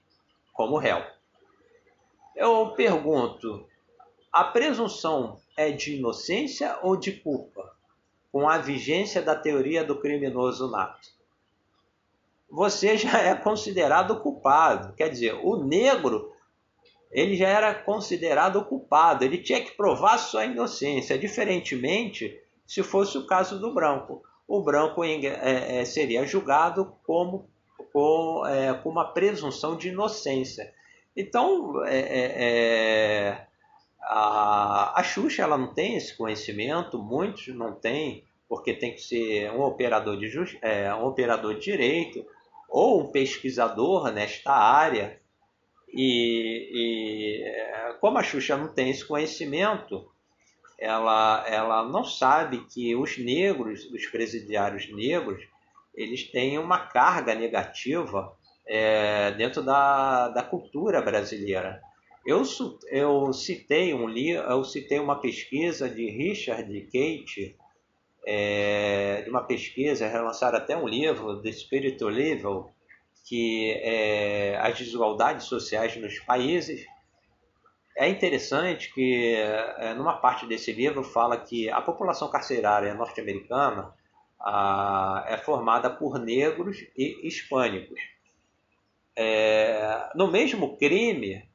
como 0.54 0.78
réu. 0.78 1.04
Eu 2.36 2.72
pergunto, 2.72 3.68
a 4.32 4.44
presunção 4.44 5.40
é 5.56 5.72
de 5.72 5.96
inocência 5.96 6.78
ou 6.82 6.98
de 6.98 7.14
culpa, 7.14 7.76
com 8.32 8.50
a 8.50 8.58
vigência 8.58 9.22
da 9.22 9.36
teoria 9.36 9.84
do 9.84 10.00
criminoso 10.00 10.70
nato. 10.70 11.10
Você 12.50 12.98
já 12.98 13.22
é 13.22 13.36
considerado 13.36 14.20
culpado. 14.20 14.94
Quer 14.94 15.10
dizer, 15.10 15.34
o 15.44 15.58
negro 15.58 16.34
ele 17.12 17.38
já 17.38 17.48
era 17.48 17.74
considerado 17.74 18.64
culpado, 18.66 19.24
ele 19.24 19.38
tinha 19.38 19.64
que 19.64 19.72
provar 19.72 20.18
sua 20.18 20.44
inocência, 20.44 21.18
diferentemente 21.18 22.38
se 22.68 22.84
fosse 22.84 23.18
o 23.18 23.26
caso 23.26 23.58
do 23.58 23.74
branco. 23.74 24.22
O 24.48 24.62
branco 24.62 25.04
é, 25.04 25.80
é, 25.80 25.86
seria 25.86 26.26
julgado 26.26 26.94
como 27.06 27.50
com, 27.92 28.46
é, 28.46 28.74
com 28.74 28.90
uma 28.90 29.06
presunção 29.14 29.76
de 29.76 29.90
inocência. 29.90 30.74
Então, 31.16 31.84
é, 31.86 31.98
é, 31.98 32.44
é 32.44 33.48
a, 34.02 35.00
a 35.00 35.04
Xuxa 35.04 35.42
ela 35.42 35.58
não 35.58 35.74
tem 35.74 35.96
esse 35.96 36.16
conhecimento, 36.16 37.02
muitos 37.02 37.48
não 37.48 37.74
têm, 37.74 38.24
porque 38.48 38.74
tem 38.74 38.94
que 38.94 39.02
ser 39.02 39.52
um 39.52 39.62
operador 39.62 40.18
de, 40.18 40.28
um 41.00 41.06
operador 41.06 41.56
de 41.56 41.62
direito 41.62 42.24
ou 42.70 43.02
um 43.02 43.12
pesquisador 43.12 44.12
nesta 44.12 44.52
área. 44.52 45.20
E, 45.90 46.70
e 46.74 47.98
como 48.00 48.18
a 48.18 48.24
Xuxa 48.24 48.58
não 48.58 48.68
tem 48.68 48.90
esse 48.90 49.06
conhecimento, 49.06 50.08
ela, 50.80 51.46
ela 51.48 51.86
não 51.86 52.04
sabe 52.04 52.66
que 52.66 52.96
os 52.96 53.18
negros, 53.18 53.86
os 53.92 54.06
presidiários 54.08 54.92
negros, 54.94 55.42
eles 55.94 56.30
têm 56.30 56.58
uma 56.60 56.80
carga 56.80 57.34
negativa 57.34 58.36
é, 58.68 59.32
dentro 59.32 59.62
da, 59.62 60.30
da 60.30 60.44
cultura 60.44 61.02
brasileira. 61.02 61.82
Eu, 62.26 62.42
eu 62.90 63.32
citei 63.32 63.94
um 63.94 64.10
eu 64.10 64.64
citei 64.64 65.00
uma 65.00 65.20
pesquisa 65.20 65.88
de 65.88 66.10
Richard 66.10 66.82
Kate, 66.86 67.56
é, 68.26 69.22
de 69.22 69.30
uma 69.30 69.44
pesquisa, 69.44 70.08
relançaram 70.08 70.58
até 70.58 70.76
um 70.76 70.88
livro, 70.88 71.42
The 71.42 71.52
Spiritual 71.52 72.10
Level, 72.10 72.72
que 73.26 73.72
é 73.82 74.58
as 74.60 74.78
desigualdades 74.78 75.46
sociais 75.46 75.96
nos 75.98 76.20
países. 76.20 76.86
É 77.98 78.10
interessante 78.10 78.94
que 78.94 79.36
é, 79.36 79.94
numa 79.94 80.18
parte 80.18 80.46
desse 80.46 80.74
livro 80.74 81.04
fala 81.04 81.38
que 81.38 81.70
a 81.70 81.82
população 81.82 82.30
carcerária 82.30 82.94
norte-americana 82.94 83.94
é 85.28 85.38
formada 85.38 85.90
por 85.90 86.20
negros 86.20 86.78
e 86.96 87.28
hispânicos. 87.28 88.00
É, 89.16 90.10
no 90.14 90.30
mesmo 90.30 90.78
crime, 90.78 91.48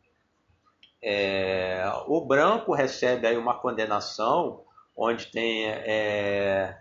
é, 1.03 1.85
o 2.07 2.25
branco 2.25 2.73
recebe 2.73 3.27
aí 3.27 3.37
uma 3.37 3.59
condenação 3.61 4.65
onde 4.97 5.27
tem 5.27 5.67
é, 5.67 6.79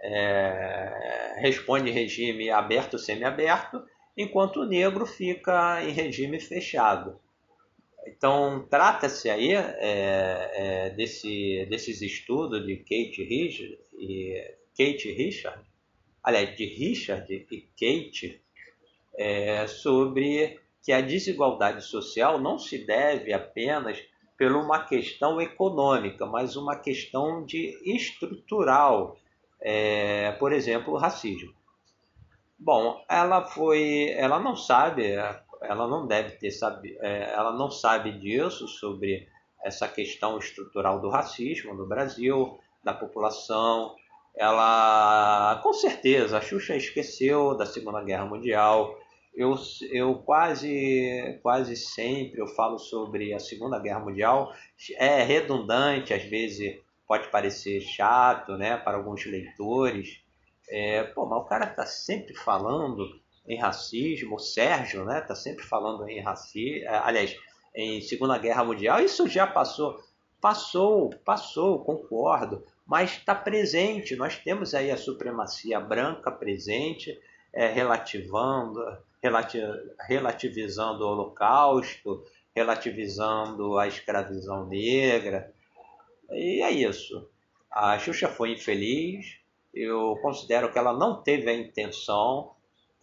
é, 0.00 1.36
responde 1.38 1.90
regime 1.90 2.50
aberto 2.50 2.98
semiaberto, 2.98 3.84
enquanto 4.16 4.60
o 4.60 4.66
negro 4.66 5.06
fica 5.06 5.82
em 5.82 5.90
regime 5.90 6.40
fechado. 6.40 7.18
Então 8.06 8.66
trata-se 8.70 9.28
aí 9.28 9.52
é, 9.52 9.70
é, 9.80 10.90
desse, 10.90 11.66
desses 11.68 12.00
estudos 12.02 12.64
de 12.64 12.76
Kate 12.76 13.22
Richard 13.24 13.78
e 13.98 14.54
Kate 14.76 15.10
Richard, 15.12 15.62
aliás 16.22 16.56
de 16.56 16.64
Richard 16.66 17.46
e 17.50 17.60
Kate 17.78 18.40
é, 19.16 19.66
sobre 19.66 20.60
que 20.82 20.92
a 20.92 21.00
desigualdade 21.00 21.82
social 21.84 22.40
não 22.40 22.58
se 22.58 22.78
deve 22.86 23.32
apenas 23.32 23.98
por 24.38 24.52
uma 24.52 24.84
questão 24.84 25.40
econômica, 25.40 26.26
mas 26.26 26.56
uma 26.56 26.76
questão 26.76 27.44
de 27.44 27.76
estrutural, 27.84 29.16
é, 29.60 30.32
por 30.32 30.52
exemplo, 30.52 30.92
o 30.92 30.98
racismo. 30.98 31.52
Bom, 32.58 33.04
ela 33.08 33.44
foi, 33.44 34.10
ela 34.10 34.38
não 34.38 34.54
sabe, 34.54 35.14
ela 35.62 35.86
não 35.86 36.06
deve 36.06 36.36
ter 36.36 36.50
sabido, 36.50 36.98
é, 37.00 37.32
ela 37.32 37.52
não 37.52 37.70
sabe 37.70 38.12
disso 38.18 38.66
sobre 38.68 39.28
essa 39.64 39.88
questão 39.88 40.38
estrutural 40.38 41.00
do 41.00 41.08
racismo 41.08 41.74
no 41.74 41.86
Brasil, 41.86 42.58
da 42.84 42.94
população. 42.94 43.94
Ela, 44.36 45.58
com 45.62 45.72
certeza, 45.72 46.38
a 46.38 46.40
Xuxa 46.40 46.76
esqueceu 46.76 47.56
da 47.56 47.66
Segunda 47.66 48.02
Guerra 48.02 48.26
Mundial, 48.26 48.96
eu, 49.36 49.54
eu 49.90 50.14
quase, 50.14 51.38
quase 51.42 51.76
sempre 51.76 52.40
eu 52.40 52.46
falo 52.46 52.78
sobre 52.78 53.34
a 53.34 53.38
Segunda 53.38 53.78
Guerra 53.78 54.00
Mundial. 54.00 54.50
É 54.96 55.22
redundante, 55.22 56.14
às 56.14 56.24
vezes 56.24 56.80
pode 57.06 57.28
parecer 57.28 57.80
chato 57.82 58.56
né, 58.56 58.78
para 58.78 58.96
alguns 58.96 59.26
leitores. 59.26 60.22
É, 60.68 61.04
pô, 61.04 61.26
mas 61.26 61.38
o 61.38 61.44
cara 61.44 61.66
está 61.66 61.84
sempre 61.84 62.34
falando 62.34 63.20
em 63.46 63.58
racismo, 63.58 64.36
o 64.36 64.38
Sérgio 64.38 65.04
né, 65.04 65.20
está 65.20 65.34
sempre 65.34 65.64
falando 65.64 66.08
em 66.08 66.20
racismo, 66.20 66.86
é, 66.86 66.98
aliás, 66.98 67.36
em 67.74 68.00
Segunda 68.00 68.38
Guerra 68.38 68.64
Mundial. 68.64 69.00
Isso 69.00 69.28
já 69.28 69.46
passou, 69.46 70.00
passou, 70.40 71.10
passou, 71.24 71.84
concordo, 71.84 72.64
mas 72.86 73.12
está 73.12 73.34
presente. 73.34 74.16
Nós 74.16 74.36
temos 74.38 74.74
aí 74.74 74.90
a 74.90 74.96
supremacia 74.96 75.78
branca 75.78 76.30
presente, 76.30 77.18
é, 77.52 77.68
relativando, 77.68 78.80
relativizando 80.08 81.04
o 81.04 81.08
Holocausto, 81.08 82.24
relativizando 82.54 83.78
a 83.78 83.86
escravidão 83.86 84.66
negra. 84.66 85.52
E 86.30 86.62
é 86.62 86.70
isso. 86.70 87.28
A 87.70 87.98
Xuxa 87.98 88.28
foi 88.28 88.52
infeliz 88.52 89.38
eu 89.76 90.18
considero 90.22 90.72
que 90.72 90.78
ela 90.78 90.94
não 90.94 91.22
teve 91.22 91.50
a 91.50 91.54
intenção, 91.54 92.52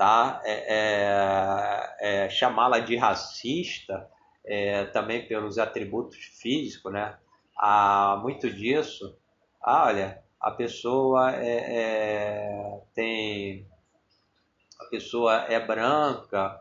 tá? 0.03 0.41
É, 0.43 1.95
é, 2.01 2.25
é, 2.25 2.29
chamá-la 2.29 2.79
de 2.79 2.97
racista, 2.97 4.05
é, 4.45 4.83
também 4.87 5.25
pelos 5.25 5.57
atributos 5.57 6.17
físicos, 6.41 6.91
né? 6.91 7.15
Há 7.57 8.19
muito 8.21 8.49
disso. 8.49 9.17
Ah, 9.61 9.85
olha, 9.85 10.21
a 10.41 10.51
pessoa 10.51 11.33
é, 11.33 11.77
é, 11.77 12.81
tem 12.93 13.65
a 14.77 14.85
pessoa 14.89 15.35
é 15.47 15.57
branca, 15.65 16.59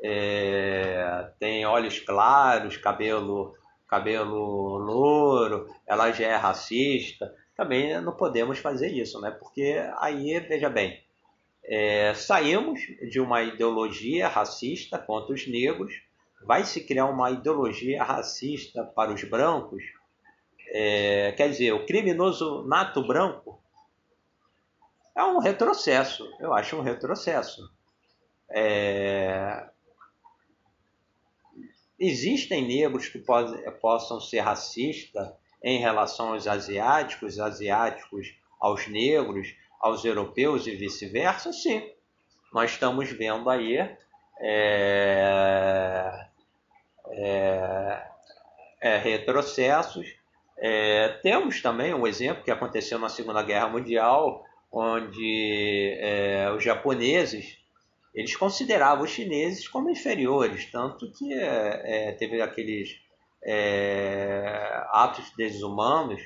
é, 0.00 1.32
tem 1.40 1.66
olhos 1.66 1.98
claros, 1.98 2.76
cabelo 2.76 3.56
cabelo 3.88 4.78
louro, 4.78 5.66
ela 5.84 6.12
já 6.12 6.26
é 6.28 6.36
racista. 6.36 7.34
Também 7.56 8.00
não 8.00 8.12
podemos 8.16 8.60
fazer 8.60 8.92
isso, 8.92 9.20
né? 9.20 9.32
Porque 9.32 9.84
aí, 9.98 10.38
veja 10.38 10.70
bem, 10.70 11.03
é, 11.64 12.14
saímos 12.14 12.80
de 13.08 13.20
uma 13.20 13.42
ideologia 13.42 14.28
racista 14.28 14.98
contra 14.98 15.34
os 15.34 15.46
negros, 15.46 15.92
vai 16.42 16.64
se 16.64 16.84
criar 16.84 17.06
uma 17.06 17.30
ideologia 17.30 18.02
racista 18.02 18.84
para 18.84 19.12
os 19.12 19.24
brancos. 19.24 19.82
É, 20.68 21.32
quer 21.32 21.48
dizer, 21.48 21.72
o 21.72 21.86
criminoso 21.86 22.64
nato 22.66 23.06
branco 23.06 23.60
é 25.16 25.22
um 25.24 25.38
retrocesso, 25.38 26.28
eu 26.40 26.52
acho 26.52 26.76
um 26.76 26.82
retrocesso. 26.82 27.72
É, 28.50 29.68
Existem 31.98 32.66
negros 32.66 33.08
que 33.08 33.22
possam 33.80 34.20
ser 34.20 34.40
racistas 34.40 35.32
em 35.62 35.78
relação 35.78 36.34
aos 36.34 36.46
asiáticos, 36.46 37.38
asiáticos 37.38 38.34
aos 38.60 38.88
negros, 38.88 39.54
aos 39.84 40.02
europeus 40.02 40.66
e 40.66 40.74
vice-versa? 40.74 41.52
Sim. 41.52 41.86
Nós 42.50 42.70
estamos 42.70 43.10
vendo 43.10 43.50
aí 43.50 43.76
é, 44.40 46.26
é, 47.10 48.02
é, 48.80 48.96
retrocessos. 48.96 50.06
É, 50.56 51.08
temos 51.22 51.60
também 51.60 51.92
um 51.92 52.06
exemplo 52.06 52.42
que 52.42 52.50
aconteceu 52.50 52.98
na 52.98 53.10
Segunda 53.10 53.42
Guerra 53.42 53.68
Mundial, 53.68 54.42
onde 54.72 55.98
é, 56.00 56.50
os 56.56 56.64
japoneses 56.64 57.58
eles 58.14 58.34
consideravam 58.36 59.04
os 59.04 59.10
chineses 59.10 59.68
como 59.68 59.90
inferiores, 59.90 60.64
tanto 60.70 61.12
que 61.12 61.34
é, 61.34 62.12
teve 62.12 62.40
aqueles 62.40 63.02
atos 64.92 65.30
desumanos 65.36 66.22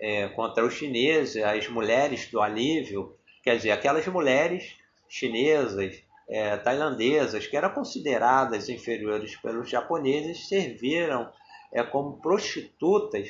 é, 0.00 0.28
contra 0.28 0.64
os 0.64 0.74
chineses, 0.74 1.42
as 1.42 1.68
mulheres 1.68 2.28
do 2.30 2.40
alívio, 2.40 3.14
quer 3.42 3.56
dizer, 3.56 3.70
aquelas 3.70 4.06
mulheres 4.06 4.76
chinesas, 5.08 6.02
é, 6.28 6.56
tailandesas, 6.56 7.46
que 7.46 7.56
eram 7.56 7.70
consideradas 7.70 8.68
inferiores 8.68 9.36
pelos 9.36 9.68
japoneses, 9.68 10.48
serviram 10.48 11.30
é, 11.72 11.82
como 11.82 12.20
prostitutas 12.20 13.28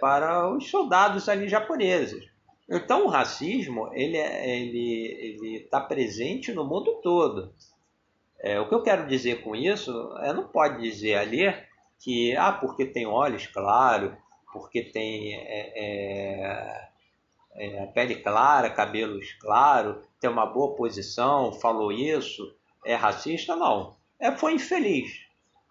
para 0.00 0.50
os 0.50 0.70
soldados 0.70 1.28
ali 1.28 1.46
japoneses. 1.46 2.30
Então 2.70 3.04
o 3.04 3.08
racismo 3.08 3.90
ele 3.92 4.16
é, 4.16 4.58
ele 4.58 5.56
está 5.56 5.80
presente 5.80 6.52
no 6.52 6.64
mundo 6.64 7.00
todo. 7.02 7.52
É, 8.38 8.60
o 8.60 8.68
que 8.68 8.74
eu 8.74 8.82
quero 8.82 9.08
dizer 9.08 9.42
com 9.42 9.56
isso 9.56 9.90
é 10.18 10.32
não 10.32 10.46
pode 10.46 10.80
dizer 10.80 11.16
ali 11.16 11.52
que 11.98 12.34
ah 12.36 12.52
porque 12.52 12.86
tem 12.86 13.06
olhos 13.06 13.46
claros, 13.48 14.12
porque 14.52 14.82
tem 14.82 15.34
é, 15.34 15.72
é, 15.76 16.90
é, 17.54 17.86
pele 17.86 18.16
clara, 18.16 18.70
cabelos 18.70 19.32
claros, 19.40 20.04
tem 20.20 20.30
uma 20.30 20.46
boa 20.46 20.74
posição, 20.74 21.52
falou 21.52 21.92
isso, 21.92 22.54
é 22.84 22.94
racista 22.94 23.56
não. 23.56 23.96
É 24.18 24.32
foi 24.32 24.54
infeliz. 24.54 25.10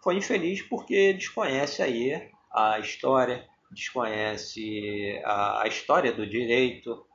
Foi 0.03 0.15
infeliz 0.15 0.61
porque 0.61 1.13
desconhece 1.13 1.81
aí 1.81 2.29
a 2.51 2.79
história, 2.79 3.47
desconhece 3.71 5.21
a, 5.23 5.63
a 5.63 5.67
história 5.67 6.11
do 6.11 6.25
direito 6.27 7.05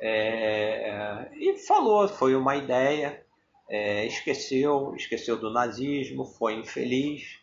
é, 0.00 1.30
e 1.36 1.56
falou, 1.58 2.08
foi 2.08 2.34
uma 2.34 2.56
ideia, 2.56 3.24
é, 3.68 4.04
esqueceu, 4.06 4.94
esqueceu 4.96 5.38
do 5.38 5.52
nazismo, 5.52 6.24
foi 6.24 6.54
infeliz 6.54 7.38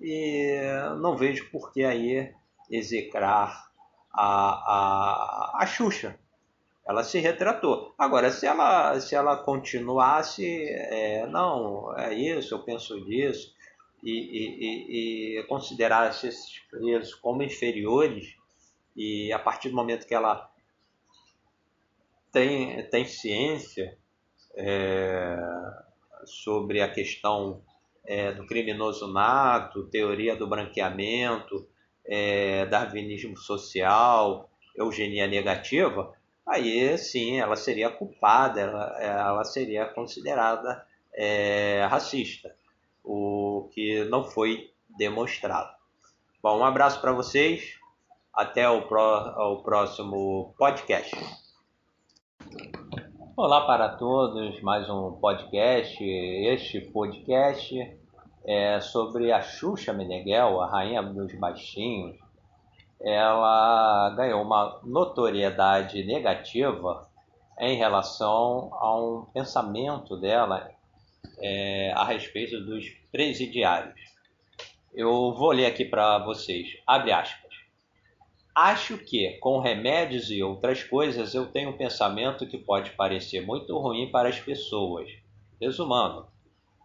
e 0.00 0.58
não 0.98 1.16
vejo 1.16 1.50
por 1.50 1.72
que 1.72 1.84
aí 1.84 2.32
execrar 2.70 3.70
a, 4.12 5.56
a, 5.58 5.62
a 5.62 5.66
Xuxa. 5.66 6.18
Ela 6.86 7.04
se 7.04 7.18
retratou. 7.18 7.94
Agora, 7.98 8.30
se 8.30 8.46
ela, 8.46 8.98
se 9.00 9.14
ela 9.14 9.36
continuasse, 9.36 10.44
é, 10.68 11.26
não, 11.26 11.96
é 11.96 12.14
isso, 12.14 12.54
eu 12.54 12.64
penso 12.64 13.00
disso, 13.04 13.54
e, 14.02 14.10
e, 14.12 15.38
e, 15.38 15.42
considerasse 15.44 16.28
esses 16.28 16.58
presos 16.70 17.14
como 17.14 17.42
inferiores, 17.42 18.34
e 18.96 19.32
a 19.32 19.38
partir 19.38 19.68
do 19.68 19.76
momento 19.76 20.06
que 20.06 20.14
ela 20.14 20.50
tem, 22.32 22.82
tem 22.88 23.04
ciência 23.04 23.96
é, 24.56 25.36
sobre 26.24 26.80
a 26.80 26.90
questão 26.90 27.62
é, 28.04 28.32
do 28.32 28.46
criminoso 28.46 29.12
nato, 29.12 29.88
teoria 29.88 30.34
do 30.34 30.48
branqueamento, 30.48 31.68
é, 32.06 32.66
darwinismo 32.66 33.36
social, 33.36 34.50
eugenia 34.76 35.26
negativa, 35.26 36.12
aí 36.46 36.96
sim 36.98 37.38
ela 37.38 37.56
seria 37.56 37.90
culpada, 37.90 38.60
ela, 38.60 39.00
ela 39.00 39.44
seria 39.44 39.86
considerada 39.86 40.84
é, 41.14 41.86
racista 41.90 42.54
o 43.04 43.68
que 43.72 44.04
não 44.04 44.24
foi 44.24 44.70
demonstrado. 44.96 45.70
Bom, 46.42 46.58
um 46.58 46.64
abraço 46.64 47.00
para 47.00 47.12
vocês. 47.12 47.78
Até 48.32 48.68
o, 48.68 48.82
pró 48.82 49.34
o 49.52 49.62
próximo 49.62 50.54
podcast. 50.56 51.14
Olá 53.36 53.66
para 53.66 53.88
todos, 53.96 54.60
mais 54.62 54.88
um 54.88 55.12
podcast. 55.12 56.02
Este 56.02 56.80
podcast 56.80 57.99
é 58.44 58.80
sobre 58.80 59.32
a 59.32 59.42
Xuxa 59.42 59.92
Meneghel, 59.92 60.60
a 60.60 60.70
rainha 60.70 61.02
dos 61.02 61.32
baixinhos. 61.34 62.16
Ela 63.00 64.10
ganhou 64.16 64.42
uma 64.42 64.80
notoriedade 64.84 66.04
negativa 66.04 67.08
em 67.58 67.76
relação 67.76 68.70
a 68.72 68.96
um 68.98 69.24
pensamento 69.32 70.16
dela 70.16 70.70
é, 71.38 71.92
a 71.94 72.04
respeito 72.04 72.60
dos 72.60 72.88
presidiários. 73.12 74.00
Eu 74.92 75.34
vou 75.34 75.52
ler 75.52 75.66
aqui 75.66 75.84
para 75.84 76.18
vocês. 76.18 76.68
Abre 76.86 77.12
aspas. 77.12 77.50
Acho 78.54 78.98
que, 78.98 79.38
com 79.38 79.60
remédios 79.60 80.30
e 80.30 80.42
outras 80.42 80.82
coisas, 80.82 81.34
eu 81.34 81.46
tenho 81.46 81.70
um 81.70 81.76
pensamento 81.76 82.46
que 82.46 82.58
pode 82.58 82.90
parecer 82.90 83.40
muito 83.40 83.78
ruim 83.78 84.10
para 84.10 84.28
as 84.28 84.40
pessoas. 84.40 85.08
Resumando, 85.60 86.26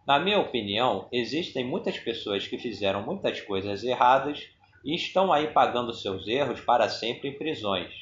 na 0.06 0.20
minha 0.20 0.38
opinião, 0.38 1.08
existem 1.10 1.64
muitas 1.64 1.98
pessoas 1.98 2.46
que 2.46 2.56
fizeram 2.56 3.02
muitas 3.02 3.40
coisas 3.40 3.82
erradas 3.82 4.48
e 4.84 4.94
estão 4.94 5.32
aí 5.32 5.48
pagando 5.48 5.92
seus 5.92 6.28
erros 6.28 6.60
para 6.60 6.88
sempre 6.88 7.28
em 7.28 7.36
prisões, 7.36 7.92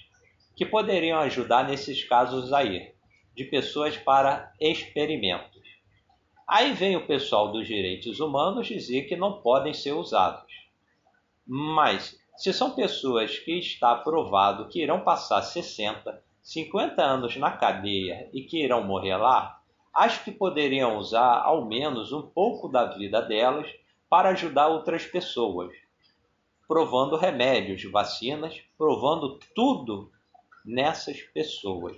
que 0.54 0.66
poderiam 0.66 1.18
ajudar 1.20 1.66
nesses 1.66 2.04
casos 2.04 2.52
aí, 2.52 2.92
de 3.34 3.44
pessoas 3.44 3.96
para 3.96 4.52
experimentos. 4.60 5.62
Aí 6.46 6.74
vem 6.74 6.94
o 6.94 7.06
pessoal 7.06 7.50
dos 7.50 7.66
direitos 7.66 8.20
humanos 8.20 8.66
dizer 8.66 9.04
que 9.04 9.16
não 9.16 9.40
podem 9.40 9.72
ser 9.72 9.92
usados. 9.92 10.52
Mas, 11.46 12.18
se 12.36 12.52
são 12.52 12.74
pessoas 12.74 13.38
que 13.38 13.52
está 13.52 13.94
provado 13.94 14.68
que 14.68 14.82
irão 14.82 15.00
passar 15.00 15.40
60, 15.40 16.22
50 16.42 17.02
anos 17.02 17.34
na 17.36 17.52
cadeia 17.52 18.28
e 18.34 18.42
que 18.42 18.62
irão 18.62 18.84
morrer 18.84 19.16
lá, 19.16 19.58
acho 19.94 20.24
que 20.24 20.32
poderiam 20.32 20.96
usar 20.96 21.42
ao 21.42 21.66
menos 21.66 22.12
um 22.12 22.22
pouco 22.22 22.68
da 22.68 22.84
vida 22.86 23.22
delas 23.22 23.70
para 24.08 24.30
ajudar 24.30 24.68
outras 24.68 25.06
pessoas, 25.06 25.72
provando 26.66 27.16
remédios, 27.16 27.84
vacinas, 27.90 28.60
provando 28.76 29.38
tudo 29.54 30.10
nessas 30.64 31.20
pessoas. 31.20 31.96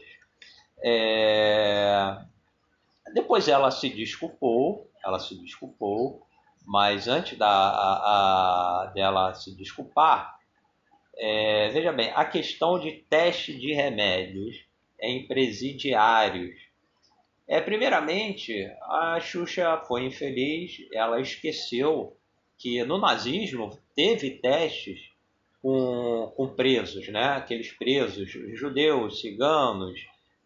É... 0.83 2.19
Depois 3.15 3.49
ela 3.49 3.71
se 3.71 3.89
desculpou, 3.89 4.91
ela 5.05 5.19
se 5.19 5.35
desculpou, 5.41 6.27
mas 6.67 7.07
antes 7.07 7.39
da, 7.39 7.49
a, 7.49 8.83
a, 8.83 8.87
dela 8.87 9.33
se 9.35 9.57
desculpar, 9.57 10.37
é, 11.17 11.69
veja 11.71 11.93
bem, 11.93 12.13
a 12.15 12.25
questão 12.25 12.79
de 12.79 12.93
teste 12.93 13.57
de 13.57 13.73
remédios 13.73 14.67
em 15.01 15.27
presidiários. 15.27 16.66
É, 17.49 17.61
primeiramente, 17.61 18.53
a 18.83 19.21
Xuxa 19.21 19.79
foi 19.87 20.05
infeliz, 20.05 20.79
ela 20.93 21.21
esqueceu 21.21 22.17
que 22.59 22.83
no 22.85 22.99
nazismo 22.99 23.71
teve 23.95 24.31
testes 24.31 25.11
com, 25.63 26.33
com 26.37 26.49
presos, 26.49 27.07
né? 27.09 27.25
aqueles 27.25 27.71
presos 27.73 28.31
judeus, 28.59 29.21
ciganos, 29.21 29.99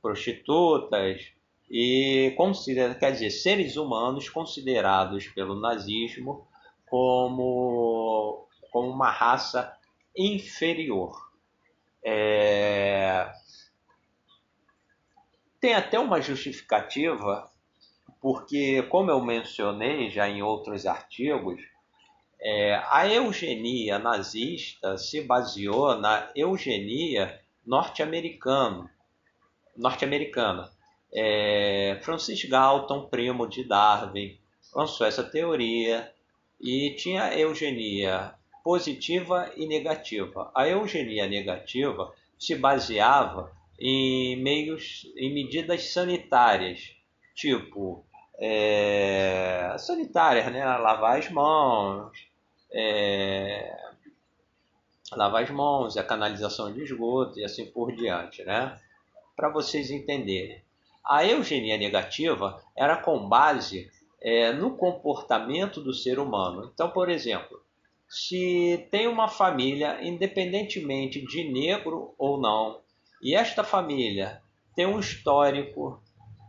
prostitutas, 0.02 1.32
e 1.70 2.34
considera, 2.36 2.94
quer 2.94 3.12
dizer, 3.12 3.30
seres 3.30 3.76
humanos 3.76 4.28
considerados 4.28 5.28
pelo 5.28 5.54
nazismo 5.54 6.46
como, 6.86 8.46
como 8.72 8.90
uma 8.90 9.10
raça 9.10 9.72
inferior. 10.16 11.30
É... 12.04 13.30
Tem 15.60 15.74
até 15.74 15.98
uma 15.98 16.22
justificativa, 16.22 17.50
porque, 18.20 18.82
como 18.84 19.10
eu 19.10 19.22
mencionei 19.22 20.08
já 20.08 20.26
em 20.26 20.42
outros 20.42 20.86
artigos, 20.86 21.60
é, 22.40 22.82
a 22.88 23.06
eugenia 23.06 23.98
nazista 23.98 24.96
se 24.96 25.20
baseou 25.20 25.94
na 25.96 26.30
eugenia 26.34 27.38
norte-americana. 27.66 28.90
Norte-americana. 29.76 30.70
É, 31.12 31.98
Francis 32.02 32.42
Galton, 32.46 33.06
primo 33.08 33.46
de 33.46 33.62
Darwin, 33.64 34.38
lançou 34.74 35.06
essa 35.06 35.22
teoria 35.22 36.10
e 36.58 36.94
tinha 36.96 37.38
eugenia 37.38 38.34
positiva 38.64 39.52
e 39.56 39.66
negativa. 39.66 40.50
A 40.54 40.66
eugenia 40.66 41.26
negativa 41.26 42.14
se 42.38 42.54
baseava 42.54 43.52
em 43.80 44.36
meios, 44.36 45.10
em 45.16 45.32
medidas 45.32 45.90
sanitárias, 45.92 46.92
tipo 47.34 48.04
é, 48.38 49.74
sanitárias, 49.78 50.52
né? 50.52 50.64
Lavar 50.64 51.18
as 51.18 51.30
mãos, 51.30 52.12
é, 52.72 53.76
lavar 55.12 55.42
as 55.42 55.50
mãos, 55.50 55.96
a 55.96 56.04
canalização 56.04 56.72
de 56.72 56.82
esgoto 56.82 57.38
e 57.38 57.44
assim 57.44 57.66
por 57.66 57.92
diante, 57.92 58.44
né? 58.44 58.78
Para 59.34 59.48
vocês 59.48 59.90
entenderem. 59.90 60.62
A 61.04 61.26
eugenia 61.26 61.78
negativa 61.78 62.62
era 62.76 62.96
com 62.96 63.28
base 63.28 63.90
é, 64.20 64.52
no 64.52 64.76
comportamento 64.76 65.80
do 65.80 65.94
ser 65.94 66.18
humano. 66.18 66.70
Então, 66.72 66.90
por 66.90 67.08
exemplo, 67.08 67.60
se 68.08 68.86
tem 68.90 69.06
uma 69.06 69.28
família, 69.28 69.98
independentemente 70.02 71.24
de 71.24 71.44
negro 71.44 72.14
ou 72.18 72.38
não, 72.38 72.80
e 73.22 73.34
esta 73.34 73.62
família 73.62 74.42
tem 74.74 74.86
um 74.86 74.98
histórico 74.98 76.02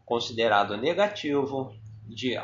considerado 0.05 0.77
negativo 0.77 1.73
de, 2.07 2.35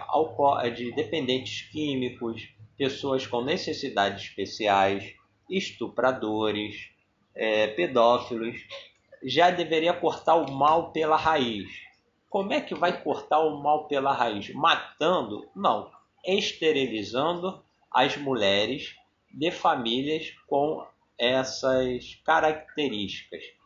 de 0.75 0.91
dependentes 0.93 1.69
químicos, 1.69 2.49
pessoas 2.77 3.25
com 3.25 3.41
necessidades 3.41 4.25
especiais, 4.25 5.13
estupradores, 5.49 6.89
é, 7.33 7.67
pedófilos, 7.67 8.57
já 9.23 9.49
deveria 9.49 9.93
cortar 9.93 10.35
o 10.35 10.51
mal 10.51 10.91
pela 10.91 11.15
raiz. 11.15 11.69
Como 12.29 12.53
é 12.53 12.61
que 12.61 12.75
vai 12.75 13.01
cortar 13.01 13.39
o 13.39 13.61
mal 13.61 13.87
pela 13.87 14.13
raiz? 14.13 14.53
Matando? 14.53 15.49
Não. 15.55 15.89
Esterilizando 16.25 17.63
as 17.91 18.17
mulheres 18.17 18.95
de 19.31 19.51
famílias 19.51 20.31
com 20.47 20.85
essas 21.17 22.15
características. 22.25 23.56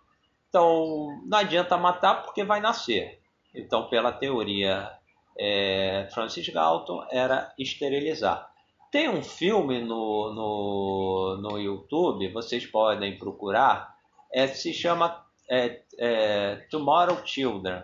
Então, 0.52 1.18
não 1.26 1.38
adianta 1.38 1.78
matar 1.78 2.24
porque 2.24 2.44
vai 2.44 2.60
nascer. 2.60 3.22
Então, 3.56 3.88
pela 3.88 4.12
teoria 4.12 4.92
é, 5.40 6.10
Francis 6.14 6.50
Galton, 6.50 7.06
era 7.10 7.54
esterilizar. 7.58 8.52
Tem 8.92 9.08
um 9.08 9.24
filme 9.24 9.80
no, 9.80 10.34
no, 10.34 11.38
no 11.42 11.58
YouTube, 11.58 12.34
vocês 12.34 12.66
podem 12.66 13.18
procurar, 13.18 13.96
é, 14.30 14.46
se 14.48 14.74
chama 14.74 15.26
é, 15.50 15.84
é, 15.98 16.56
Tomorrow 16.70 17.26
Children, 17.26 17.84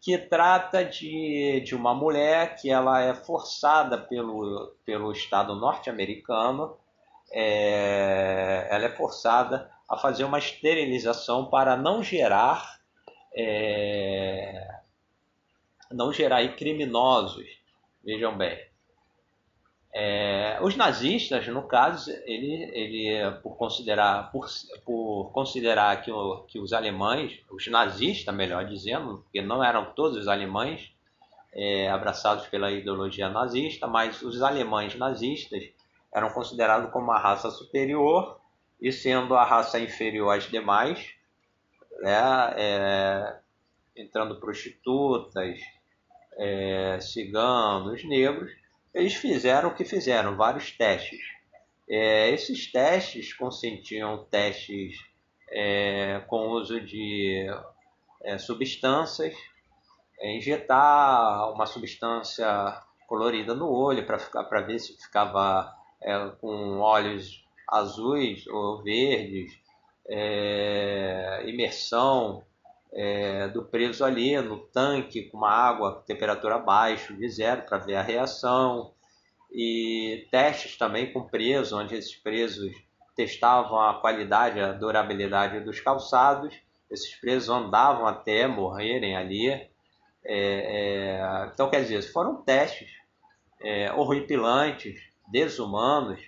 que 0.00 0.16
trata 0.16 0.84
de, 0.84 1.60
de 1.66 1.74
uma 1.74 1.92
mulher 1.92 2.54
que 2.54 2.70
ela 2.70 3.02
é 3.02 3.14
forçada 3.14 3.98
pelo, 3.98 4.76
pelo 4.84 5.10
Estado 5.10 5.56
norte-americano, 5.56 6.76
é, 7.32 8.68
ela 8.70 8.84
é 8.84 8.90
forçada 8.90 9.68
a 9.88 9.96
fazer 9.96 10.24
uma 10.24 10.38
esterilização 10.38 11.46
para 11.50 11.76
não 11.76 12.02
gerar 12.02 12.76
é, 13.36 14.66
não 15.90 16.12
gerar 16.12 16.46
criminosos, 16.56 17.46
vejam 18.02 18.36
bem. 18.36 18.58
É, 19.92 20.58
os 20.60 20.76
nazistas, 20.76 21.46
no 21.48 21.62
caso, 21.62 22.10
ele, 22.24 22.70
ele 22.74 23.30
por 23.42 23.56
considerar, 23.56 24.30
por, 24.30 24.46
por 24.84 25.30
considerar 25.32 26.02
que, 26.02 26.10
o, 26.10 26.42
que 26.42 26.58
os 26.58 26.72
alemães, 26.72 27.40
os 27.50 27.66
nazistas, 27.68 28.34
melhor 28.34 28.66
dizendo, 28.66 29.18
porque 29.22 29.40
não 29.40 29.64
eram 29.64 29.92
todos 29.94 30.18
os 30.18 30.28
alemães 30.28 30.92
é, 31.54 31.88
abraçados 31.88 32.46
pela 32.48 32.70
ideologia 32.70 33.30
nazista, 33.30 33.86
mas 33.86 34.20
os 34.20 34.42
alemães 34.42 34.94
nazistas 34.96 35.64
eram 36.12 36.28
considerados 36.30 36.90
como 36.90 37.06
uma 37.06 37.18
raça 37.18 37.50
superior 37.50 38.38
e 38.80 38.92
sendo 38.92 39.34
a 39.34 39.44
raça 39.44 39.78
inferior 39.80 40.36
às 40.36 40.44
demais, 40.44 41.14
né, 42.00 42.54
é, 42.56 43.36
entrando 43.96 44.38
prostitutas, 44.38 45.58
é, 46.38 46.98
ciganos, 47.00 48.04
negros, 48.04 48.52
eles 48.92 49.14
fizeram 49.14 49.70
o 49.70 49.74
que 49.74 49.84
fizeram, 49.84 50.36
vários 50.36 50.70
testes. 50.70 51.20
É, 51.88 52.30
esses 52.30 52.70
testes 52.70 53.32
consentiam 53.32 54.24
testes 54.24 54.96
é, 55.50 56.20
com 56.26 56.48
uso 56.48 56.80
de 56.80 57.46
é, 58.22 58.38
substâncias, 58.38 59.34
é, 60.18 60.36
injetar 60.36 61.52
uma 61.52 61.66
substância 61.66 62.46
colorida 63.06 63.54
no 63.54 63.70
olho 63.70 64.04
para 64.04 64.60
ver 64.62 64.78
se 64.78 64.96
ficava 65.00 65.72
é, 66.02 66.30
com 66.40 66.80
olhos 66.80 67.45
azuis 67.68 68.46
ou 68.46 68.82
verdes, 68.82 69.52
é, 70.08 71.42
imersão 71.46 72.44
é, 72.92 73.48
do 73.48 73.64
preso 73.64 74.04
ali 74.04 74.40
no 74.40 74.58
tanque 74.58 75.24
com 75.24 75.38
uma 75.38 75.50
água 75.50 76.02
temperatura 76.06 76.56
abaixo 76.56 77.14
de 77.16 77.28
zero 77.28 77.62
para 77.62 77.78
ver 77.78 77.96
a 77.96 78.02
reação 78.02 78.92
e 79.52 80.26
testes 80.30 80.76
também 80.76 81.12
com 81.12 81.22
preso, 81.22 81.78
onde 81.78 81.94
esses 81.94 82.14
presos 82.14 82.72
testavam 83.14 83.80
a 83.80 83.94
qualidade, 83.94 84.60
a 84.60 84.72
durabilidade 84.72 85.60
dos 85.60 85.80
calçados. 85.80 86.54
Esses 86.90 87.14
presos 87.16 87.48
andavam 87.48 88.06
até 88.06 88.46
morrerem 88.46 89.16
ali. 89.16 89.48
É, 89.48 89.70
é, 90.24 91.50
então, 91.52 91.70
quer 91.70 91.82
dizer, 91.82 92.02
foram 92.12 92.42
testes 92.42 92.90
é, 93.60 93.92
horripilantes, 93.92 95.00
desumanos, 95.28 96.20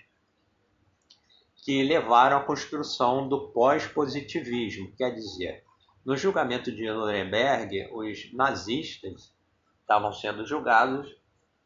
que 1.68 1.82
levaram 1.82 2.38
à 2.38 2.40
construção 2.40 3.28
do 3.28 3.50
pós-positivismo, 3.50 4.90
quer 4.96 5.14
dizer, 5.14 5.62
no 6.02 6.16
julgamento 6.16 6.72
de 6.72 6.86
Nuremberg, 6.86 7.90
os 7.92 8.32
nazistas 8.32 9.34
estavam 9.82 10.10
sendo 10.10 10.46
julgados, 10.46 11.14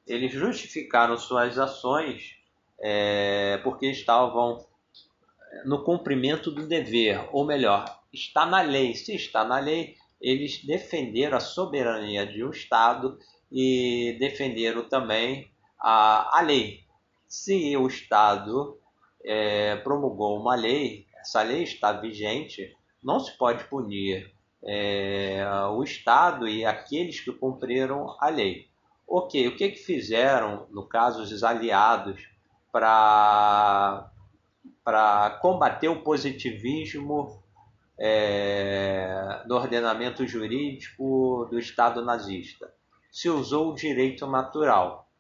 eles 0.05 0.33
justificaram 0.33 1.17
suas 1.17 1.57
ações 1.57 2.35
é, 2.81 3.61
porque 3.63 3.93
estavam 3.93 4.67
no 5.65 5.85
cumprimento 5.85 6.51
do 6.51 6.67
dever, 6.67 7.29
ou 7.31 7.47
melhor, 7.47 7.85
está 8.13 8.45
na 8.45 8.61
lei. 8.61 8.97
Se 8.97 9.15
está 9.15 9.45
na 9.45 9.61
lei, 9.61 9.95
eles 10.21 10.65
defenderam 10.65 11.37
a 11.37 11.41
soberania 11.41 12.27
de 12.27 12.43
um 12.43 12.51
Estado 12.51 13.21
e 13.53 14.17
defenderam 14.19 14.83
também 14.83 15.49
a, 15.79 16.41
a 16.41 16.43
lei. 16.43 16.81
Se 17.29 17.77
o 17.77 17.87
Estado 17.87 18.82
é, 19.25 19.77
promulgou 19.77 20.39
uma 20.39 20.55
lei, 20.55 21.07
essa 21.21 21.43
lei 21.43 21.63
está 21.63 21.93
vigente, 21.93 22.75
não 23.03 23.21
se 23.21 23.37
pode 23.37 23.65
punir 23.65 24.33
é, 24.65 25.45
o 25.71 25.83
Estado 25.83 26.49
e 26.49 26.65
aqueles 26.65 27.21
que 27.21 27.33
cumpriram 27.33 28.17
a 28.21 28.29
lei. 28.29 28.71
Ok, 29.07 29.49
o 29.49 29.57
que, 29.57 29.71
que 29.71 29.79
fizeram, 29.79 30.67
no 30.71 30.87
caso, 30.87 31.23
os 31.23 31.43
aliados 31.43 32.29
para 32.71 34.11
combater 35.43 35.89
o 35.89 36.03
positivismo 36.03 37.43
é, 37.99 39.43
do 39.47 39.55
ordenamento 39.55 40.27
jurídico 40.27 41.47
do 41.51 41.59
Estado 41.59 42.05
nazista? 42.05 42.73
Se 43.11 43.29
usou 43.29 43.73
o 43.73 43.75
direito 43.75 44.27
natural. 44.27 45.12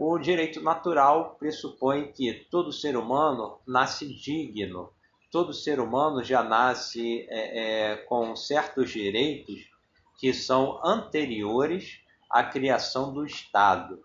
O 0.00 0.18
direito 0.18 0.62
natural 0.62 1.36
pressupõe 1.38 2.12
que 2.12 2.32
todo 2.50 2.72
ser 2.72 2.96
humano 2.96 3.58
nasce 3.66 4.06
digno 4.06 4.90
todo 5.30 5.52
ser 5.52 5.80
humano 5.80 6.22
já 6.22 6.42
nasce 6.42 7.26
é, 7.28 7.92
é, 7.92 7.96
com 7.96 8.34
certos 8.34 8.90
direitos 8.90 9.68
que 10.18 10.32
são 10.32 10.80
anteriores 10.84 12.00
à 12.30 12.42
criação 12.42 13.12
do 13.12 13.24
Estado. 13.24 14.02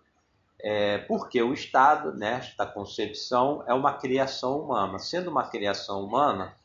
é, 0.62 0.98
porque 0.98 1.42
o 1.42 1.52
Estado, 1.52 2.14
nesta 2.14 2.64
concepção, 2.64 3.62
é 3.66 3.74
uma 3.74 3.92
criação 3.92 4.58
humana. 4.60 4.98
Sendo 4.98 5.30
uma 5.30 5.46
criação 5.46 6.02
humana, 6.02 6.56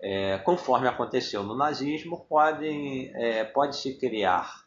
é, 0.00 0.38
conforme 0.38 0.86
aconteceu 0.86 1.42
no 1.42 1.56
nazismo, 1.56 2.24
podem, 2.28 3.10
é, 3.14 3.42
pode 3.44 3.76
se 3.76 3.98
criar 3.98 4.64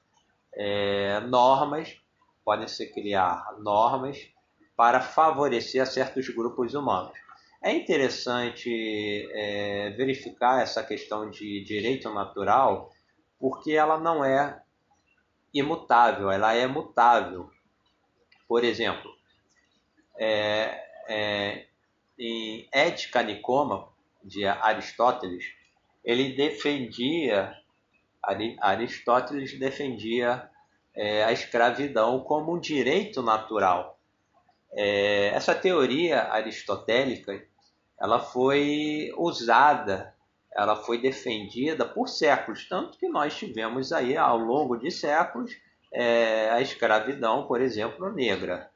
é, 0.54 1.22
normas, 1.22 2.02
podem 2.46 2.68
se 2.68 2.86
criar 2.94 3.44
normas 3.60 4.30
para 4.78 5.02
favorecer 5.02 5.86
certos 5.88 6.30
grupos 6.30 6.76
humanos. 6.76 7.18
É 7.64 7.74
interessante 7.74 9.28
é, 9.34 9.90
verificar 9.98 10.62
essa 10.62 10.84
questão 10.84 11.30
de 11.32 11.64
direito 11.64 12.14
natural, 12.14 12.92
porque 13.40 13.72
ela 13.72 14.00
não 14.00 14.24
é 14.24 14.62
imutável, 15.52 16.30
ela 16.30 16.54
é 16.54 16.68
mutável. 16.68 17.50
Por 18.48 18.64
exemplo, 18.64 19.12
é, 20.18 20.80
é, 21.10 21.66
em 22.20 22.70
Ética 22.72 23.24
Nicoma, 23.24 23.90
de 24.24 24.46
Aristóteles, 24.46 25.46
ele 26.04 26.36
defendia, 26.36 27.56
Aristóteles 28.62 29.58
defendia 29.58 30.50
é, 30.96 31.24
a 31.24 31.32
escravidão 31.32 32.20
como 32.22 32.54
um 32.54 32.60
direito 32.60 33.22
natural. 33.22 34.00
É, 34.72 35.28
essa 35.28 35.54
teoria 35.54 36.32
aristotélica 36.32 37.44
ela 38.00 38.20
foi 38.20 39.14
usada, 39.18 40.14
ela 40.54 40.76
foi 40.76 40.98
defendida 41.02 41.86
por 41.86 42.08
séculos, 42.08 42.68
tanto 42.68 42.98
que 42.98 43.08
nós 43.08 43.36
tivemos 43.38 43.94
aí 43.94 44.18
ao 44.18 44.38
longo 44.38 44.78
de 44.78 44.92
séculos 44.92 45.52
é, 45.94 46.50
a 46.50 46.62
escravidão, 46.62 47.48
por 47.48 47.62
exemplo, 47.62 48.12
negra. 48.12 48.70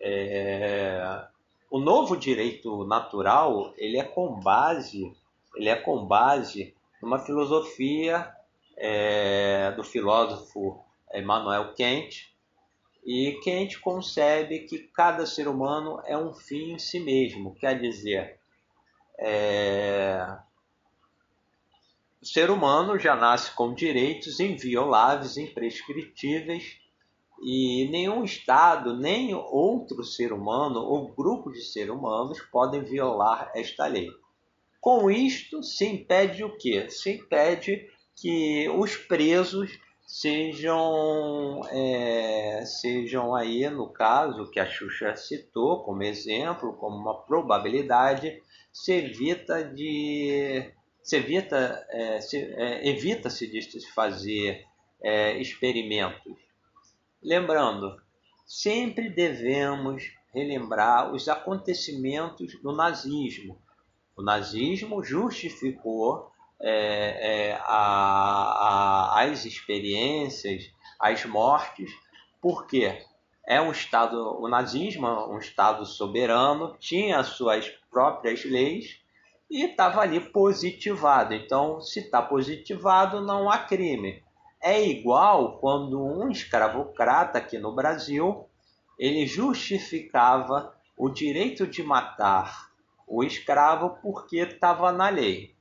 É, 0.00 1.26
o 1.70 1.78
novo 1.78 2.16
direito 2.16 2.84
natural 2.84 3.72
ele 3.78 3.98
é 3.98 4.04
com 4.04 4.38
base 4.40 5.16
ele 5.56 5.70
é 5.70 5.76
com 5.76 6.04
base 6.04 6.74
numa 7.00 7.18
filosofia 7.18 8.30
é, 8.76 9.72
do 9.72 9.82
filósofo 9.82 10.84
Emmanuel 11.14 11.74
Kant 11.74 12.34
e 13.04 13.38
Kant 13.44 13.78
concebe 13.80 14.60
que 14.60 14.78
cada 14.78 15.26
ser 15.26 15.46
humano 15.46 16.00
é 16.04 16.18
um 16.18 16.34
fim 16.34 16.72
em 16.72 16.78
si 16.78 16.98
mesmo, 16.98 17.54
quer 17.54 17.80
dizer, 17.80 18.38
é, 19.18 20.38
o 22.20 22.26
ser 22.26 22.50
humano 22.50 22.98
já 22.98 23.14
nasce 23.14 23.52
com 23.52 23.72
direitos 23.72 24.40
invioláveis, 24.40 25.36
imprescritíveis, 25.36 26.78
e 27.40 27.88
nenhum 27.90 28.24
Estado, 28.24 28.96
nem 28.96 29.34
outro 29.34 30.02
ser 30.02 30.32
humano 30.32 30.80
ou 30.80 31.12
grupo 31.12 31.52
de 31.52 31.60
seres 31.60 31.90
humanos 31.90 32.40
podem 32.50 32.82
violar 32.82 33.52
esta 33.54 33.86
lei. 33.86 34.10
Com 34.80 35.10
isto, 35.10 35.62
se 35.62 35.84
impede 35.86 36.42
o 36.42 36.56
quê? 36.56 36.88
Se 36.88 37.12
impede 37.12 37.88
que 38.14 38.68
os 38.70 38.96
presos 38.96 39.78
sejam, 40.06 41.60
é, 41.70 42.64
sejam 42.64 43.34
aí, 43.34 43.68
no 43.68 43.88
caso 43.88 44.50
que 44.50 44.60
a 44.60 44.66
Xuxa 44.66 45.16
citou 45.16 45.82
como 45.82 46.02
exemplo, 46.02 46.74
como 46.74 46.96
uma 46.96 47.22
probabilidade, 47.22 48.40
se 48.72 48.92
evita 48.92 49.64
de 49.64 50.72
se 51.02 51.16
evita, 51.16 51.86
é, 51.88 52.20
se, 52.20 52.36
é, 52.36 52.88
evita-se 52.88 53.46
de 53.46 53.86
fazer 53.92 54.64
é, 55.00 55.40
experimentos. 55.40 56.36
Lembrando, 57.22 57.96
sempre 58.44 59.08
devemos 59.08 60.12
relembrar 60.34 61.12
os 61.12 61.28
acontecimentos 61.28 62.60
do 62.60 62.72
nazismo. 62.72 63.56
O 64.16 64.22
nazismo 64.22 65.02
justificou 65.02 66.30
é, 66.60 67.50
é, 67.50 67.60
a, 67.62 69.14
a, 69.16 69.22
as 69.22 69.44
experiências, 69.44 70.64
as 70.98 71.24
mortes, 71.24 71.90
porque 72.40 73.04
é 73.46 73.60
um 73.60 73.70
estado, 73.70 74.40
o 74.40 74.48
nazismo, 74.48 75.06
um 75.30 75.38
estado 75.38 75.84
soberano, 75.86 76.76
tinha 76.78 77.22
suas 77.22 77.68
próprias 77.90 78.44
leis 78.44 79.00
e 79.50 79.64
estava 79.64 80.00
ali 80.00 80.20
positivado. 80.20 81.34
Então, 81.34 81.80
se 81.80 82.00
está 82.00 82.20
positivado, 82.20 83.20
não 83.20 83.50
há 83.50 83.58
crime. 83.58 84.22
É 84.62 84.82
igual 84.84 85.58
quando 85.58 86.02
um 86.02 86.28
escravocrata 86.30 87.38
aqui 87.38 87.58
no 87.58 87.74
Brasil 87.74 88.48
ele 88.98 89.26
justificava 89.26 90.74
o 90.96 91.08
direito 91.10 91.66
de 91.66 91.82
matar 91.82 92.70
o 93.06 93.22
escravo 93.22 93.98
porque 94.02 94.38
estava 94.38 94.90
na 94.90 95.08
lei. 95.08 95.55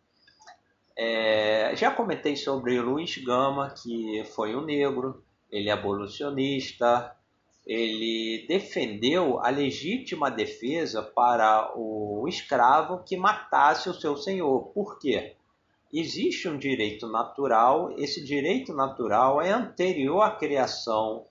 É, 0.98 1.76
já 1.76 1.92
comentei 1.92 2.36
sobre 2.36 2.80
Luiz 2.80 3.18
Gama, 3.18 3.70
que 3.72 4.24
foi 4.34 4.56
um 4.56 4.64
negro, 4.64 5.24
ele 5.52 5.70
é 5.70 5.74
abolicionista, 5.74 7.16
ele 7.66 8.46
defendeu 8.48 9.40
a 9.44 9.50
legítima 9.50 10.30
defesa 10.30 11.02
para 11.02 11.74
o 11.76 12.26
escravo 12.28 13.04
que 13.04 13.18
matasse 13.18 13.90
o 13.90 13.94
seu 13.94 14.16
senhor. 14.16 14.68
Por 14.68 15.00
quê? 15.00 15.36
Existe 15.92 16.48
um 16.48 16.58
direito 16.58 17.08
natural, 17.08 17.94
esse 17.98 18.24
direito 18.24 18.74
natural 18.74 19.42
é 19.42 19.52
anterior 19.52 20.22
à 20.22 20.32
criação, 20.32 21.26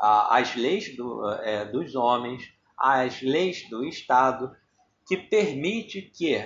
às 0.00 0.54
leis 0.54 0.96
do, 0.96 1.28
é, 1.40 1.64
dos 1.64 1.94
homens, 1.94 2.52
às 2.76 3.20
leis 3.22 3.68
do 3.68 3.84
Estado, 3.84 4.54
que 5.06 5.16
permite 5.16 6.02
que 6.02 6.42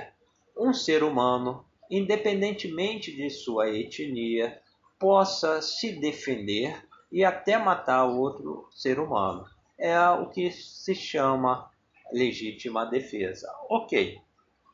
um 0.56 0.72
ser 0.72 1.02
humano, 1.04 1.64
independentemente 1.90 3.14
de 3.14 3.30
sua 3.30 3.68
etnia, 3.70 4.60
possa 4.98 5.62
se 5.62 5.92
defender 5.92 6.84
e 7.10 7.24
até 7.24 7.56
matar 7.56 8.04
outro 8.04 8.68
ser 8.70 8.98
humano. 8.98 9.46
É 9.78 9.98
o 10.10 10.28
que 10.28 10.50
se 10.50 10.94
chama 10.94 11.70
legítima 12.12 12.84
defesa. 12.84 13.48
Ok. 13.68 14.20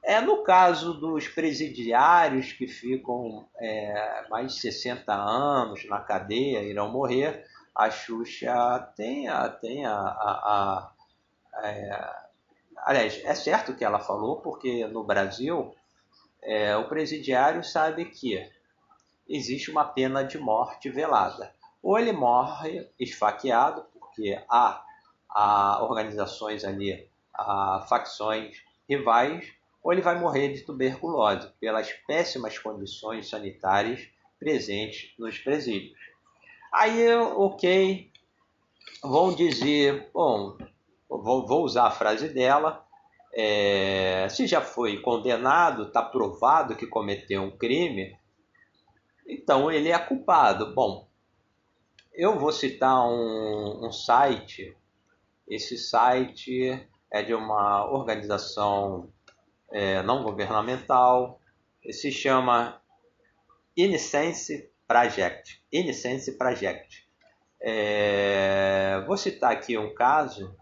É 0.03 0.21
no 0.21 0.43
caso 0.43 0.93
dos 0.95 1.29
presidiários 1.29 2.53
que 2.53 2.67
ficam 2.67 3.47
é, 3.59 4.27
mais 4.29 4.55
de 4.55 4.61
60 4.61 5.13
anos 5.13 5.89
na 5.89 6.01
cadeia, 6.01 6.63
irão 6.63 6.91
morrer, 6.91 7.45
a 7.75 7.91
Xuxa 7.91 8.79
tem 8.97 9.29
a. 9.29 9.49
Tem 9.49 9.85
a, 9.85 9.95
a, 9.95 10.93
a 11.57 11.67
é, 11.67 12.15
aliás, 12.79 13.21
é 13.25 13.35
certo 13.35 13.75
que 13.75 13.85
ela 13.85 13.99
falou, 13.99 14.41
porque 14.41 14.87
no 14.87 15.05
Brasil 15.05 15.75
é, 16.45 16.77
o 16.77 16.89
presidiário 16.89 17.65
sabe 17.65 18.05
que 18.05 18.39
existe 19.29 19.71
uma 19.71 19.85
pena 19.85 20.23
de 20.23 20.39
morte 20.39 20.91
velada 20.91 21.55
ou 21.85 21.99
ele 21.99 22.13
morre 22.13 22.89
esfaqueado, 22.99 23.85
porque 23.93 24.43
há, 24.49 24.83
há 25.29 25.85
organizações 25.85 26.65
ali, 26.65 27.11
há 27.35 27.85
facções 27.87 28.57
rivais, 28.89 29.53
ou 29.83 29.93
ele 29.93 30.01
vai 30.01 30.19
morrer 30.19 30.55
de 30.55 30.63
tuberculose 30.63 31.47
pelas 31.61 31.93
péssimas 32.07 32.59
condições 32.59 33.29
sanitárias 33.29 34.09
presentes 34.39 35.15
nos 35.19 35.39
presídios. 35.39 35.99
Aí, 36.73 37.15
ok, 37.15 38.11
vão 39.03 39.35
dizer, 39.35 40.11
bom, 40.13 40.57
vou, 41.07 41.47
vou 41.47 41.65
usar 41.65 41.87
a 41.87 41.91
frase 41.91 42.31
dela, 42.31 42.84
é, 43.37 44.29
se 44.29 44.47
já 44.47 44.61
foi 44.61 45.01
condenado, 45.01 45.89
está 45.89 46.01
provado 46.03 46.77
que 46.77 46.87
cometeu 46.87 47.43
um 47.43 47.51
crime, 47.51 48.17
então 49.27 49.71
ele 49.71 49.91
é 49.91 49.99
culpado. 49.99 50.73
Bom, 50.73 51.09
eu 52.13 52.39
vou 52.39 52.53
citar 52.53 53.05
um, 53.09 53.87
um 53.87 53.91
site. 53.91 54.77
Esse 55.49 55.77
site 55.77 56.89
é 57.11 57.23
de 57.23 57.35
uma 57.35 57.91
organização 57.91 59.13
é, 59.73 60.01
não 60.03 60.23
governamental. 60.23 61.41
Se 61.91 62.13
chama 62.13 62.81
Innocence 63.77 64.71
Project. 64.87 65.61
Innocence 65.73 66.31
Project. 66.39 67.05
É, 67.61 69.03
vou 69.07 69.17
citar 69.17 69.51
aqui 69.51 69.77
um 69.77 69.93
caso 69.93 70.55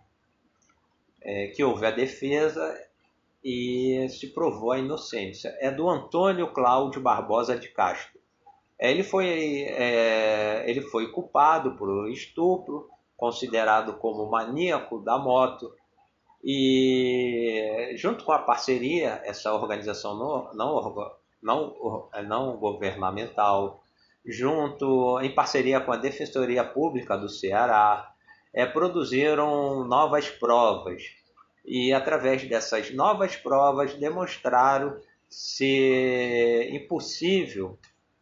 é, 1.24 1.48
que 1.48 1.62
houve 1.62 1.86
a 1.86 1.90
defesa 1.90 2.74
e 3.44 4.06
se 4.08 4.28
provou 4.28 4.72
a 4.72 4.78
inocência. 4.78 5.56
É 5.60 5.70
do 5.70 5.88
Antônio 5.88 6.52
Cláudio 6.52 7.00
Barbosa 7.00 7.58
de 7.58 7.68
Castro. 7.68 8.20
Ele 8.78 9.02
foi, 9.02 9.62
é, 9.68 10.68
ele 10.68 10.82
foi 10.82 11.10
culpado 11.12 11.76
por 11.76 12.10
estupro, 12.10 12.88
considerado 13.16 13.94
como 13.94 14.28
maníaco 14.28 14.98
da 14.98 15.16
moto, 15.18 15.72
e 16.44 17.94
junto 17.96 18.24
com 18.24 18.32
a 18.32 18.40
parceria, 18.40 19.20
essa 19.24 19.54
organização 19.54 20.16
não, 20.16 20.54
não, 20.54 21.14
não, 21.40 22.08
não 22.26 22.56
governamental, 22.56 23.84
junto 24.26 25.20
em 25.20 25.32
parceria 25.32 25.80
com 25.80 25.92
a 25.92 25.96
Defensoria 25.96 26.64
Pública 26.64 27.16
do 27.16 27.28
Ceará, 27.28 28.11
é, 28.52 28.66
produziram 28.66 29.84
novas 29.84 30.28
provas 30.28 31.02
e, 31.64 31.92
através 31.92 32.42
dessas 32.48 32.92
novas 32.92 33.36
provas, 33.36 33.94
demonstraram 33.94 34.96
ser 35.28 36.74
impossível 36.74 37.78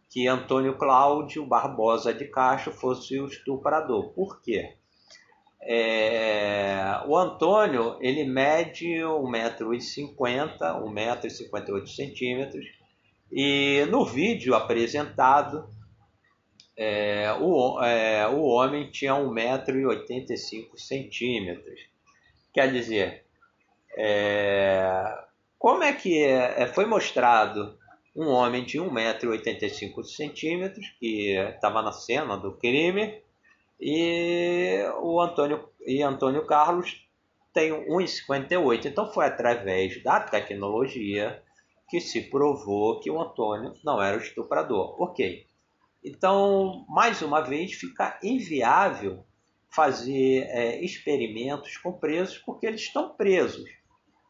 que 0.09 0.29
Antônio 0.29 0.77
Cláudio 0.77 1.47
Barbosa 1.47 2.13
de 2.13 2.27
Castro 2.27 2.73
fosse 2.73 3.19
o 3.19 3.27
estuprador. 3.27 4.11
Por 4.11 4.43
quê? 4.43 4.75
É, 5.63 7.01
o 7.07 7.17
Antônio 7.17 7.97
ele 8.01 8.25
mede 8.25 8.87
1,50m, 8.87 10.59
1,58m, 10.59 12.61
e 13.31 13.87
no 13.91 14.05
vídeo 14.05 14.55
apresentado 14.55 15.69
é, 16.77 17.33
o, 17.41 17.83
é, 17.83 18.29
o 18.29 18.43
homem 18.43 18.91
tinha 18.91 19.15
1,85m. 19.15 21.59
Quer 22.53 22.73
dizer, 22.73 23.25
é, 23.97 25.25
como 25.59 25.83
é 25.83 25.93
que 25.93 26.23
é, 26.23 26.67
foi 26.67 26.87
mostrado 26.87 27.79
um 28.15 28.29
homem 28.29 28.65
de 28.65 28.79
1,85m 28.79 30.75
que 30.99 31.37
estava 31.37 31.83
na 31.83 31.93
cena 31.93 32.37
do 32.37 32.53
crime 32.53 33.23
e 33.81 34.85
o 35.01 35.21
Antônio, 35.21 35.69
e 35.87 36.03
Antônio 36.03 36.45
Carlos 36.45 37.07
tem 37.53 37.73
1,58. 37.73 38.87
Então 38.87 39.13
foi 39.13 39.27
através 39.27 40.03
da 40.03 40.21
tecnologia 40.21 41.43
que 41.89 42.01
se 42.01 42.23
provou 42.23 43.01
que 43.01 43.11
o 43.11 43.21
Antônio 43.21 43.75
não 43.85 44.03
era 44.03 44.17
o 44.17 44.21
estuprador. 44.21 45.01
Ok. 45.01 45.47
Então, 46.03 46.87
mais 46.89 47.21
uma 47.21 47.41
vez, 47.41 47.75
fica 47.75 48.19
inviável 48.23 49.25
fazer 49.69 50.47
é, 50.49 50.83
experimentos 50.83 51.77
com 51.77 51.93
presos 51.93 52.39
porque 52.39 52.67
eles 52.67 52.81
estão 52.81 53.15
presos. 53.15 53.69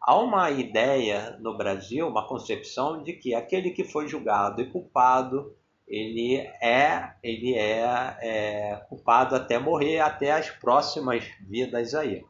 Há 0.02 0.16
uma 0.16 0.50
ideia 0.50 1.38
no 1.40 1.56
Brasil, 1.56 2.08
uma 2.08 2.26
concepção 2.26 3.02
de 3.02 3.12
que 3.12 3.34
aquele 3.34 3.70
que 3.70 3.84
foi 3.84 4.08
julgado 4.08 4.60
e 4.60 4.70
culpado, 4.70 5.54
ele 5.86 6.36
é, 6.36 7.14
ele 7.22 7.54
é, 7.54 8.16
é 8.20 8.84
culpado 8.88 9.36
até 9.36 9.58
morrer, 9.58 10.00
até 10.00 10.32
as 10.32 10.50
próximas 10.50 11.24
vidas 11.40 11.94
aí. 11.94 12.24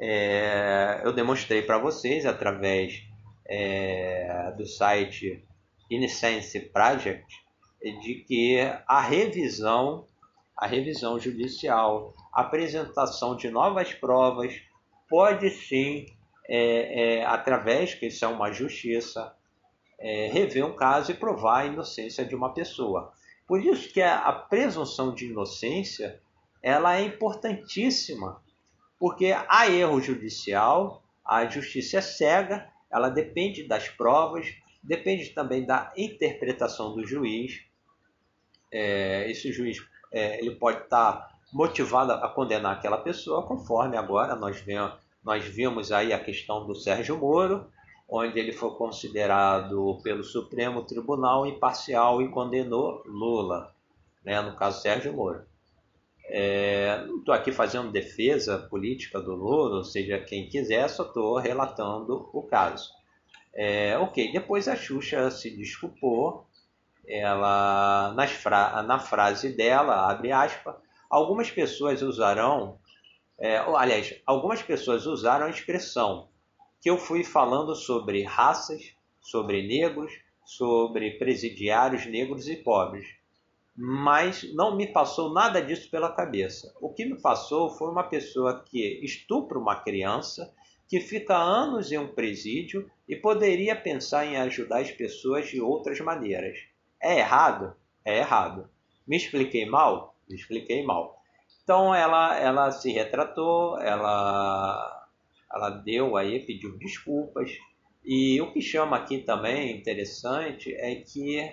É, 0.00 1.00
eu 1.04 1.12
demonstrei 1.12 1.62
para 1.62 1.78
vocês 1.78 2.24
através 2.24 3.02
é, 3.46 4.52
do 4.56 4.66
site 4.66 5.44
Innocence 5.90 6.60
Project 6.60 7.47
de 7.82 8.24
que 8.26 8.58
a 8.86 9.00
revisão, 9.00 10.06
a 10.56 10.66
revisão 10.66 11.18
judicial, 11.18 12.14
a 12.32 12.42
apresentação 12.42 13.36
de 13.36 13.50
novas 13.50 13.92
provas 13.94 14.60
pode 15.08 15.50
sim, 15.50 16.06
é, 16.48 17.18
é, 17.18 17.24
através 17.24 17.94
que 17.94 18.06
isso 18.06 18.24
é 18.24 18.28
uma 18.28 18.52
justiça, 18.52 19.34
é, 19.98 20.28
rever 20.28 20.64
um 20.64 20.74
caso 20.74 21.10
e 21.10 21.14
provar 21.14 21.60
a 21.60 21.66
inocência 21.66 22.24
de 22.24 22.34
uma 22.34 22.52
pessoa. 22.52 23.12
Por 23.46 23.64
isso 23.64 23.92
que 23.92 24.00
a, 24.00 24.18
a 24.18 24.32
presunção 24.32 25.14
de 25.14 25.26
inocência 25.26 26.20
ela 26.62 26.96
é 26.96 27.02
importantíssima, 27.02 28.42
porque 28.98 29.34
há 29.48 29.70
erro 29.70 30.00
judicial, 30.00 31.02
a 31.24 31.46
justiça 31.46 31.98
é 31.98 32.00
cega, 32.00 32.68
ela 32.90 33.08
depende 33.08 33.62
das 33.62 33.88
provas, 33.88 34.46
depende 34.82 35.30
também 35.30 35.64
da 35.64 35.92
interpretação 35.96 36.94
do 36.94 37.06
juiz. 37.06 37.64
É, 38.70 39.30
esse 39.30 39.52
juiz 39.52 39.78
é, 40.12 40.38
ele 40.38 40.52
pode 40.56 40.82
estar 40.82 41.38
motivado 41.52 42.12
a 42.12 42.28
condenar 42.28 42.76
aquela 42.76 42.98
pessoa, 42.98 43.46
conforme 43.46 43.96
agora 43.96 44.36
nós 44.36 44.60
vemos, 44.60 44.92
nós 45.24 45.44
vimos 45.44 45.92
aí 45.92 46.12
a 46.12 46.18
questão 46.18 46.66
do 46.66 46.74
Sérgio 46.74 47.16
Moro, 47.16 47.66
onde 48.08 48.38
ele 48.38 48.52
foi 48.52 48.70
considerado 48.70 49.98
pelo 50.02 50.24
Supremo 50.24 50.82
Tribunal 50.82 51.46
imparcial 51.46 52.22
e 52.22 52.28
condenou 52.30 53.02
Lula, 53.06 53.74
né, 54.24 54.40
no 54.40 54.56
caso 54.56 54.80
Sérgio 54.80 55.12
Moro. 55.12 55.42
É, 56.30 57.04
não 57.06 57.18
estou 57.18 57.34
aqui 57.34 57.50
fazendo 57.50 57.90
defesa 57.90 58.58
política 58.58 59.20
do 59.20 59.34
Lula, 59.34 59.78
ou 59.78 59.84
seja, 59.84 60.18
quem 60.18 60.48
quiser, 60.48 60.88
só 60.88 61.04
estou 61.04 61.36
relatando 61.38 62.28
o 62.32 62.42
caso. 62.42 62.90
É, 63.54 63.96
ok, 63.98 64.30
depois 64.30 64.68
a 64.68 64.76
Xuxa 64.76 65.30
se 65.30 65.50
desculpou, 65.50 66.46
ela 67.08 68.12
nas 68.14 68.30
fra 68.30 68.82
na 68.82 68.98
frase 68.98 69.56
dela, 69.56 70.10
abre 70.10 70.30
aspas, 70.30 70.76
algumas 71.08 71.50
pessoas 71.50 72.02
usarão, 72.02 72.78
é, 73.38 73.56
aliás, 73.56 74.14
algumas 74.26 74.62
pessoas 74.62 75.06
usaram 75.06 75.46
a 75.46 75.50
expressão 75.50 76.28
que 76.80 76.90
eu 76.90 76.98
fui 76.98 77.24
falando 77.24 77.74
sobre 77.74 78.22
raças, 78.22 78.94
sobre 79.20 79.66
negros, 79.66 80.12
sobre 80.44 81.18
presidiários 81.18 82.06
negros 82.06 82.48
e 82.48 82.56
pobres. 82.56 83.06
Mas 83.76 84.42
não 84.54 84.76
me 84.76 84.86
passou 84.86 85.32
nada 85.32 85.62
disso 85.62 85.90
pela 85.90 86.12
cabeça. 86.12 86.74
O 86.80 86.92
que 86.92 87.04
me 87.04 87.20
passou 87.20 87.70
foi 87.70 87.90
uma 87.90 88.04
pessoa 88.04 88.64
que 88.64 89.04
estupra 89.04 89.58
uma 89.58 89.76
criança, 89.76 90.52
que 90.88 91.00
fica 91.00 91.36
anos 91.36 91.92
em 91.92 91.98
um 91.98 92.08
presídio 92.08 92.90
e 93.08 93.14
poderia 93.14 93.76
pensar 93.76 94.24
em 94.24 94.36
ajudar 94.36 94.80
as 94.80 94.90
pessoas 94.90 95.48
de 95.48 95.60
outras 95.60 96.00
maneiras. 96.00 96.58
É 97.00 97.18
errado? 97.18 97.74
É 98.04 98.18
errado. 98.18 98.68
Me 99.06 99.16
expliquei 99.16 99.66
mal? 99.66 100.14
Me 100.28 100.36
expliquei 100.36 100.84
mal. 100.84 101.22
Então 101.62 101.94
ela, 101.94 102.38
ela 102.38 102.70
se 102.70 102.90
retratou, 102.92 103.78
ela 103.78 104.98
ela 105.52 105.70
deu 105.70 106.16
aí, 106.16 106.40
pediu 106.40 106.76
desculpas. 106.78 107.50
E 108.04 108.40
o 108.40 108.52
que 108.52 108.60
chama 108.60 108.96
aqui 108.96 109.18
também 109.18 109.76
interessante 109.76 110.74
é 110.74 110.94
que 110.96 111.52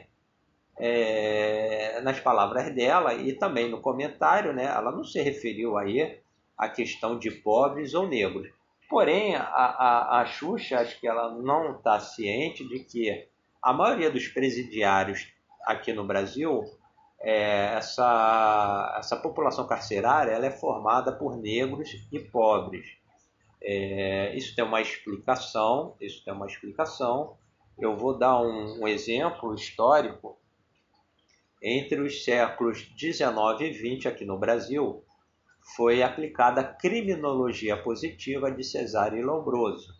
é, 0.77 2.01
nas 2.01 2.19
palavras 2.19 2.73
dela 2.73 3.13
e 3.13 3.33
também 3.33 3.69
no 3.69 3.81
comentário, 3.81 4.53
né, 4.53 4.65
ela 4.65 4.91
não 4.91 5.03
se 5.03 5.21
referiu 5.21 5.77
aí 5.77 6.19
à 6.57 6.69
questão 6.69 7.17
de 7.17 7.31
pobres 7.31 7.93
ou 7.93 8.07
negros. 8.07 8.49
Porém, 8.89 9.35
a, 9.35 9.41
a, 9.41 10.21
a 10.21 10.25
Xuxa, 10.25 10.79
acho 10.79 10.99
que 10.99 11.07
ela 11.07 11.33
não 11.33 11.77
está 11.77 11.99
ciente 11.99 12.67
de 12.67 12.79
que 12.79 13.27
a 13.61 13.73
maioria 13.73 14.11
dos 14.11 14.27
presidiários 14.27 15.33
aqui 15.65 15.91
no 15.91 16.05
Brasil, 16.05 16.63
é, 17.19 17.73
essa, 17.75 18.95
essa 18.99 19.17
população 19.17 19.65
carcerária 19.67 20.31
ela 20.31 20.45
é 20.45 20.51
formada 20.51 21.11
por 21.11 21.37
negros 21.37 21.89
e 22.11 22.19
pobres. 22.19 22.85
É, 23.61 24.35
isso 24.35 24.55
tem 24.55 24.63
uma 24.63 24.81
explicação, 24.81 25.95
isso 25.99 26.23
tem 26.23 26.33
uma 26.33 26.45
explicação. 26.45 27.35
Eu 27.79 27.97
vou 27.97 28.17
dar 28.17 28.39
um, 28.41 28.83
um 28.83 28.87
exemplo 28.87 29.53
histórico. 29.55 30.37
Entre 31.61 31.99
os 31.99 32.23
séculos 32.23 32.83
19 32.95 33.65
e 33.65 33.71
20 33.71 34.07
aqui 34.07 34.23
no 34.23 34.37
Brasil, 34.37 35.03
foi 35.75 36.03
aplicada 36.03 36.61
a 36.61 36.63
criminologia 36.63 37.75
positiva 37.75 38.51
de 38.51 38.63
Cesare 38.63 39.23
Lombroso. 39.23 39.95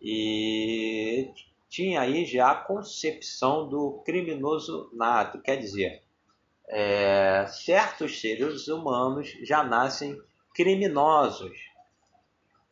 E 0.00 1.28
tinha 1.70 2.00
aí 2.00 2.26
já 2.26 2.50
a 2.50 2.56
concepção 2.56 3.68
do 3.68 4.02
criminoso 4.04 4.90
nato, 4.92 5.40
quer 5.40 5.56
dizer, 5.56 6.02
é, 6.68 7.46
certos 7.46 8.20
seres 8.20 8.66
humanos 8.66 9.30
já 9.42 9.62
nascem 9.62 10.20
criminosos, 10.52 11.56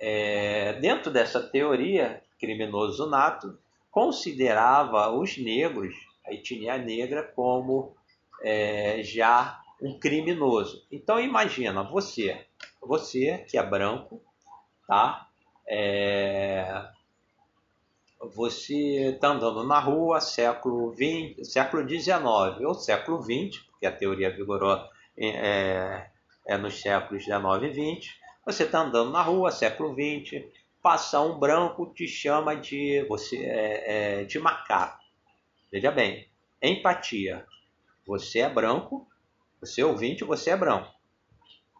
é, 0.00 0.74
dentro 0.74 1.12
dessa 1.12 1.40
teoria, 1.40 2.22
criminoso 2.40 3.08
nato 3.08 3.58
considerava 3.90 5.10
os 5.10 5.38
negros, 5.38 5.94
a 6.26 6.32
etnia 6.32 6.76
negra, 6.76 7.22
como 7.22 7.96
é, 8.42 9.02
já 9.02 9.60
um 9.80 9.98
criminoso. 9.98 10.86
Então 10.90 11.18
imagina 11.20 11.82
você, 11.82 12.46
você 12.80 13.38
que 13.48 13.56
é 13.56 13.62
branco, 13.62 14.20
tá? 14.86 15.28
É, 15.66 16.88
você 18.20 19.10
está 19.14 19.28
andando 19.28 19.64
na 19.64 19.78
rua 19.78 20.20
século 20.20 20.90
20, 20.92 21.44
século 21.44 21.86
19 21.86 22.64
ou 22.64 22.74
século 22.74 23.22
20, 23.22 23.64
porque 23.64 23.86
a 23.86 23.92
teoria 23.92 24.30
vigorou 24.30 24.76
é, 25.16 26.10
é 26.46 26.56
nos 26.58 26.80
séculos 26.80 27.24
19 27.24 27.66
e 27.66 27.70
20. 27.70 28.20
Você 28.44 28.64
está 28.64 28.80
andando 28.80 29.10
na 29.10 29.22
rua, 29.22 29.50
século 29.50 29.94
XX, 29.94 30.44
passa 30.82 31.20
um 31.20 31.38
branco, 31.38 31.92
te 31.94 32.08
chama 32.08 32.56
de 32.56 33.04
você 33.08 33.36
é, 33.36 34.20
é, 34.20 34.24
de 34.24 34.38
macaco. 34.38 34.98
Veja 35.70 35.90
bem, 35.90 36.26
empatia. 36.62 37.46
Você 38.06 38.40
é 38.40 38.48
branco, 38.48 39.06
você 39.60 39.82
é 39.82 39.84
ouvinte, 39.84 40.24
você 40.24 40.50
é 40.50 40.56
branco, 40.56 40.90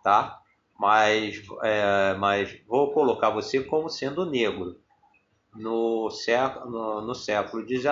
tá? 0.05 0.40
Mas, 0.78 1.43
é, 1.62 2.15
mas 2.15 2.60
vou 2.66 2.93
colocar 2.93 3.31
você 3.31 3.65
como 3.65 3.89
sendo 3.89 4.27
negro 4.27 4.78
no 5.59 6.10
século, 6.10 6.70
no, 6.70 7.01
no 7.02 7.14
século 7.14 7.66
XIX 7.66 7.90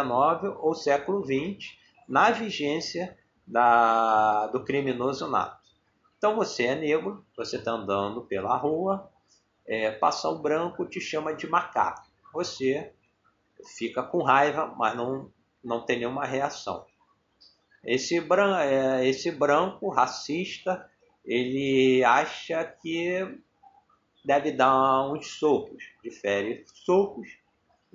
ou 0.61 0.75
século 0.75 1.25
XX, 1.25 1.77
na 2.09 2.31
vigência 2.31 3.17
da, 3.47 4.47
do 4.49 4.65
criminoso 4.65 5.29
nato. 5.29 5.67
Então 6.19 6.37
você 6.37 6.65
é 6.65 6.75
negro, 6.75 7.25
você 7.37 7.57
está 7.57 7.73
andando 7.73 8.23
pela 8.23 8.57
rua, 8.57 9.11
é, 9.67 9.91
passa 9.91 10.29
o 10.29 10.39
branco, 10.39 10.87
te 10.87 11.01
chama 11.01 11.35
de 11.35 11.47
macaco. 11.47 12.07
Você 12.33 12.93
fica 13.77 14.03
com 14.03 14.23
raiva, 14.23 14.73
mas 14.77 14.97
não, 14.97 15.31
não 15.63 15.85
tem 15.85 15.99
nenhuma 15.99 16.25
reação. 16.25 16.87
Esse, 17.85 18.21
bran 18.21 18.59
é, 18.61 19.07
esse 19.07 19.31
branco 19.31 19.89
racista, 19.89 20.89
ele 21.25 22.03
acha 22.05 22.65
que 22.65 23.41
deve 24.25 24.51
dar 24.53 25.09
uns 25.13 25.39
socos, 25.39 25.85
difere 26.03 26.65
socos. 26.75 27.29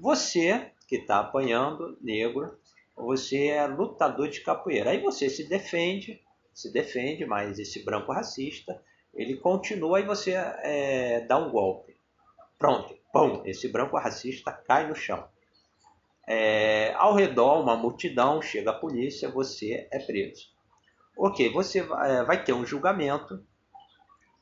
Você 0.02 0.72
que 0.88 0.96
está 0.96 1.20
apanhando, 1.20 1.96
negro, 2.02 2.58
você 2.98 3.50
é 3.50 3.68
lutador 3.68 4.30
de 4.30 4.42
capoeira. 4.42 4.90
Aí 4.90 5.00
você 5.00 5.30
se 5.30 5.48
defende, 5.48 6.20
se 6.52 6.74
defende, 6.74 7.24
mas 7.24 7.60
esse 7.60 7.86
branco 7.86 8.12
racista, 8.12 8.84
ele 9.14 9.38
continua 9.38 10.00
e 10.00 10.04
você 10.04 10.32
é, 10.32 11.22
dá 11.22 11.38
um 11.38 11.52
golpe. 11.52 11.96
Pronto, 12.58 12.98
pum, 13.14 13.44
esse 13.46 13.68
branco 13.68 13.96
racista 13.96 14.52
cai 14.52 14.88
no 14.88 14.96
chão. 14.96 15.24
É, 16.28 16.94
ao 16.96 17.14
redor, 17.14 17.62
uma 17.62 17.76
multidão, 17.76 18.42
chega 18.42 18.72
a 18.72 18.80
polícia, 18.80 19.30
você 19.30 19.88
é 19.92 20.00
preso. 20.00 20.48
Ok, 21.16 21.48
você 21.50 21.84
vai, 21.84 22.12
é, 22.12 22.24
vai 22.24 22.44
ter 22.44 22.54
um 22.54 22.66
julgamento, 22.66 23.46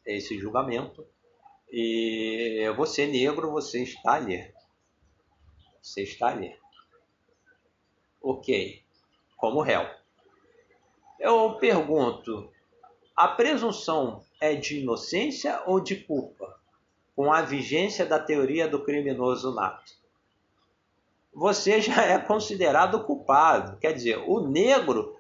esse 0.06 0.40
julgamento, 0.40 1.06
e 1.70 2.64
você 2.78 3.06
negro, 3.06 3.52
você 3.52 3.84
está 3.84 4.14
ali. 4.14 4.58
Você 5.82 6.04
está 6.04 6.28
ali. 6.28 6.58
Ok, 8.22 8.82
como 9.38 9.62
réu. 9.62 9.88
Eu 11.20 11.56
pergunto, 11.56 12.50
a 13.16 13.28
presunção 13.28 14.24
é 14.40 14.56
de 14.56 14.80
inocência 14.80 15.62
ou 15.66 15.80
de 15.80 15.96
culpa? 15.96 16.60
Com 17.16 17.34
a 17.34 17.42
vigência 17.42 18.06
da 18.06 18.20
teoria 18.20 18.68
do 18.68 18.84
criminoso 18.84 19.54
nato. 19.54 19.94
Você 21.34 21.82
já 21.82 22.04
é 22.06 22.18
considerado 22.18 23.04
culpado. 23.04 23.78
Quer 23.78 23.94
dizer, 23.94 24.18
o 24.28 24.40
negro 24.42 25.18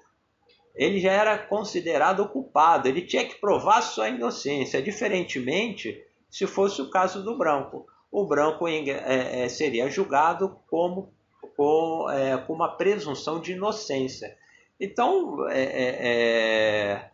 ele 0.79 0.99
já 0.99 1.11
era 1.11 1.37
considerado 1.37 2.27
culpado, 2.29 2.87
ele 2.87 3.01
tinha 3.01 3.27
que 3.27 3.35
provar 3.35 3.81
sua 3.81 4.07
inocência, 4.07 4.81
diferentemente 4.81 6.01
se 6.29 6.47
fosse 6.47 6.81
o 6.81 6.89
caso 6.89 7.21
do 7.21 7.37
branco. 7.37 7.85
O 8.11 8.25
branco 8.25 8.67
é, 8.67 9.43
é, 9.43 9.49
seria 9.49 9.89
julgado 9.89 10.57
como 10.69 11.13
com, 11.55 12.09
é, 12.09 12.37
com 12.37 12.53
uma 12.53 12.69
presunção 12.77 13.39
de 13.39 13.51
inocência. 13.51 14.37
Então, 14.79 15.47
é, 15.49 15.61
é, 15.61 16.07
é, 16.07 17.11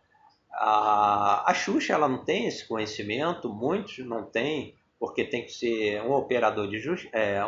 a, 0.52 1.50
a 1.50 1.54
Xuxa 1.54 1.92
ela 1.92 2.08
não 2.08 2.24
tem 2.24 2.46
esse 2.46 2.66
conhecimento, 2.66 3.52
muitos 3.52 3.98
não 3.98 4.24
têm, 4.24 4.74
porque 4.98 5.24
tem 5.24 5.44
que 5.44 5.52
ser 5.52 6.00
um 6.02 6.12
operador 6.12 6.68
de, 6.68 6.88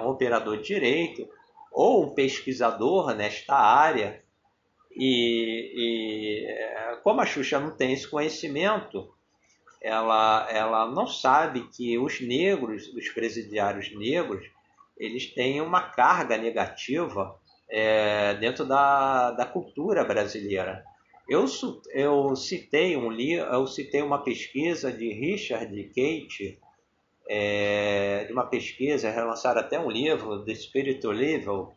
um 0.03 0.09
operador 0.09 0.57
de 0.59 0.65
direito 0.65 1.29
ou 1.73 2.05
um 2.05 2.15
pesquisador 2.15 3.15
nesta 3.15 3.55
área. 3.55 4.23
E, 4.91 5.73
e 5.77 7.01
como 7.05 7.21
a 7.21 7.27
Xuxa 7.27 7.61
não 7.61 7.71
tem 7.71 7.93
esse 7.93 8.09
conhecimento, 8.09 9.09
ela, 9.81 10.49
ela 10.51 10.87
não 10.91 11.07
sabe 11.07 11.69
que 11.69 11.99
os 11.99 12.21
negros, 12.21 12.89
os 12.95 13.09
presidiários 13.11 13.95
negros, 13.97 14.45
eles 14.97 15.27
têm 15.33 15.61
uma 15.61 15.81
carga 15.81 16.37
negativa 16.37 17.39
é, 17.71 18.35
dentro 18.35 18.65
da, 18.65 19.31
da 19.33 19.47
cultura 19.47 20.05
brasileira. 20.05 20.85
Eu, 21.29 21.45
eu 21.93 22.35
citei 22.35 22.97
um 22.97 23.13
eu 23.13 23.67
citei 23.67 24.01
uma 24.01 24.23
pesquisa 24.23 24.91
de 24.91 25.13
Richard 25.13 25.85
Kate, 25.89 26.59
é, 27.29 28.25
de 28.25 28.33
uma 28.33 28.47
pesquisa, 28.47 29.11
relançaram 29.11 29.61
até 29.61 29.79
um 29.79 29.91
livro, 29.91 30.43
The 30.45 30.55
Spirit 30.55 31.07
Level, 31.07 31.75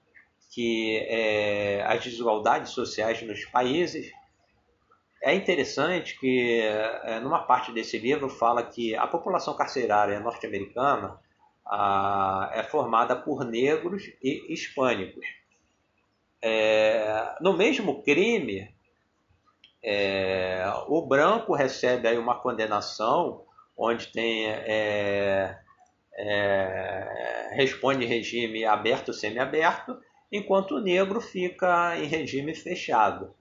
que 0.51 0.97
é 1.07 1.83
as 1.85 2.03
desigualdades 2.03 2.71
sociais 2.71 3.21
nos 3.21 3.43
países. 3.45 4.11
É 5.23 5.35
interessante 5.35 6.19
que, 6.19 6.59
é, 6.61 7.19
numa 7.19 7.43
parte 7.43 7.71
desse 7.71 7.97
livro, 7.99 8.27
fala 8.27 8.63
que 8.63 8.95
a 8.95 9.05
população 9.05 9.55
carcerária 9.55 10.19
norte-americana 10.19 11.19
é 12.53 12.63
formada 12.63 13.15
por 13.15 13.45
negros 13.45 14.03
e 14.21 14.51
hispânicos. 14.51 15.25
É, 16.41 17.35
no 17.39 17.55
mesmo 17.55 18.01
crime, 18.01 18.73
é, 19.83 20.63
o 20.87 21.05
branco 21.05 21.53
recebe 21.53 22.07
aí 22.07 22.17
uma 22.17 22.39
condenação 22.39 23.45
onde 23.77 24.07
tem 24.07 24.47
é, 24.47 25.57
é, 26.13 27.49
responde 27.53 28.05
regime 28.05 28.65
aberto 28.65 29.13
semiaberto, 29.13 29.99
enquanto 30.31 30.75
o 30.75 30.81
negro 30.81 31.21
fica 31.21 31.97
em 31.97 32.05
regime 32.05 32.53
fechado. 32.55 33.33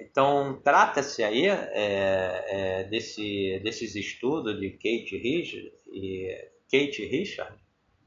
Então, 0.00 0.60
trata-se 0.64 1.22
aí 1.22 1.46
é, 1.46 2.44
é, 2.48 2.84
desse, 2.84 3.60
desses 3.62 3.94
estudos 3.94 4.58
de 4.58 4.70
Kate 4.70 5.16
Richard 5.16 5.72
e 5.92 6.48
Kate 6.70 7.04
Richard, 7.04 7.54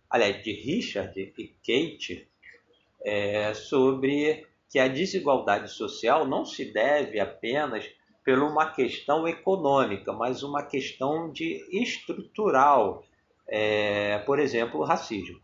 aliás, 0.09 0.43
de 0.43 0.51
Richard 0.51 1.33
e 1.37 1.47
Kate, 1.65 2.27
é, 3.03 3.53
sobre 3.53 4.47
que 4.69 4.79
a 4.79 4.87
desigualdade 4.87 5.69
social 5.69 6.27
não 6.27 6.45
se 6.45 6.65
deve 6.65 7.19
apenas 7.19 7.85
por 8.25 8.39
uma 8.39 8.71
questão 8.71 9.27
econômica, 9.27 10.11
mas 10.13 10.41
uma 10.43 10.63
questão 10.63 11.31
de 11.31 11.63
estrutural, 11.71 13.03
é, 13.47 14.17
por 14.19 14.39
exemplo, 14.39 14.79
o 14.79 14.83
racismo. 14.83 15.39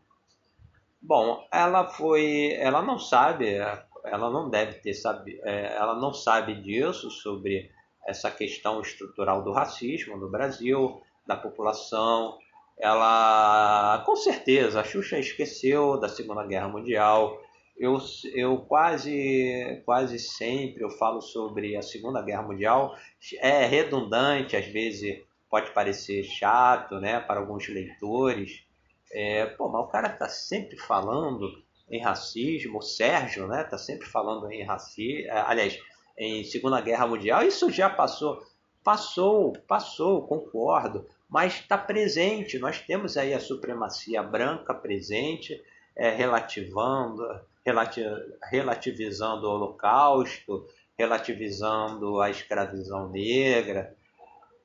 Bom, 1.02 1.48
ela 1.52 1.86
foi, 1.88 2.54
ela 2.54 2.82
não 2.82 2.98
sabe, 2.98 3.58
ela 4.06 4.30
não 4.30 4.50
deve 4.50 4.74
ter 4.80 4.94
sabe, 4.94 5.40
é, 5.44 5.76
ela 5.76 5.96
não 5.96 6.14
sabe 6.14 6.56
disso 6.62 7.10
sobre 7.10 7.72
essa 8.08 8.32
questão 8.32 8.82
estrutural 8.82 9.44
do 9.44 9.52
racismo 9.52 10.18
no 10.18 10.30
Brasil, 10.30 11.02
da 11.28 11.36
população, 11.36 12.38
ela 12.80 14.02
com 14.06 14.16
certeza 14.16 14.80
a 14.80 14.84
Xuxa 14.84 15.20
esqueceu 15.20 16.00
da 16.00 16.08
Segunda 16.08 16.46
Guerra 16.46 16.70
Mundial. 16.70 17.38
Eu, 17.78 17.98
eu 18.34 18.58
quase 18.58 19.82
quase 19.86 20.18
sempre 20.18 20.84
eu 20.84 20.90
falo 20.90 21.22
sobre 21.22 21.76
a 21.76 21.82
Segunda 21.82 22.22
Guerra 22.22 22.44
Mundial. 22.44 22.96
É 23.42 23.66
redundante, 23.66 24.56
às 24.56 24.66
vezes 24.66 25.22
pode 25.50 25.72
parecer 25.72 26.24
chato, 26.24 27.00
né, 27.00 27.20
para 27.20 27.40
alguns 27.40 27.68
leitores. 27.68 28.64
É, 29.12 29.46
pô, 29.46 29.68
mas 29.68 29.82
o 29.82 29.88
cara 29.88 30.10
tá 30.10 30.30
sempre 30.30 30.78
falando 30.78 31.52
em 31.90 32.02
racismo, 32.02 32.80
o 32.80 32.82
Sérgio, 32.82 33.48
né, 33.48 33.64
tá 33.64 33.78
sempre 33.78 34.08
falando 34.08 34.52
em 34.52 34.64
racismo, 34.64 35.28
é, 35.28 35.42
aliás, 35.42 35.80
em 36.18 36.44
Segunda 36.44 36.82
Guerra 36.82 37.08
Mundial. 37.08 37.44
Isso 37.44 37.72
já 37.72 37.90
passou, 37.90 38.44
passou, 38.84 39.54
passou, 39.68 40.28
concordo 40.28 41.06
mas 41.30 41.54
está 41.54 41.78
presente. 41.78 42.58
Nós 42.58 42.82
temos 42.82 43.16
aí 43.16 43.34
a 43.34 43.40
supremacia 43.40 44.24
branca 44.24 44.74
presente, 44.74 45.62
é, 45.96 46.10
relativando, 46.10 47.24
relati 47.64 48.02
relativizando 48.50 49.46
o 49.46 49.52
Holocausto, 49.52 50.68
relativizando 50.98 52.20
a 52.20 52.32
escravidão 52.32 53.10
negra. 53.10 53.96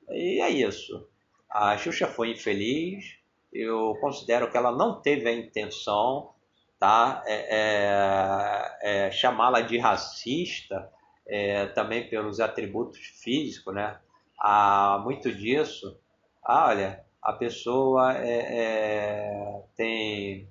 E 0.09 0.41
é 0.41 0.49
isso. 0.49 1.07
A 1.49 1.77
Xuxa 1.77 2.07
foi 2.07 2.31
infeliz. 2.31 3.15
Eu 3.53 3.95
considero 4.01 4.49
que 4.49 4.57
ela 4.57 4.71
não 4.71 5.01
teve 5.01 5.29
a 5.29 5.33
intenção, 5.33 6.31
tá? 6.79 7.23
É, 7.25 8.77
é, 8.81 9.07
é 9.07 9.11
chamá-la 9.11 9.61
de 9.61 9.77
racista, 9.77 10.89
é, 11.27 11.67
também 11.67 12.09
pelos 12.09 12.39
atributos 12.39 12.99
físicos, 13.23 13.73
né? 13.73 13.99
Há 14.39 15.01
muito 15.03 15.31
disso 15.31 15.97
ah, 16.45 16.67
olha, 16.67 17.03
a 17.23 17.33
pessoa 17.33 18.15
é, 18.19 18.59
é, 18.59 19.63
tem 19.75 20.47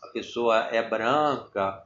a 0.00 0.06
pessoa 0.12 0.58
é 0.70 0.80
branca, 0.88 1.82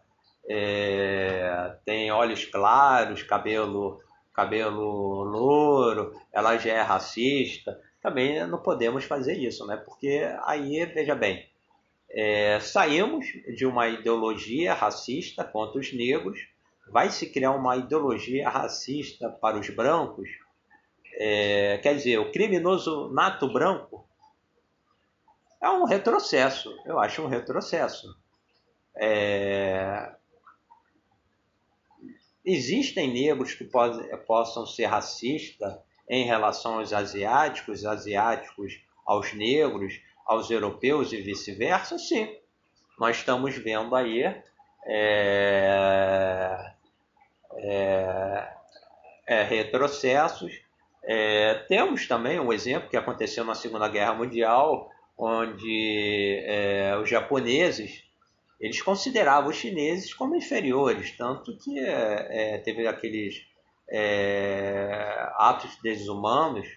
é, 0.47 1.77
tem 1.87 2.13
olhos 2.13 2.45
claros, 2.45 3.23
cabelo 3.23 3.99
cabelo 4.35 5.25
louro, 5.25 6.13
ela 6.31 6.59
já 6.59 6.73
é 6.73 6.83
racista. 6.83 7.81
Também 8.03 8.47
não 8.47 8.63
podemos 8.63 9.05
fazer 9.05 9.39
isso, 9.39 9.67
né? 9.67 9.77
Porque 9.79 10.31
aí, 10.45 10.85
veja 10.87 11.15
bem, 11.15 11.50
é, 12.11 12.59
saímos 12.61 13.27
de 13.55 13.65
uma 13.65 13.89
ideologia 13.89 14.75
racista 14.75 15.45
contra 15.45 15.81
os 15.81 15.93
negros, 15.93 16.39
vai 16.89 17.11
se 17.11 17.27
criar 17.31 17.53
uma 17.53 17.77
ideologia 17.77 18.49
racista 18.49 19.29
para 19.29 19.59
os 19.59 19.71
brancos, 19.71 20.29
é, 21.15 21.79
quer 21.79 21.95
dizer, 21.95 22.19
o 22.19 22.33
criminoso 22.33 23.11
nato 23.13 23.53
branco 23.53 24.09
é 25.61 25.69
um 25.69 25.85
retrocesso. 25.85 26.75
Eu 26.87 26.99
acho 26.99 27.23
um 27.23 27.27
retrocesso. 27.27 28.17
É, 28.97 30.15
existem 32.45 33.13
negros 33.13 33.55
que 33.55 33.69
possam 34.27 34.67
ser 34.67 34.87
racistas 34.87 35.79
em 36.09 36.25
relação 36.25 36.79
aos 36.79 36.93
asiáticos, 36.93 37.85
asiáticos 37.85 38.81
aos 39.07 39.33
negros, 39.35 40.01
aos 40.27 40.51
europeus 40.51 41.13
e 41.13 41.21
vice-versa, 41.21 41.99
sim. 41.99 42.37
Nós 42.99 43.17
estamos 43.17 43.57
vendo 43.57 43.95
aí 43.97 44.23
é, 44.87 46.73
é, 47.57 48.49
é, 49.27 49.43
retrocessos. 49.43 50.61
É, 51.03 51.55
temos 51.69 52.07
também 52.07 52.39
um 52.39 52.53
exemplo 52.53 52.89
que 52.89 52.97
aconteceu 52.97 53.45
na 53.45 53.55
Segunda 53.55 53.89
Guerra 53.89 54.15
Mundial, 54.15 54.91
onde 55.17 56.43
é, 56.45 56.97
os 56.97 57.09
japoneses 57.09 58.05
eles 58.61 58.83
consideravam 58.83 59.49
os 59.49 59.57
chineses 59.57 60.13
como 60.13 60.37
inferiores, 60.37 61.17
tanto 61.17 61.57
que 61.57 61.79
é, 61.79 62.59
teve 62.59 62.87
aqueles 62.87 63.49
atos 65.39 65.77
desumanos 65.83 66.69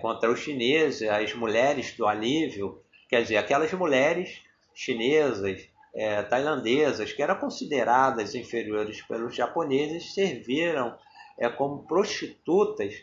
contra 0.00 0.30
os 0.30 0.38
chineses, 0.38 1.08
as 1.08 1.34
mulheres 1.34 1.92
do 1.96 2.06
alívio, 2.06 2.80
quer 3.08 3.22
dizer, 3.22 3.36
aquelas 3.36 3.72
mulheres 3.72 4.40
chinesas, 4.74 5.68
é, 5.94 6.22
tailandesas, 6.22 7.12
que 7.12 7.22
eram 7.22 7.36
consideradas 7.36 8.34
inferiores 8.34 9.00
pelos 9.02 9.34
japoneses, 9.34 10.12
serviram 10.12 10.96
é, 11.38 11.48
como 11.48 11.86
prostitutas 11.86 12.94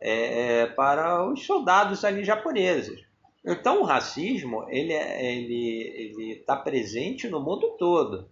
é, 0.00 0.60
é 0.60 0.66
para 0.66 1.26
os 1.26 1.44
soldados 1.46 2.04
ali 2.04 2.22
japoneses. 2.22 3.04
Então 3.44 3.80
o 3.80 3.84
racismo 3.84 4.66
ele 4.68 4.92
é, 4.92 5.34
ele 5.34 6.32
está 6.32 6.56
presente 6.56 7.28
no 7.28 7.40
mundo 7.40 7.76
todo. 7.78 8.28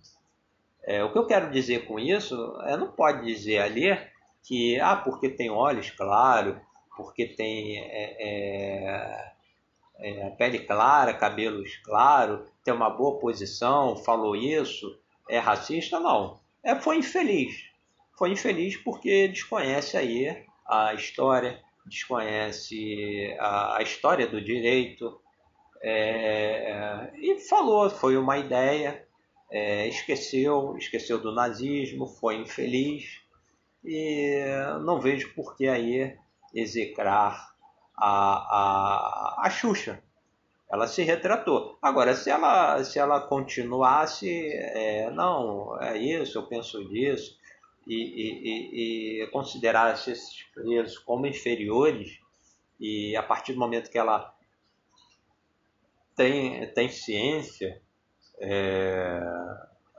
É, 0.83 1.03
o 1.03 1.13
que 1.13 1.19
eu 1.19 1.27
quero 1.27 1.51
dizer 1.51 1.87
com 1.87 1.99
isso 1.99 2.35
é 2.63 2.77
não 2.77 2.89
pode 2.89 3.25
dizer 3.25 3.61
ali 3.61 3.97
que 4.43 4.79
ah 4.81 4.97
porque 4.97 5.31
tem 5.31 5.51
olhos 5.51 5.91
claros, 5.91 6.57
porque 6.97 7.27
tem 7.27 7.79
é, 7.79 9.35
é, 9.99 10.31
pele 10.31 10.61
clara, 10.61 11.15
cabelos 11.15 11.77
claros, 11.85 12.49
tem 12.65 12.75
uma 12.75 12.91
boa 12.91 13.19
posição, 13.19 13.97
falou 13.97 14.35
isso, 14.37 14.99
é 15.29 15.39
racista, 15.39 16.01
não. 16.01 16.41
É, 16.63 16.75
foi 16.75 16.99
infeliz. 16.99 17.55
Foi 18.17 18.31
infeliz 18.31 18.77
porque 18.77 19.29
desconhece 19.29 19.97
aí 19.97 20.45
a 20.67 20.95
história, 20.95 21.61
desconhece 21.87 23.35
a, 23.39 23.79
a 23.79 23.83
história 23.83 24.27
do 24.27 24.41
direito, 24.41 25.21
é, 25.83 27.11
e 27.17 27.39
falou, 27.41 27.91
foi 27.91 28.17
uma 28.17 28.39
ideia, 28.39 29.07
é, 29.51 29.87
esqueceu, 29.87 30.77
esqueceu 30.79 31.21
do 31.21 31.33
nazismo, 31.33 32.07
foi 32.07 32.37
infeliz, 32.37 33.21
e 33.85 34.43
não 34.83 34.99
vejo 34.99 35.35
por 35.35 35.55
que 35.57 35.69
aí 35.69 36.17
execrar 36.55 37.55
a, 37.97 39.41
a, 39.43 39.47
a 39.47 39.51
Xuxa. 39.51 40.03
Ela 40.71 40.87
se 40.87 41.03
retratou. 41.03 41.79
Agora, 41.81 42.15
se 42.15 42.31
ela, 42.31 42.83
se 42.83 42.99
ela 42.99 43.21
continuasse, 43.21 44.29
é, 44.53 45.11
não, 45.11 45.81
é 45.81 45.97
isso, 45.99 46.39
eu 46.39 46.47
penso 46.47 46.83
disso, 46.89 47.39
e, 47.87 47.95
e, 47.95 49.23
e, 49.23 49.27
considerasse 49.29 50.11
esses 50.11 50.43
presos 50.55 50.99
como 50.99 51.27
inferiores, 51.27 52.19
e 52.81 53.15
a 53.15 53.23
partir 53.23 53.53
do 53.53 53.59
momento 53.61 53.91
que 53.91 53.99
ela 53.99 54.35
tem, 56.17 56.67
tem 56.73 56.89
ciência 56.89 57.81
é, 58.41 59.21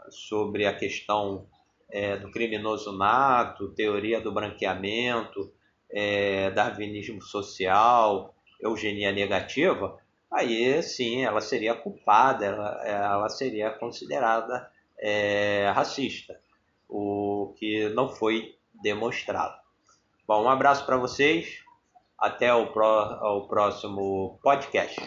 sobre 0.09 0.65
a 0.65 0.75
questão 0.75 1.47
é, 1.89 2.17
do 2.17 2.31
criminoso 2.31 2.91
nato, 2.97 3.73
teoria 3.73 4.19
do 4.19 4.33
branqueamento, 4.33 5.53
é, 5.95 6.51
darwinismo 6.51 7.21
social, 7.21 8.35
eugenia 8.61 9.13
negativa, 9.13 9.97
aí 10.29 10.83
sim 10.83 11.23
ela 11.23 11.39
seria 11.39 11.73
culpada, 11.73 12.45
ela, 12.45 12.85
ela 12.85 13.29
seria 13.29 13.71
considerada 13.71 14.69
é, 14.99 15.71
racista, 15.73 16.37
o 16.89 17.55
que 17.57 17.87
não 17.89 18.09
foi 18.09 18.55
demonstrado. 18.83 19.55
Bom, 20.27 20.43
um 20.43 20.49
abraço 20.49 20.85
para 20.85 20.97
vocês, 20.97 21.63
até 22.17 22.53
o, 22.53 22.67
pró 22.73 23.37
o 23.37 23.47
próximo 23.47 24.37
podcast. 24.43 24.99